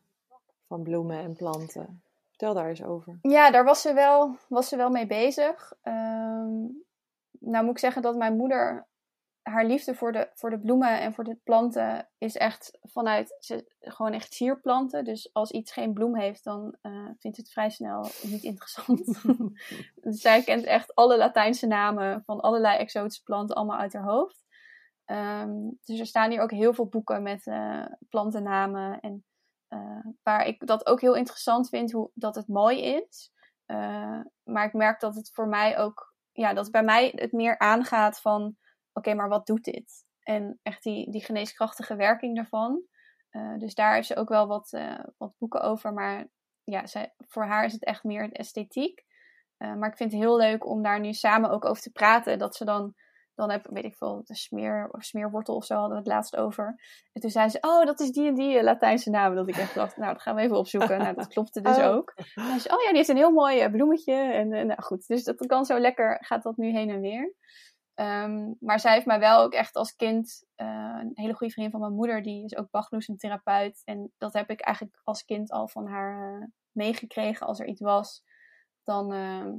van 0.66 0.82
bloemen 0.82 1.18
en 1.18 1.36
planten. 1.36 2.02
Vertel 2.28 2.54
daar 2.54 2.68
eens 2.68 2.84
over. 2.84 3.18
Ja, 3.22 3.50
daar 3.50 3.64
was 3.64 3.80
ze 3.82 3.94
wel, 3.94 4.36
was 4.48 4.68
ze 4.68 4.76
wel 4.76 4.90
mee 4.90 5.06
bezig. 5.06 5.72
Um, 5.82 6.84
nou 7.30 7.64
moet 7.64 7.74
ik 7.74 7.78
zeggen 7.78 8.02
dat 8.02 8.16
mijn 8.16 8.36
moeder 8.36 8.86
haar 9.42 9.64
liefde 9.64 9.94
voor 9.94 10.12
de, 10.12 10.28
voor 10.34 10.50
de 10.50 10.58
bloemen 10.58 11.00
en 11.00 11.14
voor 11.14 11.24
de 11.24 11.36
planten 11.44 12.08
is 12.18 12.36
echt 12.36 12.78
vanuit 12.82 13.36
ze, 13.40 13.72
gewoon 13.80 14.12
echt 14.12 14.34
sierplanten. 14.34 15.04
Dus 15.04 15.30
als 15.32 15.50
iets 15.50 15.72
geen 15.72 15.92
bloem 15.92 16.16
heeft, 16.16 16.44
dan 16.44 16.76
uh, 16.82 17.08
vindt 17.18 17.36
het 17.36 17.50
vrij 17.50 17.70
snel 17.70 18.08
niet 18.22 18.42
interessant. 18.42 19.20
zij 20.24 20.42
kent 20.42 20.64
echt 20.64 20.94
alle 20.94 21.16
Latijnse 21.16 21.66
namen 21.66 22.22
van 22.24 22.40
allerlei 22.40 22.78
exotische 22.78 23.22
planten 23.22 23.56
allemaal 23.56 23.78
uit 23.78 23.92
haar 23.92 24.04
hoofd. 24.04 24.45
Um, 25.06 25.78
dus 25.84 25.98
er 25.98 26.06
staan 26.06 26.30
hier 26.30 26.40
ook 26.40 26.50
heel 26.50 26.74
veel 26.74 26.88
boeken 26.88 27.22
met 27.22 27.46
uh, 27.46 27.86
plantennamen. 28.08 29.00
En 29.00 29.24
uh, 29.68 30.06
waar 30.22 30.46
ik 30.46 30.66
dat 30.66 30.86
ook 30.86 31.00
heel 31.00 31.14
interessant 31.14 31.68
vind, 31.68 31.92
hoe, 31.92 32.10
dat 32.14 32.34
het 32.34 32.48
mooi 32.48 32.82
is. 32.82 33.32
maar 34.42 34.64
ik 34.64 34.72
merk 34.72 35.00
dat 35.00 35.14
het 35.14 35.30
voor 35.32 35.48
mij 35.48 35.78
ook 35.78 36.14
ja, 36.32 36.54
dat 36.54 36.70
bij 36.70 36.82
mij 36.82 37.12
het 37.14 37.32
meer 37.32 37.58
aangaat 37.58 38.20
van, 38.20 38.56
oké, 38.92 39.14
maar 39.14 39.28
wat 39.28 39.46
doet 39.46 39.64
dit? 39.64 40.04
En 40.20 40.58
echt 40.62 40.82
die, 40.82 41.10
die 41.10 41.24
geneeskrachtige 41.24 41.96
werking 41.96 42.36
daarvan. 42.36 42.82
Dus 43.58 43.74
daar 43.74 43.94
heeft 43.94 44.06
ze 44.06 44.16
ook 44.16 44.28
wel 44.28 44.46
wat, 44.46 44.78
wat 45.16 45.34
boeken 45.38 45.60
over. 45.60 45.92
Maar 45.92 46.26
ja, 46.64 46.86
zij, 46.86 47.14
voor 47.18 47.44
haar 47.44 47.64
is 47.64 47.72
het 47.72 47.84
echt 47.84 48.04
meer 48.04 48.28
de 48.28 48.34
esthetiek. 48.34 49.04
Maar 49.56 49.88
ik 49.88 49.96
vind 49.96 50.12
het 50.12 50.20
heel 50.20 50.36
leuk 50.36 50.66
om 50.66 50.82
daar 50.82 51.00
nu 51.00 51.12
samen 51.12 51.50
ook 51.50 51.64
over 51.64 51.82
te 51.82 51.92
praten. 51.92 52.38
Dat 52.38 52.56
ze 52.56 52.64
dan 52.64 52.94
dan 53.36 53.50
heb 53.50 53.66
weet 53.70 53.84
ik 53.84 53.96
veel, 53.96 54.22
de 54.24 54.34
smeer, 54.34 54.88
of 54.90 55.04
smeerwortel 55.04 55.54
of 55.54 55.64
zo 55.64 55.74
hadden 55.74 55.92
we 55.92 55.98
het 55.98 56.06
laatst 56.06 56.36
over. 56.36 56.80
En 57.12 57.20
toen 57.20 57.30
zei 57.30 57.48
ze, 57.48 57.58
oh, 57.60 57.84
dat 57.84 58.00
is 58.00 58.10
die 58.10 58.28
en 58.28 58.34
die 58.34 58.62
Latijnse 58.62 59.10
naam. 59.10 59.34
Dat 59.34 59.48
ik 59.48 59.56
echt 59.56 59.74
dacht, 59.74 59.96
nou, 59.96 60.12
dat 60.12 60.22
gaan 60.22 60.34
we 60.34 60.40
even 60.42 60.56
opzoeken. 60.56 60.98
Nou, 60.98 61.14
dat 61.14 61.26
klopte 61.26 61.60
dus 61.60 61.76
oh. 61.86 61.86
ook. 61.86 62.12
En 62.16 62.24
zei 62.34 62.58
ze, 62.58 62.68
oh 62.68 62.82
ja, 62.82 62.88
die 62.88 62.96
heeft 62.96 63.08
een 63.08 63.16
heel 63.16 63.30
mooi 63.30 63.60
eh, 63.60 63.70
bloemetje. 63.70 64.14
En 64.14 64.52
uh, 64.52 64.62
nou 64.62 64.82
goed, 64.82 65.06
dus 65.06 65.24
dat 65.24 65.46
kan 65.46 65.64
zo 65.64 65.78
lekker, 65.78 66.18
gaat 66.24 66.42
dat 66.42 66.56
nu 66.56 66.70
heen 66.70 66.90
en 66.90 67.00
weer. 67.00 67.34
Um, 67.94 68.56
maar 68.60 68.80
zij 68.80 68.92
heeft 68.92 69.06
mij 69.06 69.18
wel 69.18 69.42
ook 69.42 69.52
echt 69.52 69.76
als 69.76 69.96
kind, 69.96 70.44
uh, 70.56 70.98
een 71.00 71.10
hele 71.14 71.34
goede 71.34 71.52
vriendin 71.52 71.70
van 71.72 71.80
mijn 71.80 71.94
moeder, 71.94 72.22
die 72.22 72.44
is 72.44 72.56
ook 72.56 72.70
bachbloesemtherapeut. 72.70 73.82
En 73.84 74.12
dat 74.18 74.32
heb 74.32 74.50
ik 74.50 74.60
eigenlijk 74.60 75.00
als 75.04 75.24
kind 75.24 75.50
al 75.50 75.68
van 75.68 75.86
haar 75.86 76.40
uh, 76.40 76.46
meegekregen 76.70 77.46
als 77.46 77.60
er 77.60 77.66
iets 77.66 77.80
was. 77.80 78.22
Dan, 78.82 79.12
uh, 79.12 79.52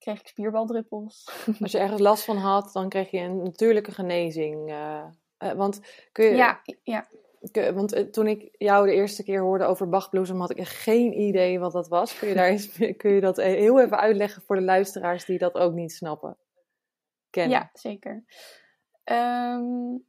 kreeg 0.00 0.20
ik 0.20 0.26
spierbaldruppels. 0.26 1.30
Als 1.60 1.72
je 1.72 1.78
ergens 1.78 2.00
last 2.00 2.24
van 2.24 2.36
had, 2.36 2.72
dan 2.72 2.88
kreeg 2.88 3.10
je 3.10 3.18
een 3.18 3.42
natuurlijke 3.42 3.92
genezing. 3.92 4.70
Uh, 4.70 5.04
uh, 5.38 5.52
want 5.52 5.80
kun 6.12 6.24
je... 6.24 6.34
Ja, 6.34 6.60
ja. 6.82 7.08
Kun, 7.50 7.74
want 7.74 7.94
uh, 7.94 8.04
toen 8.04 8.26
ik 8.26 8.48
jou 8.58 8.86
de 8.86 8.92
eerste 8.92 9.24
keer 9.24 9.40
hoorde 9.40 9.64
over 9.64 9.88
Bachbloesem, 9.88 10.40
had 10.40 10.50
ik 10.50 10.58
echt 10.58 10.76
geen 10.76 11.20
idee 11.20 11.58
wat 11.58 11.72
dat 11.72 11.88
was. 11.88 12.18
Kun 12.18 12.28
je, 12.28 12.34
daar 12.34 12.48
eens, 12.48 12.78
kun 13.00 13.10
je 13.10 13.20
dat 13.20 13.36
heel 13.36 13.80
even 13.80 13.98
uitleggen 13.98 14.42
voor 14.42 14.56
de 14.56 14.62
luisteraars 14.62 15.24
die 15.24 15.38
dat 15.38 15.54
ook 15.54 15.72
niet 15.72 15.92
snappen? 15.92 16.36
Kennen. 17.30 17.58
Ja, 17.58 17.70
zeker. 17.72 18.24
Um, 19.04 20.04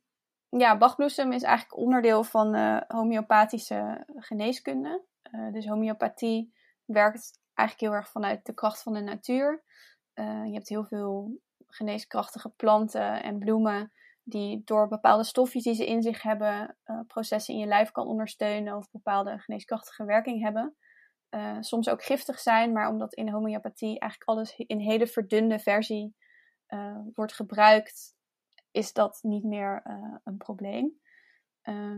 ja, 0.50 0.78
Bachbloesem 0.78 1.32
is 1.32 1.44
eigenlijk 1.44 1.78
onderdeel 1.78 2.24
van 2.24 2.56
homeopathische 2.88 4.06
geneeskunde. 4.16 5.04
dus 5.52 5.68
homeopathie 5.68 6.54
werkt 6.86 7.41
eigenlijk 7.54 7.92
heel 7.92 8.02
erg 8.02 8.12
vanuit 8.12 8.46
de 8.46 8.54
kracht 8.54 8.82
van 8.82 8.94
de 8.94 9.02
natuur. 9.02 9.64
Uh, 10.14 10.46
je 10.46 10.54
hebt 10.54 10.70
heel 10.70 10.86
veel 10.86 11.40
geneeskrachtige 11.68 12.50
planten 12.50 13.24
en 13.24 13.40
bloemen 13.40 13.92
die 14.24 14.62
door 14.66 14.88
bepaalde 14.88 15.24
stofjes 15.24 15.64
die 15.64 15.74
ze 15.74 15.86
in 15.86 16.02
zich 16.02 16.22
hebben, 16.22 16.78
uh, 16.86 17.00
processen 17.08 17.54
in 17.54 17.60
je 17.60 17.66
lijf 17.66 17.92
kan 17.92 18.08
ondersteunen 18.08 18.78
of 18.78 18.92
bepaalde 18.92 19.40
geneeskrachtige 19.40 20.06
werking 20.06 20.42
hebben. 20.42 20.76
Uh, 21.30 21.58
soms 21.60 21.90
ook 21.90 22.04
giftig 22.04 22.40
zijn, 22.40 22.72
maar 22.72 22.90
omdat 22.90 23.14
in 23.14 23.30
homeopathie 23.30 24.00
eigenlijk 24.00 24.30
alles 24.30 24.56
in 24.58 24.80
hele 24.80 25.08
verdunde 25.08 25.60
versie 25.60 26.16
wordt 27.14 27.34
gebruikt, 27.34 28.16
is 28.72 28.94
dat 28.94 29.20
niet 29.22 29.44
meer 29.44 29.82
een 30.24 30.38
probleem. 30.38 31.00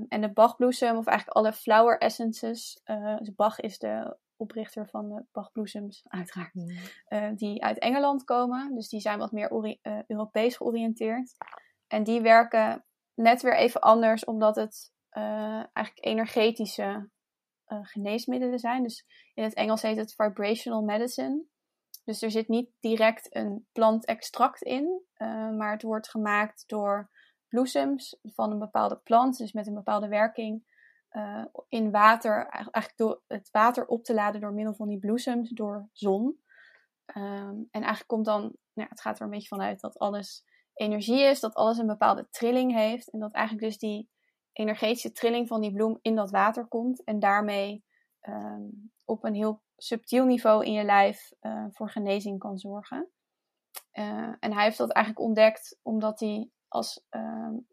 en 0.07 0.21
de 0.21 0.31
Bachbloesem, 0.33 0.97
of 0.97 1.05
eigenlijk 1.05 1.37
alle 1.37 1.53
flower 1.53 1.97
essences, 1.97 2.81
dus 3.17 3.35
Bach 3.35 3.59
is 3.59 3.77
de 3.77 4.17
oprichter 4.35 4.89
van 4.89 5.09
de 5.09 5.25
Bachbloesems, 5.31 6.03
uiteraard, 6.07 6.53
mm. 6.53 6.69
uh, 7.09 7.29
die 7.35 7.63
uit 7.63 7.79
Engeland 7.79 8.23
komen. 8.23 8.75
Dus 8.75 8.89
die 8.89 8.99
zijn 8.99 9.19
wat 9.19 9.31
meer 9.31 9.51
uh, 9.51 10.01
Europees 10.07 10.57
georiënteerd. 10.57 11.35
En 11.87 12.03
die 12.03 12.21
werken 12.21 12.85
net 13.13 13.41
weer 13.41 13.57
even 13.57 13.81
anders, 13.81 14.25
omdat 14.25 14.55
het 14.55 14.91
uh, 15.11 15.65
eigenlijk 15.73 16.05
energetische 16.05 17.09
geneesmiddelen 17.81 18.59
zijn. 18.59 18.83
Dus 18.83 19.05
in 19.33 19.43
het 19.43 19.53
Engels 19.53 19.81
heet 19.81 19.97
het 19.97 20.13
vibrational 20.13 20.81
medicine. 20.81 21.43
Dus 22.03 22.21
er 22.21 22.31
zit 22.31 22.47
niet 22.47 22.69
direct 22.79 23.35
een 23.35 23.67
plantextract 23.71 24.61
in, 24.61 25.01
maar 25.57 25.71
het 25.71 25.81
wordt 25.81 26.09
gemaakt 26.09 26.63
door 26.67 27.09
bloesems 27.47 28.19
van 28.23 28.51
een 28.51 28.59
bepaalde 28.59 28.97
plant, 28.97 29.37
dus 29.37 29.51
met 29.51 29.67
een 29.67 29.73
bepaalde 29.73 30.07
werking. 30.07 30.63
Uh, 31.13 31.45
in 31.67 31.91
water, 31.91 32.47
eigenlijk 32.47 32.93
door 32.95 33.21
het 33.27 33.49
water 33.51 33.85
op 33.85 34.03
te 34.03 34.13
laden 34.13 34.41
door 34.41 34.53
middel 34.53 34.73
van 34.73 34.87
die 34.87 34.99
bloesems, 34.99 35.49
door 35.49 35.89
zon. 35.91 36.41
Um, 37.15 37.67
en 37.71 37.81
eigenlijk 37.81 38.07
komt 38.07 38.25
dan, 38.25 38.55
nou, 38.73 38.89
het 38.89 39.01
gaat 39.01 39.19
er 39.19 39.25
een 39.25 39.29
beetje 39.29 39.47
vanuit 39.47 39.79
dat 39.79 39.99
alles 39.99 40.45
energie 40.73 41.21
is, 41.21 41.39
dat 41.39 41.53
alles 41.53 41.77
een 41.77 41.87
bepaalde 41.87 42.27
trilling 42.29 42.73
heeft. 42.73 43.09
En 43.09 43.19
dat 43.19 43.33
eigenlijk 43.33 43.65
dus 43.65 43.77
die 43.77 44.09
energetische 44.51 45.11
trilling 45.11 45.47
van 45.47 45.61
die 45.61 45.73
bloem 45.73 45.99
in 46.01 46.15
dat 46.15 46.31
water 46.31 46.65
komt. 46.67 47.03
En 47.03 47.19
daarmee 47.19 47.85
um, 48.21 48.91
op 49.05 49.23
een 49.23 49.35
heel 49.35 49.61
subtiel 49.77 50.25
niveau 50.25 50.65
in 50.65 50.73
je 50.73 50.83
lijf 50.83 51.31
uh, 51.41 51.65
voor 51.71 51.89
genezing 51.89 52.39
kan 52.39 52.57
zorgen. 52.57 53.09
Uh, 53.93 54.33
en 54.39 54.53
hij 54.53 54.63
heeft 54.63 54.77
dat 54.77 54.91
eigenlijk 54.91 55.25
ontdekt 55.25 55.79
omdat 55.81 56.19
hij 56.19 56.49
als, 56.67 57.05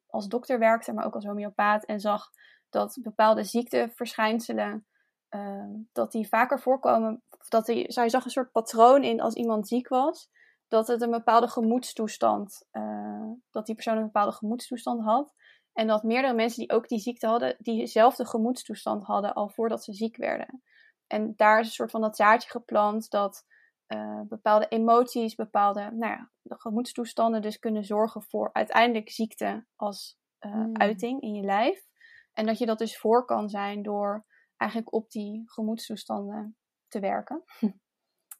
als 0.06 0.28
dokter 0.28 0.58
werkte, 0.58 0.92
maar 0.92 1.04
ook 1.04 1.14
als 1.14 1.24
homeopaat 1.24 1.84
en 1.84 2.00
zag 2.00 2.30
dat 2.70 2.98
bepaalde 3.02 3.44
ziekteverschijnselen 3.44 4.86
uh, 5.30 5.64
dat 5.92 6.12
die 6.12 6.28
vaker 6.28 6.60
voorkomen. 6.60 7.22
Dat 7.48 7.66
die, 7.66 7.92
zij 7.92 8.08
zag 8.08 8.24
een 8.24 8.30
soort 8.30 8.52
patroon 8.52 9.04
in 9.04 9.20
als 9.20 9.34
iemand 9.34 9.68
ziek 9.68 9.88
was. 9.88 10.30
Dat 10.68 10.86
het 10.86 11.02
een 11.02 11.10
bepaalde 11.10 11.48
gemoedstoestand, 11.48 12.66
uh, 12.72 13.30
dat 13.50 13.66
die 13.66 13.74
persoon 13.74 13.96
een 13.96 14.04
bepaalde 14.04 14.32
gemoedstoestand 14.32 15.04
had. 15.04 15.34
En 15.72 15.86
dat 15.86 16.02
meerdere 16.02 16.34
mensen 16.34 16.60
die 16.60 16.72
ook 16.72 16.88
die 16.88 16.98
ziekte 16.98 17.26
hadden, 17.26 17.56
diezelfde 17.58 18.26
gemoedstoestand 18.26 19.04
hadden 19.04 19.34
al 19.34 19.48
voordat 19.48 19.84
ze 19.84 19.92
ziek 19.92 20.16
werden. 20.16 20.62
En 21.06 21.32
daar 21.36 21.60
is 21.60 21.66
een 21.66 21.72
soort 21.72 21.90
van 21.90 22.00
dat 22.00 22.16
zaadje 22.16 22.50
geplant 22.50 23.10
dat 23.10 23.44
uh, 23.88 24.20
bepaalde 24.20 24.68
emoties, 24.68 25.34
bepaalde 25.34 25.80
nou 25.80 26.12
ja, 26.12 26.30
gemoedstoestanden 26.42 27.42
dus 27.42 27.58
kunnen 27.58 27.84
zorgen 27.84 28.22
voor 28.22 28.50
uiteindelijk 28.52 29.10
ziekte 29.10 29.66
als 29.76 30.18
uh, 30.40 30.54
mm. 30.54 30.76
uiting 30.76 31.20
in 31.20 31.34
je 31.34 31.42
lijf. 31.42 31.89
En 32.32 32.46
dat 32.46 32.58
je 32.58 32.66
dat 32.66 32.78
dus 32.78 32.98
voor 32.98 33.24
kan 33.24 33.48
zijn 33.48 33.82
door 33.82 34.24
eigenlijk 34.56 34.92
op 34.92 35.10
die 35.10 35.42
gemoedstoestanden 35.46 36.56
te 36.88 37.00
werken. 37.00 37.44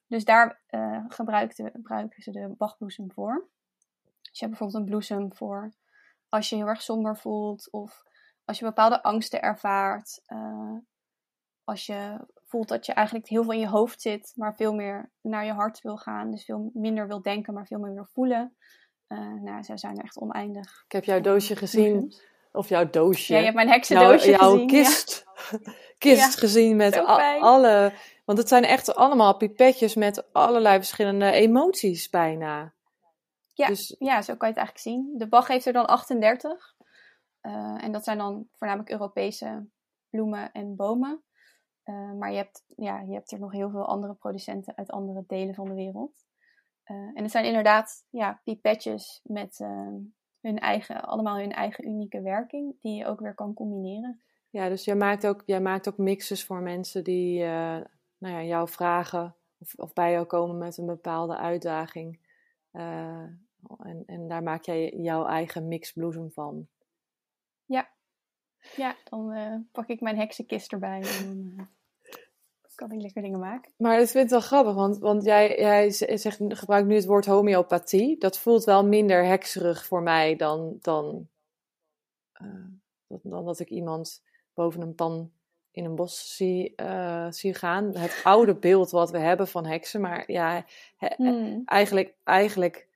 Dus 0.06 0.24
daar 0.24 0.62
uh, 0.70 1.04
gebruiken 1.08 1.72
ze 2.22 2.30
de 2.30 2.54
bachbloesem 2.58 3.12
voor. 3.12 3.48
Dus 4.02 4.38
je 4.38 4.46
hebt 4.46 4.50
bijvoorbeeld 4.50 4.74
een 4.74 4.90
bloesem 4.90 5.34
voor 5.34 5.72
als 6.28 6.48
je 6.48 6.56
heel 6.56 6.66
erg 6.66 6.82
somber 6.82 7.16
voelt 7.16 7.70
of 7.70 8.02
als 8.44 8.58
je 8.58 8.64
bepaalde 8.64 9.02
angsten 9.02 9.42
ervaart. 9.42 10.22
Uh, 10.26 10.76
als 11.64 11.86
je 11.86 12.26
voelt 12.44 12.68
dat 12.68 12.86
je 12.86 12.92
eigenlijk 12.92 13.28
heel 13.28 13.42
veel 13.42 13.52
in 13.52 13.58
je 13.58 13.68
hoofd 13.68 14.00
zit, 14.00 14.32
maar 14.36 14.56
veel 14.56 14.74
meer 14.74 15.10
naar 15.20 15.44
je 15.44 15.52
hart 15.52 15.80
wil 15.80 15.96
gaan. 15.96 16.30
Dus 16.30 16.44
veel 16.44 16.70
minder 16.74 17.06
wil 17.06 17.22
denken, 17.22 17.54
maar 17.54 17.66
veel 17.66 17.78
meer 17.78 17.94
wil 17.94 18.08
voelen. 18.12 18.56
Uh, 19.08 19.32
nou, 19.42 19.62
zij 19.62 19.76
zijn 19.76 19.96
er 19.96 20.04
echt 20.04 20.20
oneindig. 20.20 20.82
Ik 20.84 20.92
heb 20.92 21.04
jouw 21.04 21.20
doosje 21.20 21.56
gezien 21.56 22.14
of 22.52 22.68
jouw 22.68 22.90
doosje. 22.90 23.32
Ja, 23.32 23.38
je 23.38 23.44
hebt 23.44 23.56
mijn 23.56 23.68
heksendoosje 23.68 24.30
jouw, 24.30 24.52
gezien. 24.52 24.66
kist, 24.66 25.24
kist 25.98 26.38
gezien 26.38 26.76
met 26.76 26.98
alle... 27.40 27.92
Want 28.24 28.38
het 28.38 28.48
zijn 28.48 28.64
echt 28.64 28.94
allemaal 28.94 29.36
pipetjes 29.36 29.94
met 29.94 30.32
allerlei 30.32 30.76
verschillende 30.76 31.30
emoties 31.30 32.08
bijna. 32.08 32.72
Ja. 33.54 33.66
Dus 33.66 33.96
Ja, 33.98 34.22
zo 34.22 34.36
kan 34.36 34.48
je 34.48 34.54
het 34.54 34.64
eigenlijk 34.64 34.78
zien. 34.78 35.14
De 35.18 35.28
Bach 35.28 35.48
heeft 35.48 35.66
er 35.66 35.72
dan 35.72 35.86
38. 35.86 36.76
Eh, 37.40 37.84
en 37.84 37.92
dat 37.92 38.04
zijn 38.04 38.18
dan 38.18 38.48
voornamelijk 38.52 38.90
Europese 38.90 39.66
bloemen 40.10 40.52
en 40.52 40.76
bomen. 40.76 41.24
Eh, 41.82 42.12
maar 42.12 42.30
je 42.30 42.36
hebt, 42.36 42.64
ja, 42.76 43.00
je 43.00 43.12
hebt 43.12 43.32
er 43.32 43.38
nog 43.38 43.52
heel 43.52 43.70
veel 43.70 43.86
andere 43.86 44.14
producenten 44.14 44.76
uit 44.76 44.90
andere 44.90 45.24
delen 45.26 45.54
van 45.54 45.68
de 45.68 45.74
wereld. 45.74 46.24
Eh, 46.82 46.96
en 46.96 47.22
het 47.22 47.30
zijn 47.30 47.44
inderdaad 47.44 48.06
ja, 48.10 48.40
pipetjes 48.44 49.20
met 49.22 49.60
eh, 49.60 49.94
hun 50.40 50.58
eigen, 50.58 51.02
allemaal 51.02 51.38
hun 51.38 51.52
eigen 51.52 51.86
unieke 51.86 52.20
werking, 52.20 52.80
die 52.80 52.94
je 52.94 53.06
ook 53.06 53.20
weer 53.20 53.34
kan 53.34 53.54
combineren. 53.54 54.20
Ja, 54.50 54.68
dus 54.68 54.84
jij 54.84 54.96
maakt 54.96 55.26
ook, 55.26 55.42
jij 55.46 55.60
maakt 55.60 55.88
ook 55.88 55.98
mixes 55.98 56.44
voor 56.44 56.60
mensen 56.60 57.04
die 57.04 57.42
eh, 57.42 57.80
nou 58.18 58.34
ja, 58.34 58.42
jou 58.42 58.68
vragen 58.68 59.34
of, 59.58 59.74
of 59.74 59.92
bij 59.92 60.12
jou 60.12 60.26
komen 60.26 60.58
met 60.58 60.76
een 60.76 60.86
bepaalde 60.86 61.36
uitdaging. 61.36 62.20
Eh, 62.70 63.24
en, 63.78 64.02
en 64.06 64.28
daar 64.28 64.42
maak 64.42 64.64
jij 64.64 64.90
jouw 64.96 65.26
eigen 65.26 65.68
mixbloesem 65.68 66.30
van. 66.30 66.68
Ja, 68.76 68.96
dan 69.04 69.32
eh, 69.32 69.56
pak 69.72 69.88
ik 69.88 70.00
mijn 70.00 70.16
heksenkist 70.16 70.72
erbij 70.72 71.02
en 71.02 71.56
kan 72.80 72.92
ik 72.92 73.02
lekker 73.02 73.22
dingen 73.22 73.38
maken. 73.38 73.72
Maar 73.76 74.00
ik 74.00 74.08
vind 74.08 74.22
het 74.22 74.30
wel 74.30 74.40
grappig, 74.40 74.74
want, 74.74 74.98
want 74.98 75.24
jij, 75.24 75.58
jij 75.58 75.90
zegt, 75.90 76.40
gebruikt 76.48 76.88
nu 76.88 76.94
het 76.94 77.04
woord 77.04 77.26
homeopathie. 77.26 78.18
Dat 78.18 78.38
voelt 78.38 78.64
wel 78.64 78.84
minder 78.86 79.24
hekserig 79.24 79.84
voor 79.84 80.02
mij 80.02 80.36
dan, 80.36 80.78
dan, 80.80 81.28
eh, 82.32 82.46
dan, 83.08 83.44
dat 83.44 83.58
ik 83.58 83.68
iemand 83.68 84.22
boven 84.54 84.80
een 84.80 84.94
pan 84.94 85.30
in 85.70 85.84
een 85.84 85.94
bos 85.94 86.36
zie, 86.36 86.74
eh, 86.76 87.26
zie 87.30 87.54
gaan. 87.54 87.96
Het 87.96 88.20
oude 88.24 88.54
beeld 88.54 88.90
wat 88.90 89.10
we 89.10 89.18
hebben 89.18 89.48
van 89.48 89.66
heksen, 89.66 90.00
maar 90.00 90.32
ja, 90.32 90.64
he- 90.96 91.14
Hmm. 91.16 91.62
eigenlijk, 91.64 92.14
eigenlijk 92.24 92.88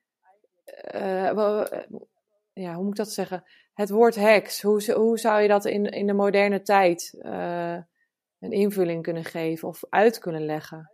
eh, 0.64 1.28
eh, 1.28 1.66
ja, 2.52 2.74
hoe 2.74 2.82
moet 2.82 2.98
ik 2.98 3.04
dat 3.04 3.12
zeggen? 3.12 3.44
Het 3.74 3.90
woord 3.90 4.14
heks, 4.14 4.62
hoe, 4.62 4.92
hoe 4.92 5.18
zou 5.18 5.40
je 5.40 5.48
dat 5.48 5.64
in, 5.64 5.84
in 5.86 6.06
de 6.06 6.12
moderne 6.12 6.62
tijd 6.62 7.14
eh, 7.22 7.76
een 8.44 8.52
invulling 8.52 9.02
kunnen 9.02 9.24
geven 9.24 9.68
of 9.68 9.82
uit 9.88 10.18
kunnen 10.18 10.44
leggen? 10.44 10.90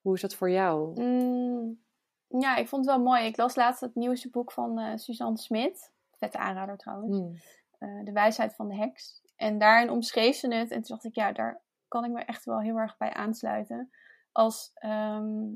Hoe 0.00 0.14
is 0.14 0.20
dat 0.20 0.34
voor 0.34 0.50
jou? 0.50 1.00
Mm, 1.02 1.82
ja, 2.26 2.56
ik 2.56 2.68
vond 2.68 2.86
het 2.86 2.94
wel 2.94 3.04
mooi. 3.04 3.24
Ik 3.24 3.36
las 3.36 3.56
laatst 3.56 3.80
het 3.80 3.94
nieuwste 3.94 4.30
boek 4.30 4.52
van 4.52 4.78
eh, 4.78 4.96
Suzanne 4.96 5.38
Smit. 5.38 5.92
Vette 6.16 6.38
aanrader 6.38 6.76
trouwens. 6.76 7.16
Hmm. 7.16 7.38
eh, 7.78 8.04
De 8.04 8.12
wijsheid 8.12 8.54
van 8.54 8.68
de 8.68 8.74
heks. 8.76 9.22
En 9.36 9.58
daarin 9.58 9.90
omschreef 9.90 10.36
ze 10.36 10.54
het. 10.54 10.70
En 10.70 10.82
toen 10.82 10.94
dacht 10.96 11.04
ik, 11.04 11.14
ja, 11.14 11.32
daar 11.32 11.60
kan 11.88 12.04
ik 12.04 12.10
me 12.10 12.20
echt 12.20 12.44
wel 12.44 12.60
heel 12.60 12.76
erg 12.76 12.96
bij 12.96 13.12
aansluiten. 13.12 13.90
Als, 14.32 14.70
ehm, 14.74 15.48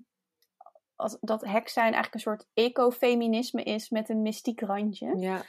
als 0.96 1.16
dat 1.20 1.44
heks 1.44 1.72
zijn 1.72 1.92
eigenlijk 1.92 2.14
een 2.14 2.20
soort 2.20 2.46
ecofeminisme 2.54 3.62
is 3.62 3.90
met 3.90 4.08
een 4.08 4.22
mystiek 4.22 4.60
randje. 4.60 5.16
Ja, 5.18 5.42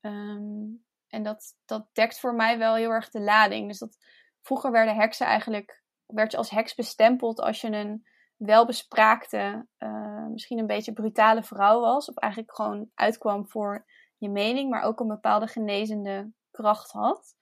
Ehm, 0.00 0.64
en 1.08 1.22
dat, 1.22 1.54
dat 1.64 1.86
dekt 1.92 2.20
voor 2.20 2.34
mij 2.34 2.58
wel 2.58 2.74
heel 2.74 2.90
erg 2.90 3.10
de 3.10 3.20
lading. 3.20 3.68
Dus 3.68 3.78
dat, 3.78 3.98
vroeger 4.42 4.70
werden 4.70 4.94
heksen 4.94 5.26
eigenlijk, 5.26 5.82
werd 6.06 6.30
je 6.30 6.36
als 6.36 6.50
heks 6.50 6.74
bestempeld 6.74 7.40
als 7.40 7.60
je 7.60 7.68
een 7.68 8.06
welbespraakte, 8.36 9.66
eh, 9.76 10.26
misschien 10.26 10.58
een 10.58 10.66
beetje 10.66 10.92
brutale 10.92 11.42
vrouw 11.42 11.80
was. 11.80 12.08
Of 12.08 12.16
eigenlijk 12.16 12.54
gewoon 12.54 12.90
uitkwam 12.94 13.48
voor 13.48 13.86
je 14.16 14.30
mening, 14.30 14.70
maar 14.70 14.82
ook 14.82 15.00
een 15.00 15.08
bepaalde 15.08 15.46
genezende 15.46 16.32
kracht 16.50 16.90
had. 16.90 17.36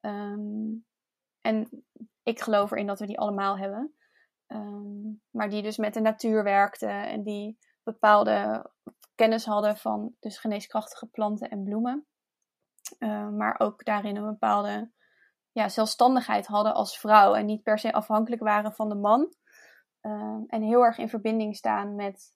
Ehm, 0.00 0.72
en 1.40 1.84
ik 2.22 2.40
geloof 2.40 2.70
erin 2.70 2.86
dat 2.86 3.00
we 3.00 3.06
die 3.06 3.18
allemaal 3.18 3.58
hebben. 3.58 3.94
Ehm, 4.46 5.12
maar 5.30 5.50
die 5.50 5.62
dus 5.62 5.76
met 5.76 5.94
de 5.94 6.00
natuur 6.00 6.44
werkte 6.44 6.86
en 6.86 7.22
die 7.22 7.58
bepaalde 7.82 8.70
kennis 9.14 9.44
hadden 9.44 9.76
van 9.76 10.14
dus 10.20 10.38
geneeskrachtige 10.38 11.06
planten 11.06 11.50
en 11.50 11.64
bloemen. 11.64 12.06
Uh, 12.98 13.28
maar 13.28 13.60
ook 13.60 13.84
daarin 13.84 14.16
een 14.16 14.26
bepaalde 14.26 14.90
ja, 15.52 15.68
zelfstandigheid 15.68 16.46
hadden 16.46 16.74
als 16.74 16.98
vrouw 16.98 17.34
en 17.34 17.46
niet 17.46 17.62
per 17.62 17.78
se 17.78 17.92
afhankelijk 17.92 18.42
waren 18.42 18.72
van 18.72 18.88
de 18.88 18.94
man. 18.94 19.34
Uh, 20.02 20.42
en 20.46 20.62
heel 20.62 20.82
erg 20.82 20.98
in 20.98 21.08
verbinding 21.08 21.56
staan 21.56 21.94
met, 21.94 22.34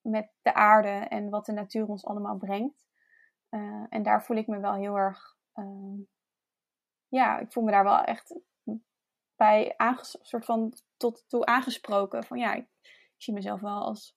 met 0.00 0.30
de 0.42 0.54
aarde 0.54 0.88
en 0.88 1.30
wat 1.30 1.46
de 1.46 1.52
natuur 1.52 1.86
ons 1.86 2.04
allemaal 2.04 2.36
brengt. 2.36 2.86
Uh, 3.50 3.86
en 3.88 4.02
daar 4.02 4.24
voel 4.24 4.36
ik 4.36 4.46
me 4.46 4.60
wel 4.60 4.74
heel 4.74 4.96
erg. 4.96 5.38
ja, 7.08 7.38
ik 7.38 7.52
voel 7.52 7.64
me 7.64 7.70
daar 7.70 7.84
wel 7.84 8.00
echt 8.00 8.40
bij 9.36 9.74
soort 10.22 10.44
van 10.44 10.72
tot 10.96 11.24
toe 11.28 11.44
aangesproken. 11.44 12.24
Van 12.24 12.38
ja, 12.38 12.54
ik, 12.54 12.66
zie 13.16 13.34
mezelf 13.34 13.60
wel 13.60 13.84
als 13.84 14.16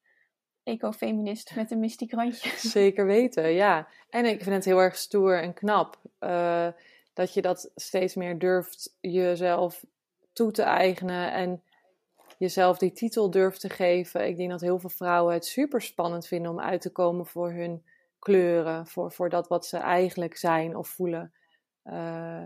ecofeminist 0.64 1.56
met 1.56 1.72
een 1.72 1.80
mystiek 1.80 2.12
randje. 2.12 2.50
Zeker 2.58 3.06
weten, 3.06 3.50
ja. 3.50 3.88
En 4.10 4.26
ik 4.26 4.44
vind 4.44 4.56
het 4.56 4.66
heel 4.66 4.82
erg 4.82 4.96
stoer 4.96 5.42
en 5.42 5.54
knap 5.54 6.02
uh, 6.20 6.68
dat 7.14 7.34
je 7.34 7.42
dat 7.42 7.72
steeds 7.76 8.16
meer 8.16 8.40
durft 8.40 8.98
jezelf 9.00 9.86
toe 10.34 10.52
te 10.52 10.62
eigenen 10.62 11.32
en 11.32 11.64
jezelf 12.38 12.78
die 12.78 12.92
titel 12.92 13.30
durft 13.30 13.60
te 13.60 13.70
geven. 13.70 14.28
Ik 14.28 14.38
denk 14.38 14.50
dat 14.50 14.62
heel 14.62 14.80
veel 14.80 14.90
vrouwen 14.90 15.34
het 15.34 15.46
super 15.46 15.82
spannend 15.82 16.28
vinden 16.28 16.52
om 16.52 16.60
uit 16.60 16.82
te 16.82 16.92
komen 16.92 17.26
voor 17.26 17.52
hun 17.52 17.86
kleuren, 18.20 18.88
voor, 18.88 19.12
voor 19.12 19.30
dat 19.30 19.48
wat 19.48 19.66
ze 19.66 19.78
eigenlijk 19.78 20.38
zijn 20.38 20.76
of 20.76 20.88
voelen. 20.88 21.34
Uh, 21.84 22.44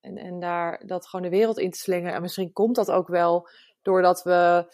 en, 0.00 0.16
en 0.16 0.40
daar 0.40 0.86
dat 0.86 1.06
gewoon 1.06 1.30
de 1.30 1.36
wereld 1.36 1.58
in 1.58 1.70
te 1.70 1.78
slingeren. 1.78 2.14
En 2.14 2.22
misschien 2.22 2.52
komt 2.52 2.76
dat 2.76 2.90
ook 2.90 3.08
wel 3.08 3.48
doordat 3.82 4.22
we 4.22 4.72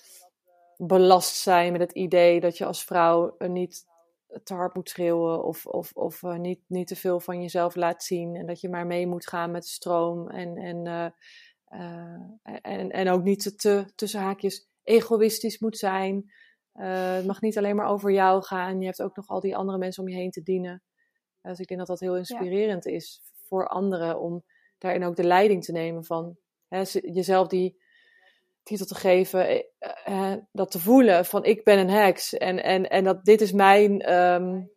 belast 0.77 1.37
zijn 1.37 1.73
met 1.73 1.81
het 1.81 1.93
idee 1.93 2.41
dat 2.41 2.59
je 2.59 2.65
als 2.65 2.85
vrouw 2.85 3.35
niet 3.39 3.85
te 4.43 4.55
hard 4.55 4.75
moet 4.75 4.89
schreeuwen 4.89 5.45
of, 5.45 5.67
of, 5.67 5.93
of 5.93 6.23
uh, 6.23 6.37
niet, 6.37 6.61
niet 6.67 6.87
te 6.87 6.97
veel 6.97 7.21
van 7.21 7.41
jezelf 7.41 7.75
laat 7.75 8.03
zien 8.03 8.37
en 8.37 8.47
dat 8.47 8.61
je 8.61 8.69
maar 8.69 8.87
mee 8.87 9.07
moet 9.07 9.29
gaan 9.29 9.51
met 9.51 9.63
de 9.63 9.69
stroom 9.69 10.29
en, 10.29 10.57
en, 10.57 10.87
uh, 10.87 11.07
uh, 11.81 12.59
en, 12.63 12.91
en 12.91 13.09
ook 13.09 13.23
niet 13.23 13.43
te, 13.43 13.55
te 13.55 13.93
tussen 13.95 14.21
haakjes 14.21 14.69
egoïstisch 14.83 15.59
moet 15.59 15.79
zijn. 15.79 16.33
het 16.73 17.27
mag 17.27 17.41
niet 17.41 17.59
alleen 17.59 17.77
maar 17.77 17.89
over 17.89 18.13
jou 18.13 18.43
gaan, 18.43 18.81
je 18.81 18.87
hebt 18.87 19.03
ook 19.03 19.17
nog 19.17 19.29
al 19.29 19.41
die 19.41 19.57
andere 19.57 19.79
mensen 19.79 20.03
om 20.03 20.09
je 20.09 20.17
heen 20.17 20.31
te 20.31 20.43
dienen. 20.43 20.83
Dus 21.43 21.59
ik 21.59 21.67
denk 21.67 21.81
dat 21.81 21.89
dat 21.89 22.01
heel 22.01 22.17
inspirerend 22.17 22.85
ja. 22.85 22.91
is 22.91 23.21
voor 23.49 23.69
anderen 23.69 24.21
om 24.21 24.45
daarin 24.79 25.05
ook 25.05 25.17
de 25.17 25.25
leiding 25.25 25.65
te 25.65 25.73
nemen 25.73 26.05
van 26.05 26.37
hè, 26.69 26.83
jezelf 26.93 27.49
die 27.49 27.83
titel 28.65 28.87
te 28.87 28.95
geven, 28.95 29.65
uh, 30.09 30.33
dat 30.53 30.71
te 30.71 30.79
voelen 30.79 31.25
van 31.25 31.45
ik 31.45 31.65
ben 31.65 31.79
een 31.79 31.91
heks 31.91 32.35
en, 32.35 32.63
en, 32.63 32.91
en 32.91 33.05
dat 33.05 33.25
dit 33.25 33.41
is 33.41 33.53
mijn 33.53 34.15
um, 34.15 34.71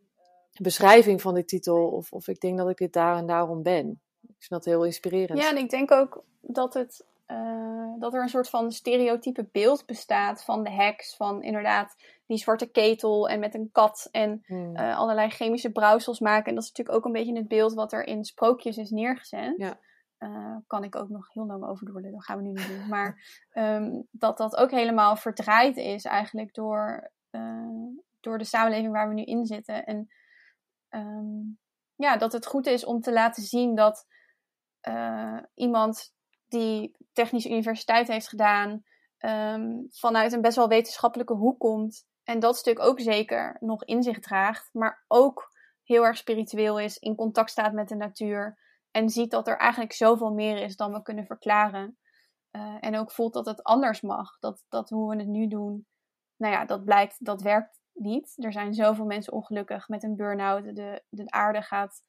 beschrijving 0.61 1.21
van 1.21 1.33
die 1.33 1.45
titel 1.45 1.87
of, 1.87 2.11
of 2.11 2.27
ik 2.27 2.39
denk 2.39 2.57
dat 2.57 2.69
ik 2.69 2.77
dit 2.77 2.93
daar 2.93 3.17
en 3.17 3.25
daarom 3.25 3.63
ben. 3.63 4.01
Ik 4.21 4.35
vind 4.45 4.49
dat 4.49 4.65
heel 4.65 4.85
inspirerend. 4.85 5.39
Ja, 5.39 5.49
en 5.49 5.57
ik 5.57 5.69
denk 5.69 5.91
ook 5.91 6.23
dat, 6.41 6.73
het, 6.73 7.05
uh, 7.27 7.93
dat 7.99 8.13
er 8.13 8.21
een 8.21 8.29
soort 8.29 8.49
van 8.49 8.71
stereotype 8.71 9.49
beeld 9.51 9.85
bestaat 9.85 10.43
van 10.43 10.63
de 10.63 10.71
heks, 10.71 11.15
van 11.15 11.43
inderdaad 11.43 11.95
die 12.25 12.37
zwarte 12.37 12.65
ketel 12.65 13.29
en 13.29 13.39
met 13.39 13.53
een 13.53 13.69
kat 13.71 14.09
en 14.11 14.43
Hmm. 14.45 14.77
uh, 14.77 14.97
allerlei 14.97 15.29
chemische 15.29 15.71
brouwsels 15.71 16.19
maken. 16.19 16.45
En 16.45 16.55
dat 16.55 16.63
is 16.63 16.69
natuurlijk 16.69 16.97
ook 16.97 17.05
een 17.05 17.11
beetje 17.11 17.35
het 17.35 17.47
beeld 17.47 17.73
wat 17.73 17.93
er 17.93 18.07
in 18.07 18.25
sprookjes 18.25 18.77
is 18.77 18.89
neergezet. 18.89 19.53
Ja. 19.57 19.79
Uh, 20.19 20.55
kan 20.67 20.83
ik 20.83 20.95
ook 20.95 21.09
nog 21.09 21.33
heel 21.33 21.45
lang 21.45 21.63
over 21.63 21.85
doorlullen, 21.85 22.11
dat 22.11 22.25
gaan 22.25 22.37
we 22.37 22.43
nu 22.43 22.51
niet 22.51 22.67
doen. 22.67 22.87
Maar 22.87 23.41
um, 23.53 24.07
dat 24.11 24.37
dat 24.37 24.55
ook 24.55 24.71
helemaal 24.71 25.15
verdraaid 25.15 25.77
is 25.77 26.05
eigenlijk 26.05 26.53
door, 26.53 27.11
uh, 27.31 27.97
door 28.19 28.37
de 28.37 28.43
samenleving 28.43 28.91
waar 28.91 29.07
we 29.07 29.13
nu 29.13 29.23
in 29.23 29.45
zitten. 29.45 29.85
En 29.85 30.07
um, 30.89 31.59
ja, 31.95 32.17
dat 32.17 32.31
het 32.31 32.45
goed 32.45 32.67
is 32.67 32.85
om 32.85 33.01
te 33.01 33.13
laten 33.13 33.43
zien 33.43 33.75
dat 33.75 34.05
uh, 34.87 35.39
iemand 35.53 36.13
die 36.47 36.95
technische 37.13 37.49
universiteit 37.49 38.07
heeft 38.07 38.27
gedaan, 38.27 38.83
um, 39.19 39.87
vanuit 39.89 40.33
een 40.33 40.41
best 40.41 40.55
wel 40.55 40.67
wetenschappelijke 40.67 41.33
hoek 41.33 41.59
komt. 41.59 42.05
En 42.23 42.39
dat 42.39 42.57
stuk 42.57 42.79
ook 42.79 42.99
zeker 42.99 43.57
nog 43.59 43.83
in 43.83 44.03
zich 44.03 44.19
draagt, 44.19 44.69
maar 44.73 45.03
ook 45.07 45.51
heel 45.83 46.05
erg 46.05 46.17
spiritueel 46.17 46.79
is, 46.79 46.97
in 46.97 47.15
contact 47.15 47.49
staat 47.49 47.73
met 47.73 47.87
de 47.87 47.95
natuur. 47.95 48.57
En 48.91 49.09
ziet 49.09 49.31
dat 49.31 49.47
er 49.47 49.57
eigenlijk 49.57 49.93
zoveel 49.93 50.31
meer 50.31 50.57
is 50.57 50.75
dan 50.75 50.93
we 50.93 51.01
kunnen 51.01 51.25
verklaren. 51.25 51.97
Uh, 52.51 52.77
en 52.79 52.97
ook 52.97 53.11
voelt 53.11 53.33
dat 53.33 53.45
het 53.45 53.63
anders 53.63 54.01
mag. 54.01 54.39
Dat, 54.39 54.65
dat 54.69 54.89
hoe 54.89 55.09
we 55.09 55.17
het 55.17 55.27
nu 55.27 55.47
doen, 55.47 55.87
nou 56.37 56.53
ja, 56.53 56.65
dat 56.65 56.83
blijkt, 56.83 57.25
dat 57.25 57.41
werkt 57.41 57.79
niet. 57.93 58.33
Er 58.35 58.51
zijn 58.51 58.73
zoveel 58.73 59.05
mensen 59.05 59.33
ongelukkig 59.33 59.87
met 59.87 60.03
een 60.03 60.15
burn-out. 60.15 60.75
De, 60.75 61.03
de 61.09 61.31
aarde 61.31 61.61
gaat 61.61 62.03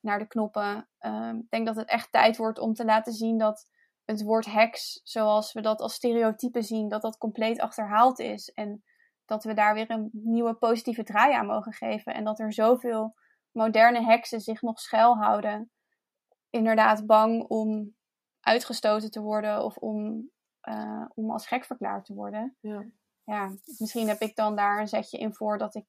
naar 0.00 0.18
de 0.18 0.26
knoppen. 0.26 0.88
Um, 1.00 1.38
ik 1.38 1.50
denk 1.50 1.66
dat 1.66 1.76
het 1.76 1.88
echt 1.88 2.12
tijd 2.12 2.36
wordt 2.36 2.58
om 2.58 2.74
te 2.74 2.84
laten 2.84 3.12
zien 3.12 3.38
dat 3.38 3.68
het 4.04 4.22
woord 4.22 4.46
heks, 4.46 5.00
zoals 5.02 5.52
we 5.52 5.60
dat 5.60 5.80
als 5.80 5.94
stereotype 5.94 6.62
zien, 6.62 6.88
dat 6.88 7.02
dat 7.02 7.18
compleet 7.18 7.60
achterhaald 7.60 8.18
is. 8.18 8.48
En 8.48 8.84
dat 9.24 9.44
we 9.44 9.54
daar 9.54 9.74
weer 9.74 9.90
een 9.90 10.10
nieuwe 10.12 10.54
positieve 10.54 11.02
draai 11.02 11.34
aan 11.34 11.46
mogen 11.46 11.72
geven. 11.72 12.14
En 12.14 12.24
dat 12.24 12.38
er 12.38 12.52
zoveel 12.52 13.14
moderne 13.50 14.04
heksen 14.04 14.40
zich 14.40 14.62
nog 14.62 14.80
schuilhouden. 14.80 15.70
Inderdaad 16.54 17.06
bang 17.06 17.42
om 17.42 17.94
uitgestoten 18.40 19.10
te 19.10 19.20
worden 19.20 19.64
of 19.64 19.76
om, 19.76 20.30
uh, 20.68 21.04
om 21.14 21.30
als 21.30 21.46
gek 21.46 21.64
verklaard 21.64 22.04
te 22.04 22.14
worden. 22.14 22.56
Ja. 22.60 22.86
ja, 23.24 23.56
misschien 23.78 24.08
heb 24.08 24.20
ik 24.20 24.36
dan 24.36 24.56
daar 24.56 24.80
een 24.80 24.88
zetje 24.88 25.18
in 25.18 25.34
voor 25.34 25.58
dat 25.58 25.74
ik 25.74 25.86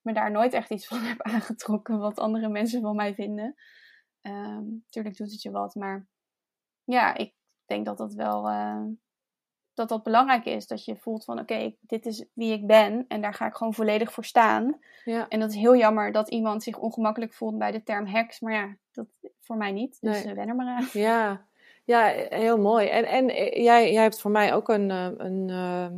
me 0.00 0.12
daar 0.12 0.30
nooit 0.30 0.52
echt 0.52 0.70
iets 0.70 0.86
van 0.86 1.00
heb 1.10 1.22
aangetrokken 1.22 1.98
wat 1.98 2.18
andere 2.18 2.48
mensen 2.48 2.80
van 2.80 2.96
mij 2.96 3.14
vinden. 3.14 3.54
Um, 4.22 4.84
tuurlijk 4.88 5.16
doet 5.16 5.30
het 5.30 5.42
je 5.42 5.50
wat, 5.50 5.74
maar 5.74 6.08
ja, 6.84 7.14
ik 7.14 7.34
denk 7.64 7.86
dat 7.86 7.98
dat 7.98 8.14
wel 8.14 8.50
uh, 8.50 8.84
dat 9.78 9.88
dat 9.88 10.02
belangrijk 10.02 10.44
is. 10.44 10.66
Dat 10.66 10.84
je 10.84 10.96
voelt 10.96 11.24
van 11.24 11.38
oké, 11.38 11.74
dit 11.80 12.06
is 12.06 12.24
wie 12.32 12.52
ik 12.52 12.66
ben 12.66 13.04
en 13.08 13.20
daar 13.20 13.34
ga 13.34 13.46
ik 13.46 13.54
gewoon 13.54 13.74
volledig 13.74 14.12
voor 14.12 14.24
staan. 14.24 14.78
Ja. 15.04 15.28
En 15.28 15.40
dat 15.40 15.50
is 15.50 15.56
heel 15.56 15.76
jammer 15.76 16.12
dat 16.12 16.30
iemand 16.30 16.62
zich 16.62 16.78
ongemakkelijk 16.78 17.32
voelt 17.32 17.58
bij 17.58 17.70
de 17.70 17.82
term 17.82 18.06
heks, 18.06 18.40
maar 18.40 18.52
ja, 18.52 18.76
dat 18.92 19.06
voor 19.40 19.56
mij 19.56 19.72
niet. 19.72 19.98
Dus 20.00 20.24
Nee. 20.24 20.32
uh, 20.32 20.38
wen 20.38 20.48
er 20.48 20.54
maar 20.54 20.66
aan. 20.76 20.88
Ja, 20.92 21.46
ja 21.84 22.04
heel 22.28 22.58
mooi. 22.58 22.88
En, 22.88 23.04
en 23.04 23.28
eh, 23.28 23.62
jij, 23.64 23.92
jij 23.92 24.02
hebt 24.02 24.20
voor 24.20 24.30
mij 24.30 24.54
ook 24.54 24.68
een, 24.68 24.90
eh, 24.90 25.10
een, 25.16 25.50
eh, 25.50 25.88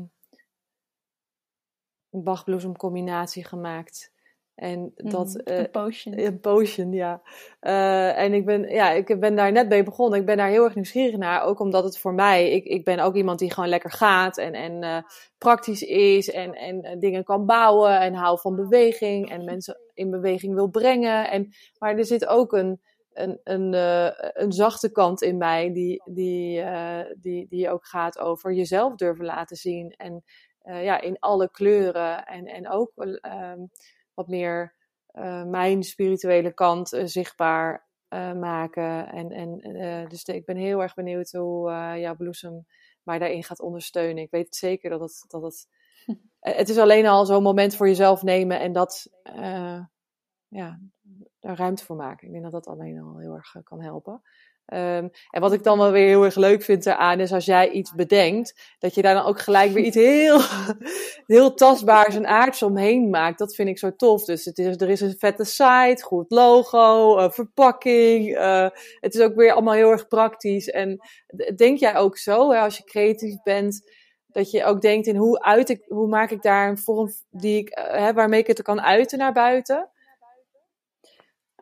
een 2.10 2.22
Bach-bloesem-combinatie 2.22 3.44
gemaakt. 3.44 4.12
En 4.60 4.92
dat... 4.96 5.26
Mhm, 5.26 5.38
eh, 5.38 5.58
een 5.58 5.70
potion. 5.70 6.18
Een 6.18 6.40
potion, 6.40 6.92
ja. 6.92 7.22
Eh, 7.60 8.18
en 8.18 8.34
ik 8.34 8.44
ben, 8.44 8.68
ja, 8.68 8.90
ik 8.90 9.20
ben 9.20 9.36
daar 9.36 9.52
net 9.52 9.68
mee 9.68 9.82
begonnen. 9.82 10.18
Ik 10.18 10.26
ben 10.26 10.36
daar 10.36 10.48
heel 10.48 10.64
erg 10.64 10.74
nieuwsgierig 10.74 11.16
naar. 11.16 11.42
Ook 11.42 11.60
omdat 11.60 11.84
het 11.84 11.98
voor 11.98 12.14
mij, 12.14 12.50
ik, 12.50 12.64
ik 12.64 12.84
ben 12.84 12.98
ook 12.98 13.14
iemand 13.14 13.38
die 13.38 13.52
gewoon 13.52 13.68
lekker 13.68 13.90
gaat 13.90 14.38
en, 14.38 14.52
en 14.52 14.82
eh, 14.82 15.02
praktisch 15.38 15.82
is 15.82 16.30
en, 16.30 16.52
en 16.52 16.98
dingen 16.98 17.24
kan 17.24 17.46
bouwen 17.46 18.00
en 18.00 18.14
hou 18.14 18.40
van 18.40 18.56
beweging 18.56 19.30
en 19.30 19.44
mensen 19.44 19.78
in 19.94 20.10
beweging 20.10 20.54
wil 20.54 20.68
brengen. 20.68 21.30
En, 21.30 21.52
maar 21.78 21.96
er 21.96 22.04
zit 22.04 22.26
ook 22.26 22.52
een, 22.52 22.80
een, 23.12 23.40
een, 23.44 23.72
een 24.42 24.52
zachte 24.52 24.92
kant 24.92 25.22
in 25.22 25.36
mij 25.36 25.72
die, 25.72 26.02
die, 26.04 26.64
die, 27.18 27.46
die 27.48 27.70
ook 27.70 27.86
gaat 27.86 28.18
over 28.18 28.52
jezelf 28.52 28.94
durven 28.94 29.24
laten 29.24 29.56
zien. 29.56 29.94
En 29.96 30.24
ja, 30.62 31.00
in 31.00 31.18
alle 31.18 31.50
kleuren 31.50 32.24
en, 32.24 32.46
en 32.46 32.70
ook 32.70 32.92
ehm, 32.96 33.60
wat 34.20 34.28
meer 34.28 34.74
eh, 35.06 35.44
mijn 35.44 35.82
spirituele 35.82 36.52
kant 36.54 36.92
eh, 36.92 37.04
zichtbaar 37.06 37.88
eh, 38.08 38.32
maken. 38.32 39.08
En, 39.08 39.30
en, 39.30 39.58
dus 40.08 40.24
de- 40.24 40.34
ik 40.34 40.44
ben 40.44 40.56
heel 40.56 40.82
erg 40.82 40.94
benieuwd 40.94 41.30
hoe 41.30 41.70
jouw 41.98 42.16
bloesem 42.16 42.66
mij 43.02 43.18
daarin 43.18 43.44
gaat 43.44 43.60
ondersteunen. 43.60 44.22
Ik 44.22 44.30
weet 44.30 44.56
zeker 44.56 44.90
dat 44.90 45.00
het. 45.00 45.24
Dat 45.28 45.42
het, 45.42 45.68
het 46.58 46.68
is 46.68 46.78
alleen 46.78 47.06
al 47.06 47.26
zo'n 47.26 47.42
moment 47.42 47.76
voor 47.76 47.86
jezelf 47.88 48.22
nemen 48.22 48.60
en 48.60 48.72
dat. 48.72 49.10
ja, 50.48 50.80
daar 51.38 51.56
ruimte 51.56 51.84
voor 51.84 51.96
maken. 51.96 52.26
Ik 52.26 52.32
denk 52.32 52.44
dat 52.44 52.52
dat 52.52 52.66
alleen 52.66 53.00
al 53.00 53.18
heel 53.18 53.34
erg 53.34 53.56
kan 53.64 53.82
helpen. 53.82 54.22
Ehm, 54.70 55.08
en 55.30 55.40
wat 55.40 55.52
ik 55.52 55.62
dan 55.62 55.78
wel 55.78 55.90
weer 55.90 56.06
heel 56.06 56.24
erg 56.24 56.34
leuk 56.34 56.62
vind 56.62 56.86
eraan 56.86 57.20
is 57.20 57.32
als 57.32 57.44
jij 57.44 57.70
iets 57.70 57.94
bedenkt, 57.94 58.74
dat 58.78 58.94
je 58.94 59.02
daar 59.02 59.14
dan 59.14 59.24
ook 59.24 59.40
gelijk 59.40 59.72
weer 59.72 59.84
iets 59.84 59.96
heel, 59.96 60.40
heel 61.36 61.54
tastbaars 61.54 62.14
en 62.14 62.26
aards 62.26 62.62
omheen 62.62 63.10
maakt. 63.10 63.38
Dat 63.38 63.54
vind 63.54 63.68
ik 63.68 63.78
zo 63.78 63.96
tof. 63.96 64.24
Dus 64.24 64.44
het 64.44 64.58
is, 64.58 64.76
er 64.76 64.88
is 64.88 65.00
een 65.00 65.18
vette 65.18 65.44
site, 65.44 66.02
goed 66.02 66.30
logo, 66.30 67.16
eh, 67.18 67.30
verpakking. 67.30 68.36
eh, 68.36 68.68
het 69.00 69.14
is 69.14 69.20
ook 69.20 69.34
weer 69.34 69.52
allemaal 69.52 69.74
heel 69.74 69.90
erg 69.90 70.08
praktisch. 70.08 70.68
En 70.68 71.00
denk 71.56 71.78
jij 71.78 71.96
ook 71.96 72.18
zo, 72.18 72.50
hè, 72.50 72.58
als 72.58 72.76
je 72.76 72.84
creatief 72.84 73.42
bent, 73.42 73.82
dat 74.26 74.50
je 74.50 74.64
ook 74.64 74.80
denkt 74.80 75.06
in 75.06 75.16
hoe, 75.16 75.42
uit 75.42 75.68
ik, 75.68 75.84
hoe 75.88 76.08
maak 76.08 76.30
ik 76.30 76.42
daar 76.42 76.68
een 76.68 76.78
vorm 76.78 77.08
die 77.30 77.58
ik, 77.58 77.68
eh, 77.68 78.10
waarmee 78.10 78.40
ik 78.40 78.46
het 78.46 78.62
kan 78.62 78.80
uiten 78.80 79.18
naar 79.18 79.32
buiten? 79.32 79.90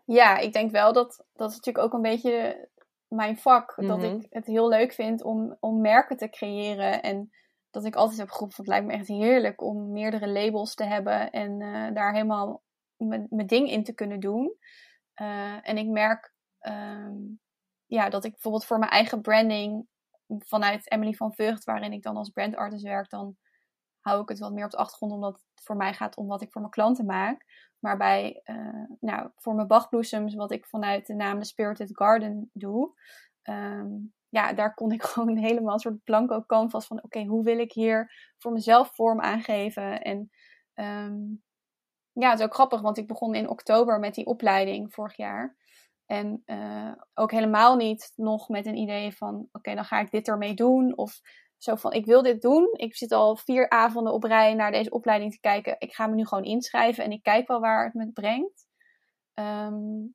Ja, 0.05 0.39
ik 0.39 0.53
denk 0.53 0.71
wel 0.71 0.93
dat 0.93 1.27
dat 1.39 1.51
is 1.51 1.57
natuurlijk 1.57 1.85
ook 1.85 1.93
een 1.93 2.11
beetje 2.11 2.69
mijn 3.09 3.39
vak. 3.39 3.75
Dat 3.77 3.99
Mhm. 3.99 4.15
ik 4.15 4.27
het 4.31 4.47
heel 4.47 4.69
leuk 4.69 4.93
vind 4.93 5.23
om, 5.23 5.57
om 5.61 5.81
merken 5.81 6.17
te 6.17 6.29
creëren. 6.29 7.03
En 7.03 7.31
dat 7.71 7.85
ik 7.85 7.95
altijd 7.97 8.19
heb 8.19 8.31
geroepen, 8.31 8.57
het 8.57 8.67
lijkt 8.67 8.87
me 8.87 8.93
echt 8.93 9.09
heerlijk 9.09 9.63
om 9.63 9.93
meerdere 9.93 10.29
labels 10.29 10.75
te 10.75 10.85
hebben. 10.85 11.31
En 11.31 11.61
eh, 11.61 11.95
daar 11.95 12.13
helemaal 12.13 12.63
mijn 12.97 13.47
ding 13.47 13.71
in 13.71 13.85
te 13.85 13.95
kunnen 13.95 14.21
doen. 14.21 14.57
Eh, 15.15 15.69
en 15.69 15.79
ik 15.79 15.87
merk 15.89 16.33
ehm, 16.59 17.17
ja, 17.87 18.09
dat 18.09 18.25
ik 18.25 18.31
bijvoorbeeld 18.33 18.65
voor 18.65 18.79
mijn 18.79 18.91
eigen 18.91 19.21
branding 19.21 19.87
vanuit 20.39 20.91
Emily 20.91 21.13
van 21.13 21.35
Vught, 21.35 21.65
waarin 21.65 21.93
ik 21.93 22.03
dan 22.03 22.17
als 22.17 22.31
brandartist 22.31 22.83
werk, 22.83 23.11
dan 23.11 23.37
hou 24.09 24.23
ik 24.23 24.29
het 24.29 24.39
wat 24.39 24.53
meer 24.53 24.65
op 24.65 24.71
de 24.71 24.77
achtergrond, 24.77 25.13
omdat 25.13 25.33
het 25.33 25.65
voor 25.65 25.77
mij 25.77 25.95
gaat 25.95 26.17
om 26.17 26.27
wat 26.27 26.43
ik 26.43 26.53
voor 26.53 26.61
mijn 26.61 26.73
klanten 26.73 27.07
maak. 27.07 27.45
Maar 27.79 27.97
bij, 27.97 28.41
eh, 28.45 28.85
nou, 29.01 29.31
voor 29.37 29.55
mijn 29.55 29.67
bachbloesems, 29.67 30.35
wat 30.35 30.53
ik 30.53 30.67
vanuit 30.67 31.07
de 31.07 31.15
naam 31.15 31.39
The 31.39 31.45
Spirited 31.45 31.97
Garden 31.97 32.51
doe, 32.53 32.93
ehm, 33.43 33.89
ja, 34.29 34.53
daar 34.53 34.75
kon 34.75 34.93
ik 34.93 35.03
gewoon 35.13 35.37
helemaal 35.37 35.73
een 35.73 35.79
soort 35.79 36.05
blanco 36.05 36.43
canvas 36.47 36.87
van, 36.87 37.03
oké, 37.03 37.25
hoe 37.25 37.45
wil 37.45 37.59
ik 37.59 37.73
hier 37.73 38.13
voor 38.39 38.53
mezelf 38.53 38.95
vorm 38.95 39.21
aangeven? 39.21 40.03
En 40.03 40.31
ehm, 40.75 41.17
ja, 42.13 42.31
het 42.31 42.39
is 42.39 42.45
ook 42.45 42.55
grappig, 42.55 42.81
want 42.81 42.99
ik 42.99 43.07
begon 43.07 43.35
in 43.35 43.49
oktober 43.49 43.99
met 43.99 44.15
die 44.15 44.27
opleiding 44.27 44.95
vorig 44.95 45.17
jaar. 45.17 45.57
En 46.07 46.43
eh, 46.45 46.93
ook 47.15 47.31
helemaal 47.31 47.77
niet 47.77 48.13
nog 48.17 48.49
met 48.49 48.67
een 48.67 48.77
idee 48.77 49.17
van, 49.17 49.49
oké, 49.53 49.75
dan 49.75 49.85
ga 49.85 50.01
ik 50.01 50.11
dit 50.11 50.29
ermee 50.29 50.55
doen. 50.55 50.97
Of 50.97 51.21
zo 51.59 51.75
van, 51.75 51.93
ik 51.93 52.07
wil 52.07 52.23
dit 52.23 52.43
doen. 52.43 52.69
Ik 52.73 52.97
zit 52.97 53.13
al 53.13 53.37
vier 53.37 53.69
avonden 53.69 54.13
op 54.13 54.25
rij 54.25 54.55
naar 54.55 54.71
deze 54.71 54.91
opleiding 54.91 55.33
te 55.33 55.41
kijken. 55.41 55.77
Ik 55.79 55.95
ga 55.95 56.07
me 56.07 56.15
nu 56.15 56.27
gewoon 56.27 56.45
inschrijven 56.45 57.05
en 57.05 57.11
ik 57.11 57.23
kijk 57.23 57.49
wel 57.49 57.61
waar 57.61 57.85
het 57.85 57.95
me 57.95 58.13
brengt. 58.13 58.67
Ehm, 59.35 60.07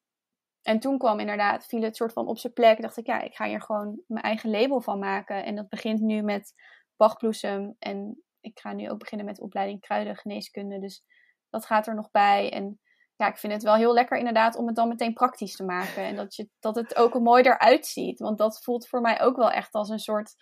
en 0.62 0.80
toen 0.80 0.98
kwam 0.98 1.20
inderdaad, 1.20 1.66
viel 1.66 1.82
het 1.82 1.96
soort 1.96 2.14
van 2.14 2.28
op 2.28 2.38
zijn 2.38 2.54
plek. 2.54 2.82
Dacht 2.82 2.98
ik, 2.98 3.06
ja, 3.06 3.22
ik 3.22 3.36
ga 3.36 3.46
hier 3.46 3.62
gewoon 3.62 4.02
mijn 4.08 4.24
eigen 4.24 4.50
label 4.50 4.82
van 4.82 5.00
maken. 5.00 5.46
En 5.46 5.56
dat 5.56 5.70
begint 5.70 6.00
nu 6.00 6.22
met 6.22 6.54
Bachbloesem. 6.96 7.76
En 7.80 8.24
ik 8.41 8.60
ga 8.60 8.74
nu 8.74 8.89
ook 8.89 9.00
beginnen 9.00 9.26
met 9.26 9.36
de 9.36 9.41
opleiding 9.41 9.82
kruidengeneeskunde. 9.82 10.80
Dus 10.80 11.04
dat 11.50 11.66
gaat 11.66 11.88
er 11.88 11.96
nog 11.96 12.12
bij. 12.12 12.52
En 12.52 12.80
ja, 13.16 13.28
ik 13.28 13.38
vind 13.38 13.54
het 13.54 13.64
wel 13.64 13.76
heel 13.76 13.94
lekker 13.94 14.18
inderdaad 14.18 14.56
om 14.56 14.68
het 14.68 14.76
dan 14.76 14.88
meteen 14.88 15.14
praktisch 15.14 15.56
te 15.56 15.64
maken. 15.64 16.04
En 16.04 16.16
dat, 16.16 16.36
je, 16.36 16.50
dat 16.60 16.76
het 16.76 16.96
ook 16.96 17.20
mooi 17.20 17.44
eruit 17.44 17.86
ziet. 17.86 18.20
Want 18.20 18.38
dat 18.38 18.64
voelt 18.64 18.88
voor 18.88 19.02
mij 19.02 19.22
ook 19.22 19.36
wel 19.36 19.52
echt 19.52 19.74
als 19.74 19.89
een 19.89 20.00
soort 20.00 20.36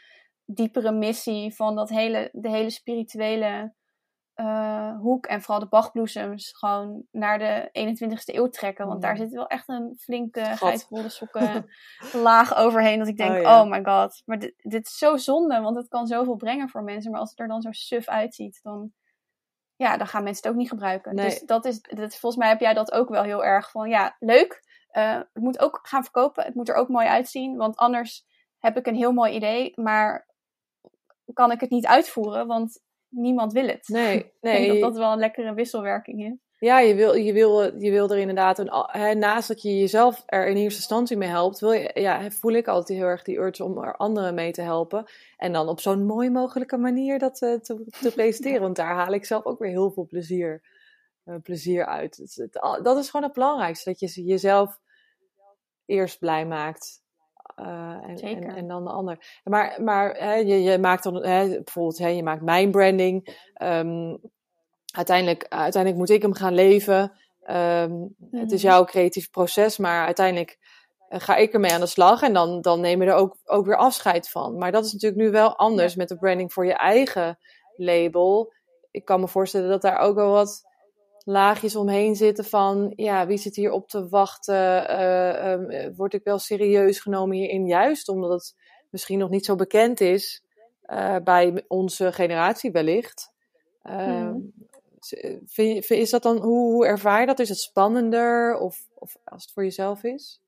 diepere 0.53 0.91
missie 0.91 1.55
van 1.55 1.75
dat 1.75 1.89
hele, 1.89 2.29
de 2.31 2.49
hele 2.49 2.69
spirituele 2.69 3.73
eh, 4.33 4.97
hoek. 4.99 5.25
En 5.25 5.41
vooral 5.41 5.59
de 5.59 5.67
Bachbloesems 5.69 6.51
gewoon 6.57 7.03
naar 7.11 7.39
de 7.39 7.69
21ste 7.71 8.35
eeuw 8.35 8.47
trekken. 8.49 8.87
Want 8.87 9.01
daar 9.01 9.11
Mm. 9.13 9.17
zit 9.17 9.31
wel 9.31 9.47
echt 9.47 9.69
een 9.69 9.95
flinke 9.99 10.43
Gat. 10.43 10.57
geitenwolle 10.57 11.09
sokken 11.09 11.69
laag 12.27 12.55
overheen. 12.55 12.99
Dat 12.99 13.07
ik 13.07 13.17
denk, 13.17 13.45
Oh, 13.45 13.51
oh, 13.51 13.69
my 13.69 13.83
god. 13.83 14.21
Maar 14.25 14.39
dit, 14.39 14.53
dit 14.57 14.87
is 14.87 14.97
zo 14.97 15.17
zonde, 15.17 15.59
want 15.61 15.77
het 15.77 15.87
kan 15.87 16.07
zoveel 16.07 16.35
brengen 16.35 16.69
voor 16.69 16.83
mensen. 16.83 17.11
Maar 17.11 17.19
als 17.19 17.29
het 17.29 17.39
er 17.39 17.47
dan 17.47 17.61
zo 17.61 17.71
suf 17.71 18.07
uitziet, 18.07 18.59
dan, 18.63 18.91
ja, 19.75 19.97
dan 19.97 20.07
gaan 20.07 20.23
mensen 20.23 20.43
het 20.43 20.51
ook 20.51 20.59
niet 20.59 20.69
gebruiken. 20.69 21.15
Nee. 21.15 21.25
Dus 21.25 21.39
dat 21.41 21.65
is, 21.65 21.81
dat, 21.81 22.15
volgens 22.15 22.35
mij 22.41 22.49
heb 22.49 22.59
jij 22.59 22.73
dat 22.73 22.91
ook 22.91 23.09
wel 23.09 23.23
heel 23.23 23.43
erg 23.45 23.71
van, 23.71 23.89
ja, 23.89 24.15
leuk. 24.19 24.63
eh, 24.91 25.13
het 25.15 25.43
moet 25.43 25.59
ook 25.59 25.79
gaan 25.83 26.03
verkopen. 26.03 26.43
Het 26.45 26.55
moet 26.55 26.69
er 26.69 26.75
ook 26.75 26.89
mooi 26.89 27.07
uitzien. 27.07 27.55
Want 27.57 27.75
anders 27.77 28.25
heb 28.59 28.77
ik 28.77 28.87
een 28.87 28.95
heel 28.95 29.11
mooi 29.11 29.33
idee, 29.33 29.71
maar 29.75 30.27
kan 31.33 31.51
ik 31.51 31.59
het 31.59 31.69
niet 31.69 31.85
uitvoeren, 31.85 32.47
want 32.47 32.79
niemand 33.09 33.53
wil 33.53 33.67
het. 33.67 33.87
Nee, 33.87 34.17
Ik 34.23 34.31
nee. 34.41 34.67
denk 34.67 34.81
dat 34.81 34.91
dat 34.91 35.01
wel 35.01 35.11
een 35.11 35.19
lekkere 35.19 35.53
wisselwerking 35.53 36.25
is. 36.25 36.37
Ja, 36.59 36.79
je 36.79 36.95
wil, 36.95 37.13
je 37.13 37.33
wil, 37.33 37.79
je 37.81 37.91
wil 37.91 38.09
er 38.09 38.17
inderdaad, 38.17 38.59
een, 38.59 38.69
hè, 38.85 39.13
naast 39.13 39.47
dat 39.47 39.61
je 39.61 39.77
jezelf 39.79 40.23
er 40.25 40.47
in 40.47 40.55
eerste 40.55 40.79
instantie 40.79 41.17
mee 41.17 41.29
helpt, 41.29 41.59
wil 41.59 41.71
je, 41.71 41.91
ja, 41.93 42.29
voel 42.31 42.51
ik 42.51 42.67
altijd 42.67 42.97
heel 42.99 43.07
erg 43.07 43.23
die 43.23 43.37
urge 43.37 43.63
om 43.63 43.77
er 43.83 43.95
anderen 43.95 44.33
mee 44.33 44.51
te 44.51 44.61
helpen. 44.61 45.05
En 45.37 45.53
dan 45.53 45.67
op 45.67 45.79
zo'n 45.79 46.05
mooi 46.05 46.29
mogelijke 46.29 46.77
manier 46.77 47.19
dat 47.19 47.41
eh, 47.41 47.53
te, 47.53 47.85
te 48.01 48.11
presenteren. 48.15 48.61
Want 48.61 48.75
daar 48.75 48.95
haal 48.95 49.13
ik 49.13 49.25
zelf 49.25 49.45
ook 49.45 49.59
weer 49.59 49.69
heel 49.69 49.91
veel 49.91 50.05
plezier, 50.05 50.61
eh, 51.23 51.35
plezier 51.43 51.85
uit. 51.85 52.17
Het- 52.17 52.59
dat 52.83 52.97
is 52.97 53.09
gewoon 53.09 53.25
het 53.25 53.33
belangrijkste, 53.35 53.89
dat 53.89 53.99
je 53.99 54.23
jezelf 54.23 54.79
eerst 55.85 56.19
blij 56.19 56.45
maakt. 56.45 57.01
Eh, 57.55 57.97
en, 58.07 58.15
en, 58.17 58.55
en 58.55 58.67
dan 58.67 58.83
de 58.83 58.89
ander. 58.89 59.39
Maar, 59.43 59.77
maar 59.83 60.11
hè, 60.17 60.33
je, 60.33 60.63
je 60.63 60.77
maakt 60.77 61.03
dan 61.03 61.15
hè, 61.25 61.47
bijvoorbeeld, 61.47 61.97
hè, 61.97 62.07
je 62.07 62.23
maakt 62.23 62.41
mijn 62.41 62.71
branding. 62.71 63.39
ehm, 63.53 64.15
uiteindelijk, 64.95 65.45
uiteindelijk 65.49 65.95
moet 66.01 66.09
ik 66.09 66.21
hem 66.21 66.33
gaan 66.33 66.53
leven. 66.53 67.11
Ehm, 67.43 67.91
Het 68.31 68.51
is 68.51 68.63
Mhm. 68.63 68.71
jouw 68.71 68.83
creatief 68.83 69.29
proces, 69.29 69.77
maar 69.77 70.05
uiteindelijk 70.05 70.57
eh, 71.09 71.19
ga 71.19 71.35
ik 71.35 71.53
ermee 71.53 71.71
aan 71.73 71.79
de 71.79 71.85
slag. 71.85 72.21
En 72.21 72.33
dan, 72.33 72.61
dan 72.61 72.79
neem 72.79 73.01
je 73.01 73.07
er 73.09 73.15
ook, 73.15 73.37
ook 73.45 73.65
weer 73.65 73.77
afscheid 73.77 74.29
van. 74.29 74.57
Maar 74.57 74.71
dat 74.71 74.85
is 74.85 74.93
natuurlijk 74.93 75.21
nu 75.21 75.31
wel 75.31 75.55
anders 75.57 75.95
met 75.95 76.07
de 76.09 76.17
branding 76.17 76.53
voor 76.53 76.65
je 76.65 76.73
eigen 76.73 77.39
label. 77.75 78.53
Ik 78.91 79.05
kan 79.05 79.19
me 79.19 79.27
voorstellen 79.27 79.69
dat 79.69 79.81
daar 79.81 79.97
ook 79.97 80.15
wel 80.15 80.31
wat 80.31 80.63
laagjes 81.25 81.75
omheen 81.75 82.15
zitten 82.15 82.45
van... 82.45 82.93
Ja, 82.95 83.27
wie 83.27 83.37
zit 83.37 83.55
hier 83.55 83.71
op 83.71 83.89
te 83.89 84.09
wachten? 84.09 84.87
Eh, 84.87 85.89
word 85.95 86.13
ik 86.13 86.23
wel 86.23 86.39
serieus 86.39 86.99
genomen 86.99 87.37
hierin? 87.37 87.67
Juist 87.67 88.09
omdat 88.09 88.31
het 88.31 88.55
misschien 88.89 89.19
nog 89.19 89.29
niet 89.29 89.45
zo 89.45 89.55
bekend 89.55 90.01
is... 90.01 90.43
eh, 90.81 91.15
bij 91.23 91.63
onze 91.67 92.11
generatie 92.11 92.71
wellicht. 92.71 93.31
Mhm. 93.83 94.39
vind 95.45 95.89
is 95.89 96.09
dat 96.09 96.23
dan, 96.23 96.37
hoe, 96.37 96.71
hoe 96.71 96.85
ervaar 96.85 97.19
je 97.19 97.25
dat? 97.25 97.39
Is 97.39 97.49
het 97.49 97.59
spannender 97.59 98.57
of, 98.57 98.87
of 98.93 99.17
als 99.23 99.43
het 99.43 99.53
voor 99.53 99.63
jezelf 99.63 100.03
is? 100.03 100.41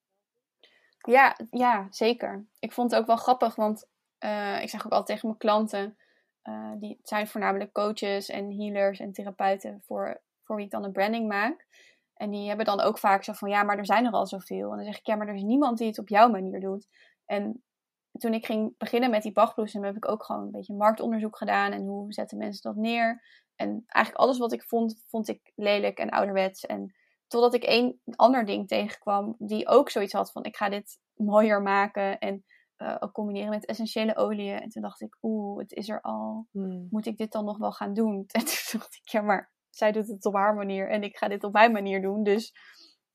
Ja, 0.97 1.37
ja, 1.51 1.87
zeker. 1.89 2.45
Ik 2.59 2.71
vond 2.71 2.91
het 2.91 2.99
ook 2.99 3.07
wel 3.07 3.15
grappig, 3.15 3.55
want 3.55 3.87
uh, 4.19 4.61
ik 4.61 4.69
zeg 4.69 4.85
ook 4.85 4.91
altijd 4.91 5.05
tegen 5.07 5.27
mijn 5.27 5.39
klanten, 5.39 5.97
uh, 6.43 6.71
die 6.75 6.99
zijn 7.03 7.27
voornamelijk 7.27 7.73
coaches 7.73 8.29
en 8.29 8.57
healers 8.57 8.99
en 8.99 9.11
therapeuten 9.11 9.81
voor, 9.85 10.21
voor 10.43 10.55
wie 10.55 10.65
ik 10.65 10.71
dan 10.71 10.83
een 10.83 10.91
branding 10.91 11.27
maak. 11.27 11.67
En 12.13 12.29
die 12.29 12.47
hebben 12.47 12.65
dan 12.65 12.81
ook 12.81 12.97
vaak 12.97 13.23
zo 13.23 13.33
van, 13.33 13.49
ja, 13.49 13.63
maar 13.63 13.77
er 13.77 13.85
zijn 13.85 14.05
er 14.05 14.11
al 14.11 14.27
zoveel. 14.27 14.69
En 14.69 14.75
dan 14.75 14.85
zeg 14.85 14.97
ik, 14.97 15.05
ja, 15.05 15.15
maar 15.15 15.27
er 15.27 15.35
is 15.35 15.43
niemand 15.43 15.77
die 15.77 15.87
het 15.87 15.99
op 15.99 16.09
jouw 16.09 16.29
manier 16.29 16.59
doet. 16.59 16.87
En 17.25 17.63
toen 18.11 18.33
ik 18.33 18.45
ging 18.45 18.77
beginnen 18.77 19.09
met 19.09 19.21
die 19.21 19.31
Bachbloesem, 19.31 19.83
heb 19.83 19.95
ik 19.95 20.07
ook 20.07 20.23
gewoon 20.23 20.41
een 20.41 20.51
beetje 20.51 20.75
marktonderzoek 20.75 21.37
gedaan. 21.37 21.71
En 21.71 21.85
hoe 21.85 22.13
zetten 22.13 22.37
mensen 22.37 22.61
dat 22.61 22.75
neer? 22.75 23.23
En 23.55 23.83
eigenlijk 23.87 24.25
alles 24.25 24.37
wat 24.37 24.53
ik 24.53 24.63
vond, 24.63 25.03
vond 25.07 25.27
ik 25.27 25.51
lelijk 25.55 25.97
en 25.97 26.09
ouderwets. 26.09 26.65
En 26.65 26.95
totdat 27.27 27.53
ik 27.53 27.63
één 27.63 28.01
ander 28.15 28.45
ding 28.45 28.67
tegenkwam, 28.67 29.35
die 29.37 29.67
ook 29.67 29.89
zoiets 29.89 30.13
had 30.13 30.31
van, 30.31 30.43
ik 30.43 30.55
ga 30.55 30.69
dit 30.69 30.99
mooier 31.13 31.61
maken. 31.61 32.19
En 32.19 32.43
uh, 32.77 32.95
ook 32.99 33.11
combineren 33.11 33.49
met 33.49 33.65
essentiële 33.65 34.15
oliën. 34.15 34.59
En 34.59 34.69
toen 34.69 34.81
dacht 34.81 35.01
ik, 35.01 35.17
oeh, 35.21 35.59
het 35.59 35.71
is 35.71 35.89
er 35.89 36.01
al. 36.01 36.47
Hmm. 36.51 36.87
Moet 36.89 37.05
ik 37.05 37.17
dit 37.17 37.31
dan 37.31 37.45
nog 37.45 37.57
wel 37.57 37.71
gaan 37.71 37.93
doen? 37.93 38.23
En 38.31 38.45
toen 38.45 38.79
dacht 38.79 38.95
ik, 38.95 39.09
ja, 39.09 39.21
maar 39.21 39.52
zij 39.75 39.91
doet 39.91 40.07
het 40.07 40.25
op 40.25 40.33
haar 40.33 40.55
manier 40.55 40.89
en 40.89 41.03
ik 41.03 41.17
ga 41.17 41.27
dit 41.27 41.43
op 41.43 41.53
mijn 41.53 41.71
manier 41.71 42.01
doen. 42.01 42.23
Dus 42.23 42.53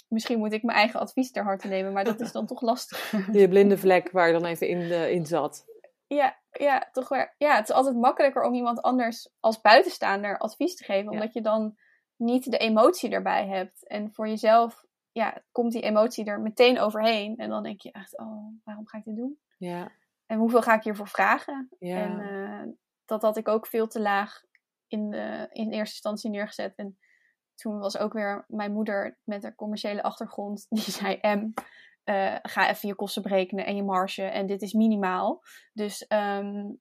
misschien 0.09 0.39
moet 0.39 0.53
ik 0.53 0.63
mijn 0.63 0.79
eigen 0.79 1.01
advies 1.01 1.31
ter 1.31 1.45
harte 1.45 1.69
nemen, 1.69 1.93
maar 1.93 2.05
dat 2.05 2.21
is 2.21 2.33
dan 2.33 2.47
toch 2.47 2.61
lastig. 2.61 3.11
Die 3.33 3.49
blinde 3.49 3.79
vlek 3.79 4.11
waar 4.11 4.27
je 4.27 4.33
dan 4.33 4.45
even 4.45 4.69
in, 4.69 4.79
uh, 4.79 5.11
in 5.11 5.27
zat. 5.27 5.65
Ja, 6.07 6.39
ja, 6.51 6.89
toch 6.93 7.09
weer. 7.09 7.35
Ja, 7.39 7.57
het 7.57 7.69
is 7.69 7.75
altijd 7.75 7.97
makkelijker 7.97 8.43
om 8.43 8.55
iemand 8.55 8.83
anders 8.83 9.31
als 9.41 9.61
buitenstaander 9.61 10.39
advies 10.39 10.77
te 10.77 10.85
geven, 10.85 11.13
omdat 11.13 11.33
je 11.33 11.41
dan 11.41 11.77
niet 12.17 12.51
de 12.51 12.59
emotie 12.59 13.11
erbij 13.11 13.47
hebt. 13.47 13.87
En 13.87 14.13
voor 14.13 14.29
jezelf 14.29 14.85
ja, 15.13 15.43
komt 15.53 15.73
die 15.73 15.83
emotie 15.83 16.25
er 16.25 16.41
meteen 16.41 16.79
overheen. 16.79 17.37
En 17.37 17.49
dan 17.49 17.63
denk 17.63 17.81
je 17.81 17.93
echt, 17.93 18.19
oh, 18.19 18.55
waarom 18.65 18.87
ga 18.87 18.99
ik 18.99 19.05
dit 19.05 19.17
doen? 19.17 19.39
Ja. 19.59 19.93
En 20.27 20.39
hoeveel 20.39 20.63
ga 20.63 20.75
ik 20.75 20.83
hiervoor 20.83 21.09
vragen? 21.09 21.69
Ja. 21.79 21.97
En 21.97 22.19
uh, 22.19 22.75
dat 23.05 23.23
had 23.23 23.37
ik 23.37 23.49
ook 23.49 23.67
veel 23.67 23.87
te 23.87 24.01
laag 24.01 24.43
in, 24.89 25.11
de, 25.11 25.47
in 25.53 25.71
eerste 25.71 25.95
instantie 25.95 26.31
neergezet. 26.31 26.75
En 26.77 26.99
toen 27.55 27.79
was 27.79 27.99
ook 27.99 28.13
weer 28.13 28.45
mijn 28.49 28.73
moeder 28.73 29.19
met 29.25 29.43
haar 29.43 29.55
commerciële 29.55 30.03
achtergrond. 30.03 30.67
Die 30.69 30.91
zei, 30.91 31.19
M, 31.23 31.53
uh, 32.05 32.37
ga 32.43 32.69
even 32.69 32.89
je 32.89 32.95
kosten 32.95 33.23
berekenen 33.23 33.67
en 33.67 33.77
je 33.77 33.83
marge. 33.83 34.23
En 34.23 34.47
dit 34.47 34.63
is 34.63 34.73
minimaal. 34.73 35.43
Dus 35.73 36.07
um, 36.09 36.81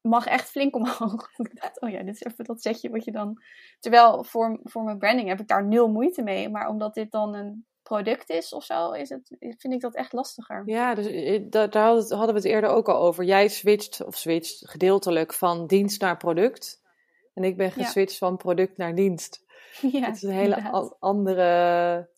mag 0.00 0.26
echt 0.26 0.50
flink 0.50 0.76
omhoog. 0.76 1.30
ik 1.36 1.60
dacht, 1.60 1.80
oh 1.80 1.90
ja, 1.90 2.02
dit 2.02 2.14
is 2.14 2.22
even 2.22 2.44
dat 2.44 2.62
zetje 2.62 2.90
wat 2.90 3.04
je 3.04 3.12
dan... 3.12 3.42
Terwijl 3.80 4.24
voor, 4.24 4.60
voor 4.62 4.84
mijn 4.84 4.98
branding 4.98 5.28
heb 5.28 5.40
ik 5.40 5.48
daar 5.48 5.66
nul 5.66 5.88
moeite 5.88 6.22
mee. 6.22 6.48
Maar 6.48 6.68
omdat 6.68 6.94
dit 6.94 7.10
dan 7.10 7.34
een 7.34 7.66
product 7.82 8.30
is 8.30 8.52
of 8.52 8.64
zo, 8.64 8.90
is 8.90 9.08
het, 9.08 9.36
vind 9.38 9.72
ik 9.72 9.80
dat 9.80 9.94
echt 9.94 10.12
lastiger. 10.12 10.62
Ja, 10.66 10.94
dus 10.94 11.06
eh, 11.06 11.42
daar 11.50 11.86
hadden 11.92 12.26
we 12.26 12.32
het 12.32 12.44
eerder 12.44 12.70
ook 12.70 12.88
al 12.88 12.96
over. 12.96 13.24
Jij 13.24 13.48
switcht, 13.48 14.04
of 14.04 14.16
switcht 14.16 14.70
gedeeltelijk 14.70 15.32
van 15.32 15.66
dienst 15.66 16.00
naar 16.00 16.16
product. 16.16 16.82
En 17.34 17.44
ik 17.44 17.56
ben 17.56 17.72
geswitcht 17.72 18.18
van 18.18 18.36
product 18.36 18.76
naar 18.76 18.94
dienst. 18.94 19.42
Ja, 19.80 20.00
het 20.00 20.16
is 20.16 20.22
een 20.22 20.30
hele 20.30 20.70
andere 20.98 22.08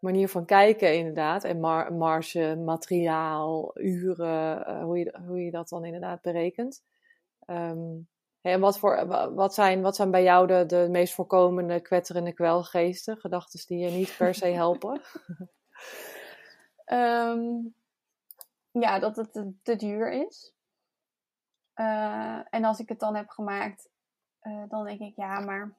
manier 0.00 0.28
van 0.28 0.44
kijken 0.44 0.96
inderdaad. 0.96 1.44
En 1.44 1.60
mar 1.60 1.92
marge, 1.92 2.56
materiaal, 2.64 3.70
uren, 3.74 4.68
uh, 4.68 4.82
hoe, 4.82 4.98
je, 4.98 5.18
hoe 5.26 5.44
je 5.44 5.50
dat 5.50 5.68
dan 5.68 5.84
inderdaad 5.84 6.22
berekent. 6.22 6.82
Um, 7.46 8.08
en 8.40 8.60
wat, 8.60 8.78
voor, 8.78 9.06
wat, 9.34 9.54
zijn, 9.54 9.82
wat 9.82 9.96
zijn 9.96 10.10
bij 10.10 10.22
jou 10.22 10.46
de, 10.46 10.66
de 10.66 10.86
meest 10.90 11.14
voorkomende 11.14 11.80
kwetterende 11.80 12.32
kwelgeesten? 12.32 13.16
Gedachten 13.16 13.66
die 13.66 13.78
je 13.78 13.90
niet 13.90 14.14
per 14.16 14.34
se 14.34 14.46
helpen? 14.46 15.00
um, 16.86 17.74
ja, 18.84 18.98
dat 18.98 19.16
het 19.16 19.32
te, 19.32 19.52
te 19.62 19.76
duur 19.76 20.12
is. 20.26 20.54
Uh, 21.76 22.40
en 22.50 22.64
als 22.64 22.78
ik 22.78 22.88
het 22.88 23.00
dan 23.00 23.14
heb 23.14 23.28
gemaakt, 23.28 23.88
uh, 24.46 24.62
dan 24.68 24.84
denk 24.84 25.00
ik, 25.00 25.16
ja, 25.16 25.40
maar 25.40 25.76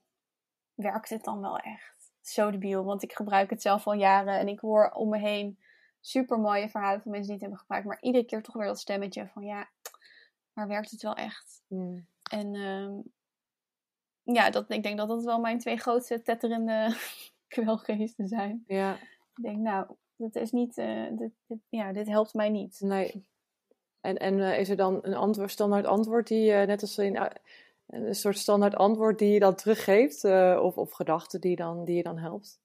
werkt 0.74 1.09
het 1.09 1.24
dan 1.24 1.41
wel 1.41 1.57
echt? 1.57 2.13
Zo 2.22 2.51
debiel, 2.51 2.84
want 2.84 3.03
ik 3.03 3.13
gebruik 3.13 3.49
het 3.49 3.61
zelf 3.61 3.88
al 3.88 3.93
jaren 3.93 4.39
en 4.39 4.47
ik 4.47 4.59
hoor 4.59 4.91
om 4.91 5.09
me 5.09 5.18
heen 5.18 5.59
super 5.99 6.39
mooie 6.39 6.70
verhalen 6.70 7.01
van 7.01 7.11
mensen 7.11 7.30
die 7.30 7.34
het 7.34 7.41
hebben 7.41 7.59
gebruikt, 7.59 7.88
maar 7.88 8.01
iedere 8.01 8.26
keer 8.26 8.43
toch 8.43 8.55
weer 8.55 8.68
dat 8.68 8.80
stemmetje 8.80 9.28
van, 9.28 9.43
ja, 9.43 9.70
maar 10.53 10.68
werkt 10.68 10.91
het 10.91 11.01
wel 11.01 11.16
echt? 11.16 11.63
Hmm. 11.68 12.07
En 12.32 12.53
uh, 12.53 12.99
ja, 14.36 14.49
dat, 14.49 14.72
ik 14.72 14.84
denk 14.84 14.97
dat 14.97 15.07
dat 15.07 15.24
wel 15.24 15.39
mijn 15.39 15.59
twee 15.59 15.78
grootste 15.78 16.22
tetterende 16.22 16.95
kwelgeesten 17.47 18.28
zijn. 18.28 18.63
Ja. 18.68 18.93
Ik 19.36 19.43
denk, 19.43 19.57
nou, 19.57 19.88
dit 20.16 20.36
is 20.36 20.51
niet, 20.51 20.78
uh, 20.78 21.07
dit, 21.11 21.32
dit, 21.47 21.59
ja, 21.70 21.93
dit 21.93 22.07
helpt 22.07 22.34
mij 22.34 22.49
niet. 22.49 22.80
Nee. 22.80 23.30
En, 24.01 24.18
en 24.18 24.38
uh, 24.38 24.59
is 24.59 24.70
er 24.70 24.76
dan 24.76 24.99
een 25.01 25.16
antwoord, 25.16 25.51
standaard 25.51 25.86
antwoord 25.86 26.28
die, 26.28 26.51
uh, 26.51 26.63
net 26.63 26.82
als 26.82 26.97
in, 26.97 27.18
een 27.88 28.15
soort 28.15 28.38
standaard 28.38 28.75
antwoord 28.75 29.19
die 29.19 29.33
je 29.33 29.39
dan 29.39 29.55
teruggeeft? 29.55 30.23
of, 30.59 30.77
of 30.77 30.91
gedachten 30.91 31.41
die, 31.41 31.55
dan, 31.55 31.86
die 31.86 31.95
je 31.95 32.03
dan 32.03 32.17
helpt? 32.17 32.59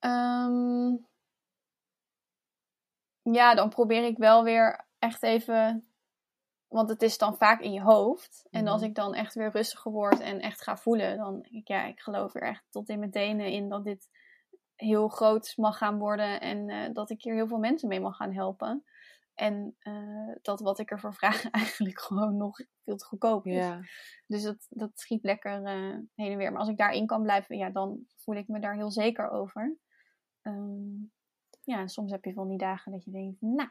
Um, 0.00 1.06
ja, 3.22 3.54
dan 3.54 3.68
probeer 3.68 4.04
ik 4.04 4.18
wel 4.18 4.44
weer 4.44 4.86
echt 4.98 5.22
even 5.22 5.88
want 6.74 6.88
het 6.88 7.02
is 7.02 7.18
dan 7.18 7.36
vaak 7.36 7.60
in 7.60 7.72
je 7.72 7.82
hoofd. 7.82 8.46
En 8.50 8.66
als 8.66 8.80
mhm. 8.80 8.88
ik 8.88 8.94
dan 8.94 9.14
echt 9.14 9.34
weer 9.34 9.50
rustiger 9.50 9.92
word 9.92 10.20
en 10.20 10.40
echt 10.40 10.62
ga 10.62 10.76
voelen, 10.76 11.16
dan 11.16 11.32
denk 11.32 11.54
ik, 11.54 11.68
ja, 11.68 11.84
ik 11.84 12.00
geloof 12.00 12.34
er 12.34 12.42
echt 12.42 12.64
tot 12.70 12.88
in 12.88 12.98
mijn 12.98 13.10
tenen 13.10 13.46
in 13.46 13.68
dat 13.68 13.84
dit 13.84 14.08
heel 14.74 15.08
groot 15.08 15.52
mag 15.56 15.78
gaan 15.78 15.98
worden. 15.98 16.40
En 16.40 16.68
uh, 16.68 16.92
dat 16.92 17.10
ik 17.10 17.22
hier 17.22 17.34
heel 17.34 17.46
veel 17.46 17.58
mensen 17.58 17.88
mee 17.88 18.00
mag 18.00 18.16
gaan 18.16 18.32
helpen. 18.32 18.84
En 19.34 19.76
uh, 19.80 20.34
dat 20.42 20.60
wat 20.60 20.78
ik 20.78 20.90
ervoor 20.90 21.14
vraag 21.14 21.50
eigenlijk 21.50 22.00
gewoon 22.00 22.36
nog 22.36 22.56
veel 22.84 22.96
te 22.96 23.04
goedkoop 23.04 23.46
is. 23.46 23.54
Ja. 23.54 23.80
Dus 24.26 24.42
dat, 24.42 24.66
dat 24.70 24.90
schiet 24.94 25.24
lekker 25.24 25.60
uh, 25.60 25.98
heen 26.14 26.32
en 26.32 26.36
weer. 26.36 26.50
Maar 26.50 26.60
als 26.60 26.68
ik 26.68 26.76
daarin 26.76 27.06
kan 27.06 27.22
blijven, 27.22 27.56
ja, 27.56 27.70
dan 27.70 28.06
voel 28.16 28.34
ik 28.34 28.48
me 28.48 28.60
daar 28.60 28.74
heel 28.74 28.90
zeker 28.90 29.30
over. 29.30 29.76
Um, 30.42 31.12
ja, 31.62 31.86
soms 31.86 32.10
heb 32.10 32.24
je 32.24 32.32
van 32.32 32.48
die 32.48 32.58
dagen 32.58 32.92
dat 32.92 33.04
je 33.04 33.10
denkt, 33.10 33.40
nou, 33.40 33.68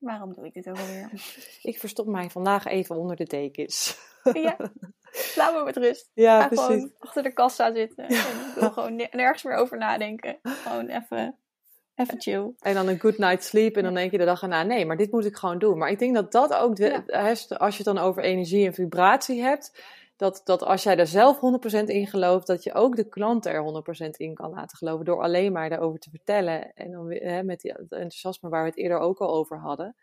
Waarom 0.00 0.34
doe 0.34 0.46
ik 0.46 0.52
dit 0.52 0.68
ook 0.68 0.78
alweer? 0.78 1.10
Ik 1.62 1.78
verstop 1.78 2.06
mij 2.06 2.30
vandaag 2.30 2.66
even 2.66 2.96
onder 2.96 3.16
de 3.16 3.24
dekens. 3.24 3.98
Ja, 4.32 4.56
laat 5.36 5.54
me 5.54 5.62
met 5.64 5.76
rust. 5.76 6.10
Ja, 6.14 6.40
Ga 6.40 6.46
precies. 6.46 6.66
gewoon 6.66 6.92
achter 6.98 7.22
de 7.22 7.32
kassa 7.32 7.74
zitten. 7.74 8.04
En 8.08 8.14
ik 8.14 8.54
wil 8.54 8.70
gewoon 8.70 8.96
nergens 8.96 9.42
meer 9.42 9.54
over 9.54 9.78
nadenken. 9.78 10.38
Gewoon 10.42 10.86
even, 10.86 11.38
even 12.00 12.20
chill. 12.20 12.52
En 12.60 12.74
dan 12.74 12.88
een 12.88 13.00
good 13.00 13.18
night 13.18 13.44
sleep. 13.44 13.76
En 13.76 13.82
dan 13.82 13.94
denk 13.94 14.10
je 14.10 14.18
de 14.18 14.24
dag 14.24 14.42
erna, 14.42 14.62
nee, 14.62 14.86
maar 14.86 14.96
dit 14.96 15.12
moet 15.12 15.24
ik 15.24 15.36
gewoon 15.36 15.58
doen. 15.58 15.78
Maar 15.78 15.90
ik 15.90 15.98
denk 15.98 16.14
dat 16.14 16.32
dat 16.32 16.54
ook, 16.54 16.76
de, 16.76 17.02
als 17.58 17.76
je 17.76 17.82
het 17.84 17.94
dan 17.94 17.98
over 17.98 18.22
energie 18.22 18.66
en 18.66 18.74
vibratie 18.74 19.42
hebt 19.42 19.72
dat, 20.20 20.40
dat 20.44 20.62
als 20.62 20.82
jij 20.82 20.96
er 20.96 21.06
zelf 21.06 21.36
100% 21.36 21.84
in 21.84 22.06
gelooft, 22.06 22.46
dat 22.46 22.62
je 22.62 22.74
ook 22.74 22.96
de 22.96 23.08
klant 23.08 23.46
er 23.46 23.82
100% 24.06 24.08
in 24.10 24.34
kan 24.34 24.50
laten 24.50 24.76
geloven. 24.76 25.04
Door 25.04 25.22
alleen 25.22 25.52
maar 25.52 25.68
daarover 25.68 25.98
te 25.98 26.10
vertellen. 26.10 26.72
En 26.74 26.90
dan 26.90 27.12
hè, 27.12 27.42
met 27.42 27.60
die, 27.60 27.72
het 27.72 27.92
enthousiasme 27.92 28.48
waar 28.48 28.62
we 28.62 28.68
het 28.68 28.78
eerder 28.78 28.98
ook 28.98 29.18
al 29.18 29.34
over 29.34 29.58
hadden. 29.58 29.96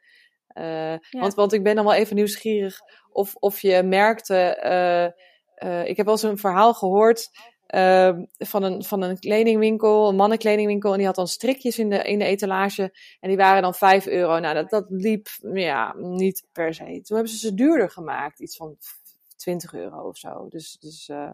Uh, 0.53 0.93
want, 1.11 1.33
want 1.33 1.53
ik 1.53 1.63
ben 1.63 1.75
dan 1.75 1.85
wel 1.85 1.93
even 1.93 2.15
nieuwsgierig 2.15 2.79
of, 3.11 3.35
of 3.35 3.59
je 3.59 3.83
merkte. 3.83 4.59
Uh, 4.63 5.69
uh, 5.69 5.87
ik 5.87 5.97
heb 5.97 6.05
wel 6.05 6.15
eens 6.15 6.23
een 6.23 6.37
verhaal 6.37 6.73
gehoord. 6.73 7.29
Ehm, 7.67 8.25
van, 8.37 8.63
een, 8.63 8.83
van 8.83 9.01
een 9.01 9.19
kledingwinkel, 9.19 10.09
een 10.09 10.15
mannenkledingwinkel. 10.15 10.91
En 10.91 10.97
die 10.97 11.05
had 11.05 11.15
dan 11.15 11.27
strikjes 11.27 11.79
in 11.79 11.89
de, 11.89 11.97
in 11.97 12.19
de 12.19 12.25
etalage. 12.25 12.93
En 13.19 13.27
die 13.27 13.37
waren 13.37 13.61
dan 13.61 13.73
5 13.73 14.07
euro. 14.07 14.39
Nou, 14.39 14.53
dat, 14.53 14.69
dat 14.69 14.85
liep 14.89 15.27
ja, 15.53 15.95
niet 15.97 16.43
per 16.51 16.73
se. 16.73 16.83
Toen 16.83 17.15
hebben 17.17 17.33
ze 17.33 17.37
ze 17.37 17.53
duurder 17.53 17.89
gemaakt. 17.89 18.39
Iets 18.39 18.55
van 18.55 18.77
20 19.35 19.73
euro 19.73 20.07
of 20.07 20.17
zo. 20.17 20.47
Dus, 20.49 20.77
dus 20.79 21.07
uh, 21.07 21.23
eh, 21.23 21.29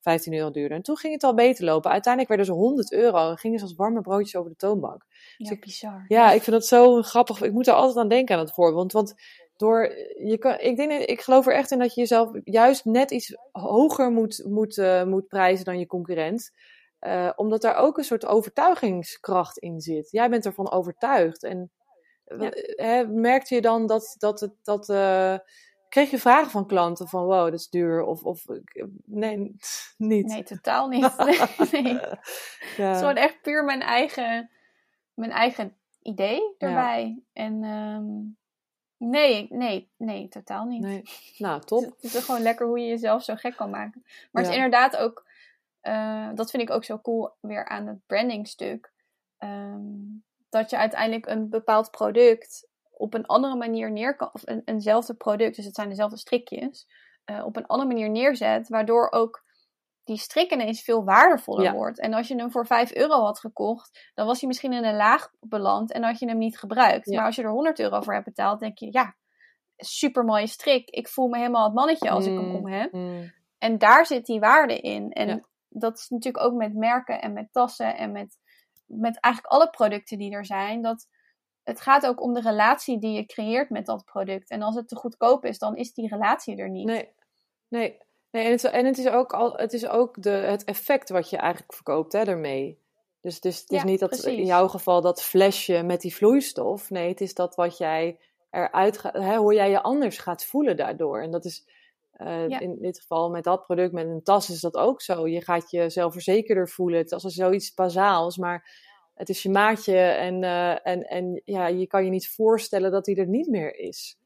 15 0.00 0.34
euro 0.34 0.50
duurder. 0.50 0.76
En 0.76 0.82
toen 0.82 0.96
ging 0.96 1.12
het 1.12 1.22
al 1.22 1.34
beter 1.34 1.64
lopen. 1.64 1.90
Uiteindelijk 1.90 2.34
werden 2.34 2.54
ze 2.54 2.60
100 2.60 2.92
euro 2.92 3.30
en 3.30 3.38
gingen 3.38 3.58
ze 3.58 3.64
als 3.64 3.74
warme 3.74 4.00
broodjes 4.00 4.36
over 4.36 4.50
de 4.50 4.56
toonbank. 4.56 5.04
Dus 5.36 5.48
ja, 5.48 5.56
bizar. 5.58 6.04
Ja, 6.08 6.32
ik 6.32 6.42
vind 6.42 6.56
dat 6.56 6.66
zo 6.66 7.02
grappig. 7.02 7.42
Ik 7.42 7.52
moet 7.52 7.66
er 7.66 7.74
altijd 7.74 7.96
aan 7.96 8.08
denken 8.08 8.34
aan 8.34 8.44
het 8.44 8.54
voorbeeld. 8.54 8.92
Want 8.92 9.14
door, 9.56 9.94
je 10.24 10.36
kan, 10.38 10.58
ik, 10.58 10.76
denk, 10.76 10.92
ik 10.92 11.20
geloof 11.20 11.46
er 11.46 11.54
echt 11.54 11.70
in 11.70 11.78
dat 11.78 11.94
je 11.94 12.00
jezelf 12.00 12.30
juist 12.44 12.84
net 12.84 13.10
iets 13.10 13.36
hoger 13.52 14.10
moet, 14.10 14.44
moet, 14.48 14.76
uh, 14.76 15.04
moet 15.04 15.28
prijzen 15.28 15.64
dan 15.64 15.78
je 15.78 15.86
concurrent. 15.86 16.50
Uh, 17.00 17.30
omdat 17.36 17.62
daar 17.62 17.76
ook 17.76 17.98
een 17.98 18.04
soort 18.04 18.26
overtuigingskracht 18.26 19.58
in 19.58 19.80
zit. 19.80 20.10
Jij 20.10 20.30
bent 20.30 20.46
ervan 20.46 20.70
overtuigd. 20.70 21.42
En 21.42 21.70
ja. 22.24 22.50
hè, 22.76 23.06
merkte 23.06 23.54
je 23.54 23.60
dan 23.60 23.86
dat, 23.86 24.14
dat, 24.18 24.40
het, 24.40 24.52
dat 24.62 24.88
uh, 24.88 25.36
Kreeg 25.92 26.10
je 26.10 26.18
vragen 26.18 26.50
van 26.50 26.66
klanten 26.66 27.08
van 27.08 27.24
wow, 27.24 27.44
dat 27.44 27.60
is 27.60 27.68
duur? 27.68 28.02
Of, 28.02 28.22
of 28.22 28.44
nee, 29.04 29.36
niet? 29.96 30.26
Nee, 30.26 30.42
totaal 30.42 30.88
niet. 30.88 31.16
nee. 31.72 31.82
Ja. 31.82 32.18
Het 32.76 32.94
is 32.94 32.98
gewoon 32.98 33.16
echt 33.16 33.42
puur 33.42 33.64
mijn 33.64 33.80
eigen, 33.80 34.50
mijn 35.14 35.30
eigen 35.30 35.76
idee 36.02 36.54
erbij. 36.58 37.22
Ja. 37.32 37.42
En 37.42 37.64
um, 37.64 38.36
Nee, 39.04 39.46
nee, 39.50 39.90
nee, 39.96 40.28
totaal 40.28 40.64
niet. 40.64 40.82
Nee. 40.82 41.02
Nou, 41.38 41.60
top. 41.60 41.82
Het 42.00 42.14
is 42.14 42.24
gewoon 42.24 42.42
lekker 42.42 42.66
hoe 42.66 42.78
je 42.78 42.86
jezelf 42.86 43.24
zo 43.24 43.34
gek 43.34 43.56
kan 43.56 43.70
maken. 43.70 44.02
Maar 44.04 44.42
het 44.42 44.50
is 44.50 44.56
inderdaad 44.56 44.96
ook, 44.96 45.26
uh, 45.82 46.28
dat 46.34 46.50
vind 46.50 46.62
ik 46.62 46.70
ook 46.70 46.84
zo 46.84 46.98
cool 46.98 47.30
weer 47.40 47.68
aan 47.68 47.86
het 47.86 48.06
brandingstuk. 48.06 48.92
Um, 49.38 50.24
dat 50.48 50.70
je 50.70 50.76
uiteindelijk 50.76 51.26
een 51.26 51.48
bepaald 51.48 51.90
product 51.90 52.68
op 52.90 53.14
een 53.14 53.26
andere 53.26 53.56
manier 53.56 53.90
neer 53.90 54.16
kan, 54.16 54.30
of 54.32 54.42
een, 54.44 54.62
eenzelfde 54.64 55.14
product, 55.14 55.56
dus 55.56 55.64
het 55.64 55.74
zijn 55.74 55.88
dezelfde 55.88 56.16
strikjes, 56.16 56.88
uh, 57.30 57.44
op 57.44 57.56
een 57.56 57.66
andere 57.66 57.88
manier 57.88 58.10
neerzet, 58.10 58.68
waardoor 58.68 59.10
ook 59.10 59.44
die 60.04 60.16
strik 60.16 60.52
ineens 60.52 60.82
veel 60.82 61.04
waardevoller 61.04 61.72
wordt. 61.72 62.00
En 62.00 62.14
als 62.14 62.28
je 62.28 62.36
hem 62.36 62.50
voor 62.50 62.66
5 62.66 62.94
euro 62.94 63.22
had 63.24 63.38
gekocht, 63.38 64.10
dan 64.14 64.26
was 64.26 64.38
hij 64.38 64.48
misschien 64.48 64.72
in 64.72 64.84
een 64.84 64.96
laag 64.96 65.30
beland 65.40 65.92
en 65.92 66.02
had 66.02 66.18
je 66.18 66.26
hem 66.26 66.38
niet 66.38 66.58
gebruikt. 66.58 67.06
Maar 67.06 67.24
als 67.24 67.36
je 67.36 67.42
er 67.42 67.50
100 67.50 67.78
euro 67.78 68.00
voor 68.00 68.12
hebt 68.12 68.24
betaald, 68.24 68.60
denk 68.60 68.78
je, 68.78 68.88
ja, 68.90 69.16
super 69.76 70.24
mooie 70.24 70.46
strik. 70.46 70.90
Ik 70.90 71.08
voel 71.08 71.28
me 71.28 71.38
helemaal 71.38 71.64
het 71.64 71.74
mannetje 71.74 72.10
als 72.10 72.26
ik 72.26 72.32
hem 72.32 72.48
mm, 72.48 72.54
om 72.54 72.66
heb. 72.66 72.92
Mm. 72.92 73.32
En 73.58 73.78
daar 73.78 74.06
zit 74.06 74.26
die 74.26 74.40
waarde 74.40 74.78
in. 74.78 75.10
En 75.10 75.46
dat 75.68 75.98
is 75.98 76.08
natuurlijk 76.08 76.44
ook 76.44 76.54
met 76.54 76.74
merken 76.74 77.20
en 77.20 77.32
met 77.32 77.48
tassen 77.52 77.96
en 77.96 78.12
met, 78.12 78.38
met 78.86 79.20
eigenlijk 79.20 79.54
alle 79.54 79.70
producten 79.70 80.18
die 80.18 80.32
er 80.32 80.46
zijn. 80.46 80.82
Dat 80.82 81.08
het 81.62 81.80
gaat 81.80 82.06
ook 82.06 82.22
om 82.22 82.32
de 82.32 82.40
relatie 82.40 82.98
die 82.98 83.12
je 83.12 83.26
creëert 83.26 83.70
met 83.70 83.86
dat 83.86 84.04
product. 84.04 84.50
En 84.50 84.62
als 84.62 84.74
het 84.74 84.88
te 84.88 84.96
goedkoop 84.96 85.44
is, 85.44 85.58
dan 85.58 85.76
is 85.76 85.92
die 85.92 86.08
relatie 86.08 86.56
er 86.56 86.70
niet. 86.70 86.86
Nee, 86.86 87.08
nee. 87.68 87.98
Nee, 88.32 88.44
en 88.44 88.50
het, 88.50 88.64
en 88.64 88.86
het 88.86 88.98
is 88.98 89.08
ook, 89.08 89.32
al, 89.32 89.52
het, 89.52 89.72
is 89.72 89.88
ook 89.88 90.22
de, 90.22 90.30
het 90.30 90.64
effect 90.64 91.08
wat 91.08 91.30
je 91.30 91.36
eigenlijk 91.36 91.74
verkoopt 91.74 92.12
hè, 92.12 92.24
daarmee. 92.24 92.78
Dus, 93.20 93.40
dus 93.40 93.60
het 93.60 93.70
is 93.70 93.84
niet 93.84 94.00
dat 94.00 94.24
in 94.24 94.44
jouw 94.44 94.68
geval 94.68 95.00
dat 95.00 95.22
flesje 95.22 95.82
met 95.82 96.00
die 96.00 96.14
vloeistof. 96.14 96.90
Nee, 96.90 97.08
het 97.08 97.20
is 97.20 97.34
dat 97.34 97.54
wat 97.54 97.78
jij 97.78 98.18
eruit 98.50 98.98
gaat, 98.98 99.12
hè, 99.12 99.36
hoe 99.36 99.54
jij 99.54 99.70
je 99.70 99.82
anders 99.82 100.18
gaat 100.18 100.44
voelen 100.44 100.76
daardoor. 100.76 101.20
En 101.20 101.30
dat 101.30 101.44
is 101.44 101.66
uh, 102.18 102.60
in 102.60 102.78
dit 102.80 103.00
geval 103.00 103.30
met 103.30 103.44
dat 103.44 103.64
product, 103.64 103.92
met 103.92 104.06
een 104.06 104.22
tas, 104.22 104.50
is 104.50 104.60
dat 104.60 104.76
ook 104.76 105.02
zo. 105.02 105.28
Je 105.28 105.40
gaat 105.40 105.70
je 105.70 105.90
zelfverzekerder 105.90 106.68
voelen. 106.68 106.98
Het 106.98 107.12
is 107.12 107.24
als 107.24 107.34
zoiets 107.34 107.74
bazaals, 107.74 108.36
maar 108.36 108.70
het 109.14 109.28
is 109.28 109.42
je 109.42 109.50
maatje. 109.50 109.96
En, 109.98 110.42
uh, 110.42 110.86
en, 110.86 111.02
en 111.02 111.42
ja, 111.44 111.66
je 111.66 111.86
kan 111.86 112.04
je 112.04 112.10
niet 112.10 112.28
voorstellen 112.28 112.90
dat 112.90 113.06
hij 113.06 113.14
er 113.14 113.26
niet 113.26 113.48
meer 113.48 113.76
is. 113.76 114.18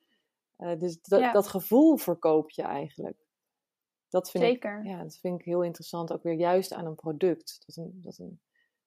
Uh, 0.59 0.78
dus 0.78 1.00
dat, 1.02 1.32
dat 1.32 1.48
gevoel 1.48 1.96
verkoop 1.96 2.50
je 2.50 2.62
eigenlijk. 2.62 3.26
Dat 4.09 4.30
vind 4.30 4.44
Zeker. 4.44 4.78
Ik, 4.78 4.86
ja, 4.86 5.02
dat 5.02 5.18
vind 5.18 5.40
ik 5.40 5.44
heel 5.44 5.62
interessant, 5.62 6.12
ook 6.12 6.22
weer 6.22 6.34
juist 6.34 6.72
aan 6.72 6.86
een 6.86 6.94
product. 6.94 7.62
Dat 7.66 7.76
een, 7.76 8.00
dat 8.02 8.18
een, 8.18 8.40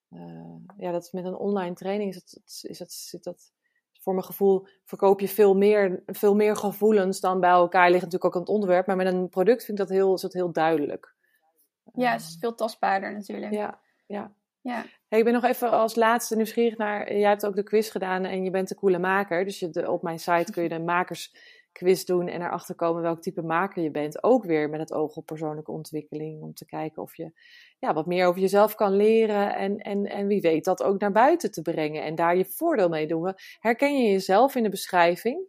uh, 0.09 0.75
ja, 0.77 0.91
dat 0.91 1.09
met 1.11 1.25
een 1.25 1.35
online 1.35 1.75
training 1.75 2.13
is 2.13 2.23
dat, 2.23 2.59
is 2.69 2.77
dat, 2.77 2.91
zit 2.91 3.23
dat, 3.23 3.51
voor 3.99 4.13
mijn 4.13 4.25
gevoel 4.25 4.67
verkoop 4.85 5.19
je 5.19 5.27
veel 5.27 5.55
meer, 5.55 6.03
veel 6.05 6.35
meer 6.35 6.55
gevoelens 6.55 7.19
dan 7.19 7.39
bij 7.39 7.49
elkaar 7.49 7.89
ligt 7.89 8.03
natuurlijk 8.03 8.25
ook 8.25 8.35
aan 8.35 8.41
het 8.41 8.49
onderwerp. 8.49 8.85
Maar 8.85 8.95
met 8.95 9.07
een 9.07 9.29
product 9.29 9.65
vind 9.65 9.79
ik 9.79 9.87
dat 9.87 9.95
heel, 9.95 10.13
is 10.13 10.21
dat 10.21 10.33
heel 10.33 10.51
duidelijk. 10.51 11.15
Ja, 11.93 12.11
het 12.11 12.21
is 12.21 12.37
veel 12.39 12.55
tastbaarder 12.55 13.13
natuurlijk. 13.13 13.53
Ja, 13.53 13.79
ja. 14.05 14.31
ja. 14.61 14.85
Hey, 15.07 15.19
ik 15.19 15.25
ben 15.25 15.33
nog 15.33 15.43
even 15.43 15.71
als 15.71 15.95
laatste 15.95 16.35
nieuwsgierig 16.35 16.77
naar. 16.77 17.17
Jij 17.17 17.29
hebt 17.29 17.45
ook 17.45 17.55
de 17.55 17.63
quiz 17.63 17.91
gedaan 17.91 18.25
en 18.25 18.43
je 18.43 18.49
bent 18.49 18.67
de 18.67 18.75
coole 18.75 18.99
maker. 18.99 19.45
Dus 19.45 19.59
je, 19.59 19.69
de, 19.69 19.91
op 19.91 20.01
mijn 20.01 20.19
site 20.19 20.51
kun 20.51 20.63
je 20.63 20.69
de 20.69 20.79
makers 20.79 21.33
quiz 21.71 22.03
doen 22.03 22.27
en 22.27 22.41
erachter 22.41 22.75
komen 22.75 23.01
welk 23.01 23.21
type 23.21 23.41
maker 23.41 23.83
je 23.83 23.91
bent. 23.91 24.23
Ook 24.23 24.43
weer 24.43 24.69
met 24.69 24.79
het 24.79 24.93
oog 24.93 25.15
op 25.15 25.25
persoonlijke 25.25 25.71
ontwikkeling. 25.71 26.41
Om 26.41 26.53
te 26.53 26.65
kijken 26.65 27.01
of 27.01 27.15
je 27.15 27.31
ja, 27.79 27.93
wat 27.93 28.05
meer 28.05 28.27
over 28.27 28.41
jezelf 28.41 28.75
kan 28.75 28.95
leren. 28.95 29.55
En, 29.55 29.77
en, 29.77 30.05
en 30.05 30.27
wie 30.27 30.41
weet 30.41 30.65
dat 30.65 30.83
ook 30.83 30.99
naar 30.99 31.11
buiten 31.11 31.51
te 31.51 31.61
brengen. 31.61 32.03
En 32.03 32.15
daar 32.15 32.37
je 32.37 32.45
voordeel 32.45 32.89
mee 32.89 33.07
doen. 33.07 33.33
Herken 33.59 34.03
je 34.03 34.11
jezelf 34.11 34.55
in 34.55 34.63
de 34.63 34.69
beschrijving? 34.69 35.47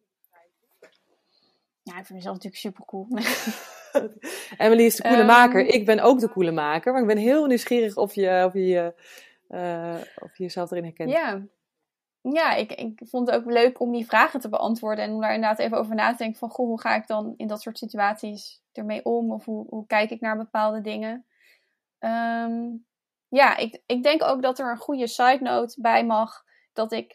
Ja, 1.82 1.98
ik 1.98 2.04
vind 2.04 2.18
mezelf 2.18 2.34
natuurlijk 2.34 2.62
super 2.62 2.84
cool. 2.84 3.08
Emily 4.58 4.84
is 4.84 4.96
de 4.96 5.02
coole 5.02 5.24
maker. 5.24 5.66
Ik 5.66 5.84
ben 5.86 6.00
ook 6.00 6.20
de 6.20 6.28
coole 6.28 6.52
maker. 6.52 6.92
Maar 6.92 7.00
ik 7.00 7.06
ben 7.06 7.16
heel 7.16 7.46
nieuwsgierig 7.46 7.96
of 7.96 8.14
je, 8.14 8.42
of 8.46 8.52
je, 8.52 8.94
uh, 9.48 10.00
of 10.18 10.36
je 10.36 10.42
jezelf 10.42 10.70
erin 10.70 10.84
herkent. 10.84 11.10
Ja, 11.10 11.42
ja, 12.20 12.54
ik, 12.54 12.72
ik 12.72 13.00
vond 13.04 13.30
het 13.30 13.36
ook 13.36 13.50
leuk 13.50 13.80
om 13.80 13.92
die 13.92 14.06
vragen 14.06 14.40
te 14.40 14.48
beantwoorden 14.48 15.04
en 15.04 15.12
om 15.12 15.20
daar 15.20 15.34
inderdaad 15.34 15.58
even 15.58 15.78
over 15.78 15.94
na 15.94 16.10
te 16.10 16.16
denken 16.16 16.38
van, 16.38 16.50
goh, 16.50 16.66
hoe 16.66 16.80
ga 16.80 16.94
ik 16.94 17.06
dan 17.06 17.34
in 17.36 17.46
dat 17.46 17.62
soort 17.62 17.78
situaties 17.78 18.62
ermee 18.72 19.04
om? 19.04 19.32
Of 19.32 19.44
hoe, 19.44 19.66
hoe 19.68 19.86
kijk 19.86 20.10
ik 20.10 20.20
naar 20.20 20.36
bepaalde 20.36 20.80
dingen? 20.80 21.24
Um, 21.98 22.86
ja, 23.28 23.56
ik, 23.56 23.82
ik 23.86 24.02
denk 24.02 24.22
ook 24.22 24.42
dat 24.42 24.58
er 24.58 24.70
een 24.70 24.76
goede 24.76 25.06
side 25.06 25.38
note 25.40 25.80
bij 25.80 26.06
mag 26.06 26.44
dat 26.72 26.92
ik 26.92 27.12
90% 27.12 27.14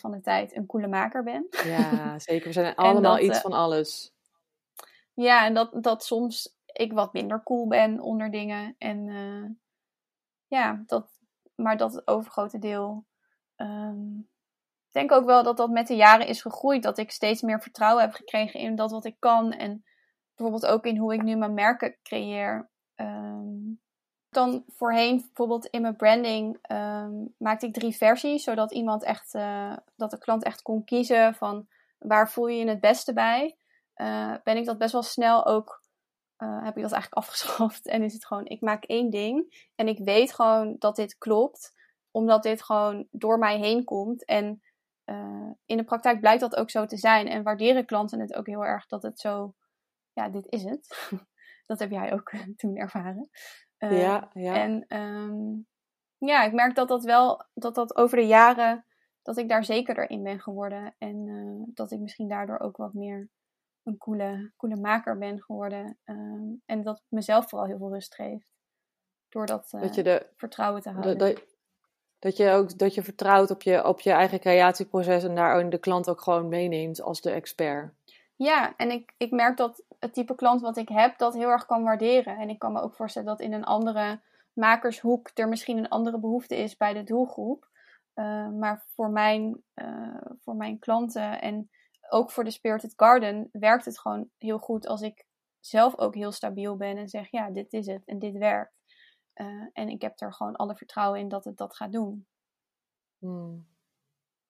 van 0.00 0.10
de 0.10 0.20
tijd 0.22 0.56
een 0.56 0.66
coole 0.66 0.88
maker 0.88 1.22
ben. 1.22 1.46
Ja, 1.64 2.18
zeker. 2.18 2.46
We 2.46 2.52
zijn 2.52 2.74
allemaal 2.74 3.18
iets 3.18 3.36
eh, 3.36 3.42
van 3.42 3.52
alles. 3.52 4.12
Ja, 5.14 5.44
en 5.44 5.54
dat, 5.54 5.82
dat 5.82 6.04
soms 6.04 6.58
ik 6.66 6.92
wat 6.92 7.12
minder 7.12 7.42
cool 7.42 7.66
ben 7.66 8.00
onder 8.00 8.30
dingen. 8.30 8.74
En 8.78 9.06
uh, 9.06 9.50
ja, 10.46 10.82
dat, 10.86 11.08
maar 11.54 11.76
dat 11.76 11.92
het 11.92 12.08
overgrote 12.08 12.58
deel 12.58 13.04
um, 13.60 14.28
ik 14.90 14.96
denk 14.96 15.12
ook 15.12 15.24
wel 15.24 15.42
dat 15.42 15.56
dat 15.56 15.70
met 15.70 15.86
de 15.86 15.96
jaren 15.96 16.26
is 16.26 16.42
gegroeid. 16.42 16.82
Dat 16.82 16.98
ik 16.98 17.10
steeds 17.10 17.42
meer 17.42 17.62
vertrouwen 17.62 18.02
heb 18.02 18.12
gekregen 18.12 18.60
in 18.60 18.76
dat 18.76 18.90
wat 18.90 19.04
ik 19.04 19.16
kan. 19.18 19.52
En 19.52 19.84
bijvoorbeeld 20.34 20.72
ook 20.72 20.84
in 20.84 20.96
hoe 20.96 21.14
ik 21.14 21.22
nu 21.22 21.36
mijn 21.36 21.54
merken 21.54 21.96
creëer. 22.02 22.70
Um, 22.96 23.80
dan 24.30 24.64
voorheen, 24.68 25.16
bijvoorbeeld 25.16 25.66
in 25.66 25.82
mijn 25.82 25.96
branding, 25.96 26.58
um, 26.72 27.34
maakte 27.38 27.66
ik 27.66 27.72
drie 27.72 27.96
versies. 27.96 28.42
Zodat 28.42 28.72
iemand 28.72 29.02
echt, 29.02 29.34
uh, 29.34 29.76
dat 29.96 30.10
de 30.10 30.18
klant 30.18 30.44
echt 30.44 30.62
kon 30.62 30.84
kiezen 30.84 31.34
van 31.34 31.68
waar 31.98 32.30
voel 32.30 32.46
je 32.46 32.58
je 32.58 32.68
het 32.68 32.80
beste 32.80 33.12
bij. 33.12 33.56
Uh, 33.96 34.34
ben 34.44 34.56
ik 34.56 34.64
dat 34.64 34.78
best 34.78 34.92
wel 34.92 35.02
snel 35.02 35.46
ook, 35.46 35.82
uh, 36.38 36.64
heb 36.64 36.76
ik 36.76 36.82
dat 36.82 36.92
eigenlijk 36.92 37.14
afgeschaft. 37.22 37.86
En 37.86 38.02
is 38.02 38.12
het 38.12 38.26
gewoon, 38.26 38.46
ik 38.46 38.60
maak 38.60 38.84
één 38.84 39.10
ding. 39.10 39.68
En 39.74 39.88
ik 39.88 39.98
weet 39.98 40.34
gewoon 40.34 40.76
dat 40.78 40.96
dit 40.96 41.18
klopt 41.18 41.78
omdat 42.10 42.42
dit 42.42 42.62
gewoon 42.62 43.06
door 43.10 43.38
mij 43.38 43.58
heen 43.58 43.84
komt. 43.84 44.24
En 44.24 44.62
uh, 45.04 45.50
in 45.64 45.76
de 45.76 45.84
praktijk 45.84 46.20
blijkt 46.20 46.40
dat 46.40 46.56
ook 46.56 46.70
zo 46.70 46.86
te 46.86 46.96
zijn. 46.96 47.26
En 47.26 47.42
waarderen 47.42 47.86
klanten 47.86 48.20
het 48.20 48.34
ook 48.34 48.46
heel 48.46 48.64
erg 48.64 48.86
dat 48.86 49.02
het 49.02 49.20
zo, 49.20 49.54
ja, 50.12 50.28
dit 50.28 50.46
is 50.48 50.62
het. 50.64 51.08
dat 51.66 51.78
heb 51.78 51.90
jij 51.90 52.12
ook 52.12 52.32
toen 52.56 52.76
ervaren. 52.76 53.30
Uh, 53.78 54.00
ja, 54.00 54.30
ja. 54.32 54.54
En 54.54 54.96
um, 54.96 55.66
ja, 56.18 56.44
ik 56.44 56.52
merk 56.52 56.74
dat 56.74 56.88
dat 56.88 57.04
wel, 57.04 57.44
dat 57.54 57.74
dat 57.74 57.96
over 57.96 58.16
de 58.16 58.26
jaren, 58.26 58.84
dat 59.22 59.36
ik 59.36 59.48
daar 59.48 59.64
zekerder 59.64 60.10
in 60.10 60.22
ben 60.22 60.40
geworden. 60.40 60.94
En 60.98 61.26
uh, 61.26 61.62
dat 61.74 61.90
ik 61.90 61.98
misschien 62.00 62.28
daardoor 62.28 62.58
ook 62.58 62.76
wat 62.76 62.92
meer 62.92 63.28
een 63.82 63.98
coole, 63.98 64.52
coole 64.56 64.76
maker 64.76 65.18
ben 65.18 65.42
geworden. 65.42 65.98
Um, 66.04 66.62
en 66.66 66.82
dat 66.82 67.02
mezelf 67.08 67.48
vooral 67.48 67.66
heel 67.66 67.78
veel 67.78 67.92
rust 67.92 68.14
geeft. 68.14 68.52
Door 69.28 69.46
dat, 69.46 69.68
dat 69.70 69.94
je 69.94 70.02
de, 70.02 70.32
vertrouwen 70.36 70.82
te 70.82 70.90
houden. 70.90 71.18
De, 71.18 71.58
dat 72.20 72.36
je 72.36 72.50
ook 72.50 72.78
dat 72.78 72.94
je 72.94 73.02
vertrouwt 73.02 73.50
op 73.50 73.62
je, 73.62 73.86
op 73.86 74.00
je 74.00 74.10
eigen 74.10 74.40
creatieproces 74.40 75.24
en 75.24 75.34
daar 75.34 75.70
de 75.70 75.78
klant 75.78 76.08
ook 76.08 76.20
gewoon 76.20 76.48
meeneemt 76.48 77.02
als 77.02 77.20
de 77.20 77.30
expert. 77.30 77.92
Ja, 78.36 78.76
en 78.76 78.90
ik, 78.90 79.12
ik 79.16 79.30
merk 79.30 79.56
dat 79.56 79.82
het 79.98 80.14
type 80.14 80.34
klant 80.34 80.60
wat 80.60 80.76
ik 80.76 80.88
heb 80.88 81.18
dat 81.18 81.34
heel 81.34 81.48
erg 81.48 81.66
kan 81.66 81.82
waarderen. 81.82 82.38
En 82.38 82.48
ik 82.48 82.58
kan 82.58 82.72
me 82.72 82.80
ook 82.80 82.94
voorstellen 82.94 83.28
dat 83.28 83.40
in 83.40 83.52
een 83.52 83.64
andere 83.64 84.20
makershoek 84.52 85.30
er 85.34 85.48
misschien 85.48 85.78
een 85.78 85.88
andere 85.88 86.18
behoefte 86.18 86.56
is 86.56 86.76
bij 86.76 86.92
de 86.92 87.04
doelgroep. 87.04 87.68
Uh, 88.14 88.48
maar 88.48 88.84
voor 88.94 89.10
mijn, 89.10 89.62
uh, 89.74 90.20
voor 90.40 90.56
mijn 90.56 90.78
klanten 90.78 91.40
en 91.40 91.70
ook 92.08 92.30
voor 92.30 92.44
de 92.44 92.50
Spirited 92.50 92.92
Garden 92.96 93.48
werkt 93.52 93.84
het 93.84 93.98
gewoon 93.98 94.28
heel 94.38 94.58
goed 94.58 94.86
als 94.86 95.00
ik 95.00 95.24
zelf 95.60 95.98
ook 95.98 96.14
heel 96.14 96.32
stabiel 96.32 96.76
ben 96.76 96.96
en 96.96 97.08
zeg: 97.08 97.30
ja, 97.30 97.50
dit 97.50 97.72
is 97.72 97.86
het 97.86 98.02
en 98.04 98.18
dit 98.18 98.36
werkt. 98.36 98.79
Uh, 99.40 99.66
en 99.72 99.88
ik 99.88 100.02
heb 100.02 100.20
er 100.20 100.32
gewoon 100.32 100.56
alle 100.56 100.76
vertrouwen 100.76 101.20
in 101.20 101.28
dat 101.28 101.44
het 101.44 101.56
dat 101.56 101.76
gaat 101.76 101.92
doen. 101.92 102.26
Hmm. 103.18 103.66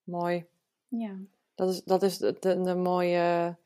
Mooi. 0.03 0.47
Ja. 0.88 1.16
Dat 1.55 1.68
is, 1.68 1.82
dat 1.82 2.03
is 2.03 2.18
de, 2.18 2.36
de, 2.41 2.61
de, 2.61 2.74
mooie, 2.74 3.57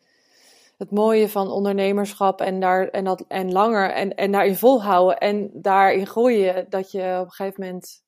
het 0.77 0.91
mooie 0.91 1.29
van 1.29 1.51
ondernemerschap 1.51 2.41
en, 2.41 2.61
daar, 2.61 2.89
en, 2.89 3.05
dat, 3.05 3.25
en 3.29 3.53
langer 3.53 3.91
en, 3.91 4.15
en 4.15 4.33
daarin 4.33 4.57
volhouden 4.57 5.19
en 5.19 5.51
daarin 5.53 6.07
groeien. 6.07 6.71
Dat 6.71 6.91
je 6.91 7.19
op 7.21 7.27
een 7.27 7.33
gegeven 7.33 7.63
moment 7.63 8.05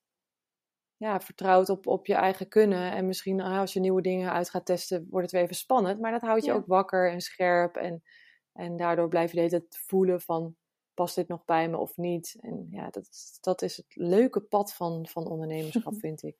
ja, 0.97 1.19
vertrouwt 1.19 1.69
op, 1.69 1.87
op 1.87 2.05
je 2.05 2.15
eigen 2.15 2.47
kunnen. 2.47 2.91
En 2.91 3.05
misschien 3.05 3.41
ah, 3.41 3.59
als 3.59 3.73
je 3.73 3.79
nieuwe 3.79 4.01
dingen 4.01 4.31
uit 4.31 4.49
gaat 4.49 4.65
testen, 4.65 5.07
wordt 5.09 5.25
het 5.25 5.31
weer 5.31 5.43
even 5.43 5.55
spannend. 5.55 5.99
Maar 5.99 6.11
dat 6.11 6.21
houdt 6.21 6.45
je 6.45 6.53
ook 6.53 6.65
wakker 6.65 7.11
en 7.11 7.21
scherp. 7.21 7.75
En, 7.75 8.03
en 8.53 8.77
daardoor 8.77 9.07
blijf 9.07 9.31
je 9.31 9.49
de 9.49 9.65
voelen 9.69 10.21
van 10.21 10.55
past 10.97 11.15
dit 11.15 11.27
nog 11.27 11.45
bij 11.45 11.69
me 11.69 11.77
of 11.77 11.97
niet? 11.97 12.37
En 12.41 12.67
ja, 12.71 12.89
dat, 12.89 13.37
dat 13.41 13.61
is 13.61 13.77
het 13.77 13.85
leuke 13.89 14.39
pad 14.39 14.73
van, 14.73 15.07
van 15.07 15.27
ondernemerschap, 15.27 15.93
vind 16.05 16.23
ik. 16.23 16.35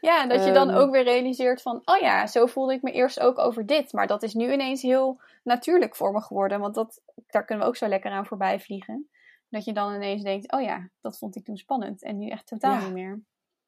Ja, 0.00 0.22
en 0.22 0.28
dat 0.28 0.44
je 0.44 0.52
dan 0.52 0.70
ehm, 0.70 0.78
ook 0.78 0.90
weer 0.90 1.02
realiseert 1.02 1.62
van, 1.62 1.82
oh 1.84 2.00
ja, 2.00 2.26
zo 2.26 2.46
voelde 2.46 2.72
ik 2.72 2.82
me 2.82 2.92
eerst 2.92 3.20
ook 3.20 3.38
over 3.38 3.66
dit. 3.66 3.92
Maar 3.92 4.06
dat 4.06 4.22
is 4.22 4.34
nu 4.34 4.52
ineens 4.52 4.82
heel 4.82 5.20
natuurlijk 5.42 5.96
voor 5.96 6.12
me 6.12 6.20
geworden. 6.20 6.60
Want 6.60 6.74
dat, 6.74 7.00
daar 7.26 7.44
kunnen 7.44 7.64
we 7.64 7.70
ook 7.70 7.76
zo 7.76 7.88
lekker 7.88 8.10
aan 8.10 8.26
voorbij 8.26 8.60
vliegen. 8.60 9.08
Dat 9.48 9.64
je 9.64 9.72
dan 9.72 9.94
ineens 9.94 10.22
denkt, 10.22 10.52
oh 10.52 10.62
ja, 10.62 10.88
dat 11.00 11.18
vond 11.18 11.36
ik 11.36 11.44
toen 11.44 11.56
spannend. 11.56 12.02
En 12.02 12.18
nu 12.18 12.28
echt 12.28 12.46
totaal 12.46 12.80
niet 12.80 12.92
meer. 12.92 13.22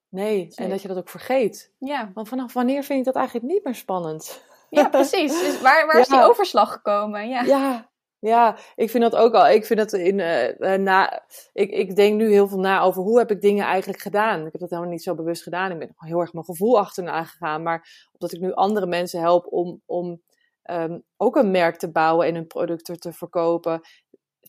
Nee, 0.09 0.49
en 0.55 0.71
dat 0.71 0.83
je 0.83 0.89
dat 0.89 0.97
ook 0.97 1.09
vergeet. 1.09 1.73
Ja. 1.79 2.11
Want 2.15 2.29
vanaf 2.29 2.53
wanneer 2.53 2.85
vind 2.85 2.99
je 2.99 3.05
dat 3.05 3.15
eigenlijk 3.15 3.47
niet 3.47 3.65
meer 3.65 3.75
spannend? 3.75 4.45
Ja, 4.71 4.89
precies. 4.89 5.41
Dus 5.41 5.61
waar, 5.61 5.87
waar 5.87 6.01
is 6.01 6.09
die 6.09 6.23
overslag 6.23 6.73
gekomen? 6.73 7.29
Ja. 7.29 7.43
ja, 7.43 7.91
ja, 8.19 8.59
ik 8.75 8.91
vind 8.91 9.03
dat 9.03 9.17
ook 9.17 9.35
al. 9.35 9.49
Ik 9.49 9.65
vind 9.65 9.79
dat 9.79 9.93
in 9.93 10.19
uh, 10.19 10.75
na. 10.75 11.25
Ik, 11.53 11.71
ik 11.71 11.97
denk 11.97 12.17
nu 12.17 12.31
heel 12.31 12.49
veel 12.49 12.59
na 12.59 12.81
over 12.81 13.03
hoe 13.03 13.19
heb 13.19 13.31
ik 13.31 13.41
dingen 13.41 13.65
eigenlijk 13.65 14.01
gedaan. 14.01 14.47
Ik 14.47 14.53
heb 14.53 14.61
dat 14.61 14.71
helemaal 14.71 14.91
niet 14.91 15.03
zo 15.03 15.15
bewust 15.15 15.43
gedaan. 15.43 15.71
Ik 15.71 15.79
ben 15.79 15.93
heel 15.97 16.21
erg 16.21 16.33
mijn 16.33 16.45
gevoel 16.45 16.79
achterna 16.79 17.25
gegaan. 17.25 17.63
Maar 17.63 18.09
omdat 18.13 18.33
ik 18.33 18.41
nu 18.41 18.53
andere 18.53 18.87
mensen 18.87 19.21
help 19.21 19.47
om, 19.47 19.83
om 19.87 20.23
um, 20.71 21.03
ook 21.17 21.37
een 21.37 21.51
merk 21.51 21.77
te 21.77 21.91
bouwen 21.91 22.27
en 22.27 22.35
een 22.35 22.47
product 22.47 23.01
te 23.01 23.13
verkopen, 23.13 23.81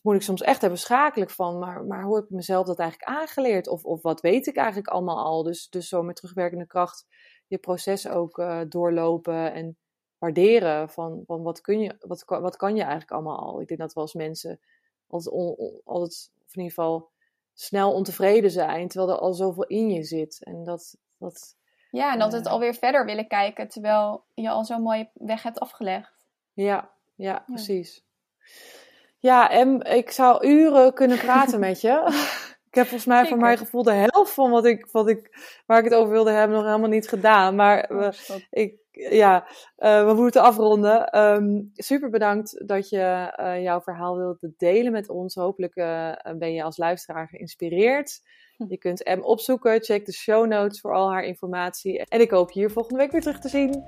moet 0.02 0.14
ik 0.14 0.22
soms 0.22 0.42
echt 0.42 0.62
even 0.62 0.78
schakelijk 0.78 1.30
van. 1.30 1.58
Maar, 1.58 1.84
maar 1.84 2.02
hoe 2.02 2.14
heb 2.14 2.24
ik 2.24 2.30
mezelf 2.30 2.66
dat 2.66 2.78
eigenlijk 2.78 3.10
aangeleerd? 3.10 3.68
Of, 3.68 3.84
of 3.84 4.02
wat 4.02 4.20
weet 4.20 4.46
ik 4.46 4.56
eigenlijk 4.56 4.88
allemaal 4.88 5.24
al? 5.24 5.42
Dus, 5.42 5.68
dus 5.68 5.88
zo 5.88 6.02
met 6.02 6.16
terugwerkende 6.16 6.66
kracht 6.66 7.06
je 7.48 7.58
proces 7.58 8.08
ook 8.08 8.38
uh, 8.38 8.60
doorlopen 8.68 9.52
en 9.52 9.76
waarderen 10.18 10.88
van, 10.88 11.22
van 11.26 11.42
wat, 11.42 11.60
kun 11.60 11.80
je, 11.80 11.96
wat, 12.00 12.24
wat 12.26 12.56
kan 12.56 12.74
je 12.74 12.82
eigenlijk 12.82 13.10
allemaal 13.10 13.38
al. 13.38 13.60
Ik 13.60 13.68
denk 13.68 13.80
dat 13.80 13.92
we 13.92 14.00
als 14.00 14.14
mensen 14.14 14.60
altijd, 15.06 15.34
on, 15.34 15.80
altijd 15.84 16.30
of 16.46 16.54
in 16.54 16.62
ieder 16.62 16.74
geval 16.74 17.10
snel 17.54 17.92
ontevreden 17.92 18.50
zijn, 18.50 18.88
terwijl 18.88 19.12
er 19.12 19.20
al 19.20 19.34
zoveel 19.34 19.64
in 19.64 19.90
je 19.90 20.04
zit. 20.04 20.44
En 20.44 20.64
dat, 20.64 20.96
dat, 21.18 21.56
ja, 21.90 22.12
en 22.12 22.18
dat 22.18 22.32
uh, 22.32 22.38
het 22.38 22.46
alweer 22.46 22.74
verder 22.74 23.04
willen 23.04 23.26
kijken, 23.26 23.68
terwijl 23.68 24.24
je 24.34 24.50
al 24.50 24.64
zo'n 24.64 24.82
mooie 24.82 25.10
weg 25.14 25.42
hebt 25.42 25.60
afgelegd. 25.60 26.26
Ja, 26.52 26.90
ja, 27.14 27.42
precies. 27.46 28.04
Ja, 29.18 29.50
en 29.50 29.80
ik 29.82 30.10
zou 30.10 30.46
uren 30.46 30.94
kunnen 30.94 31.18
praten 31.18 31.60
met 31.60 31.80
je. 31.80 32.02
Ik 32.68 32.74
heb 32.74 32.86
volgens 32.86 33.08
mij 33.08 33.26
voor 33.26 33.38
mijn 33.38 33.58
gevoel 33.58 33.82
de 33.82 33.92
helft 33.92 34.32
van 34.32 34.50
wat 34.50 34.64
ik, 34.64 34.86
wat 34.92 35.08
ik, 35.08 35.36
waar 35.66 35.78
ik 35.78 35.84
het 35.84 35.94
over 35.94 36.12
wilde 36.12 36.30
hebben 36.30 36.56
nog 36.56 36.66
helemaal 36.66 36.88
niet 36.88 37.08
gedaan. 37.08 37.54
Maar 37.54 37.90
oh, 37.90 38.08
ik, 38.50 38.74
ja, 39.10 39.46
uh, 39.78 40.06
we 40.06 40.14
moeten 40.14 40.42
afronden. 40.42 41.18
Um, 41.18 41.70
super 41.74 42.10
bedankt 42.10 42.68
dat 42.68 42.88
je 42.88 43.34
uh, 43.40 43.62
jouw 43.62 43.80
verhaal 43.80 44.16
wilde 44.16 44.52
delen 44.56 44.92
met 44.92 45.08
ons. 45.08 45.34
Hopelijk 45.34 45.76
uh, 45.76 46.12
ben 46.38 46.52
je 46.52 46.62
als 46.62 46.76
luisteraar 46.76 47.28
geïnspireerd. 47.28 48.20
Hm. 48.56 48.64
Je 48.68 48.78
kunt 48.78 49.04
M 49.04 49.20
opzoeken. 49.20 49.82
Check 49.82 50.06
de 50.06 50.12
show 50.12 50.46
notes 50.46 50.80
voor 50.80 50.94
al 50.94 51.12
haar 51.12 51.24
informatie. 51.24 52.04
En 52.04 52.20
ik 52.20 52.30
hoop 52.30 52.50
je 52.50 52.60
hier 52.60 52.70
volgende 52.70 52.98
week 52.98 53.12
weer 53.12 53.20
terug 53.20 53.40
te 53.40 53.48
zien. 53.48 53.84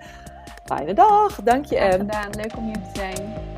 Fijne 0.65 0.95
dag. 0.95 1.43
Dank 1.43 1.65
je, 1.65 1.77
M. 1.77 1.91
gedaan. 1.91 2.31
Leuk 2.37 2.57
om 2.57 2.65
hier 2.65 2.75
te 2.75 2.91
zijn. 2.95 3.50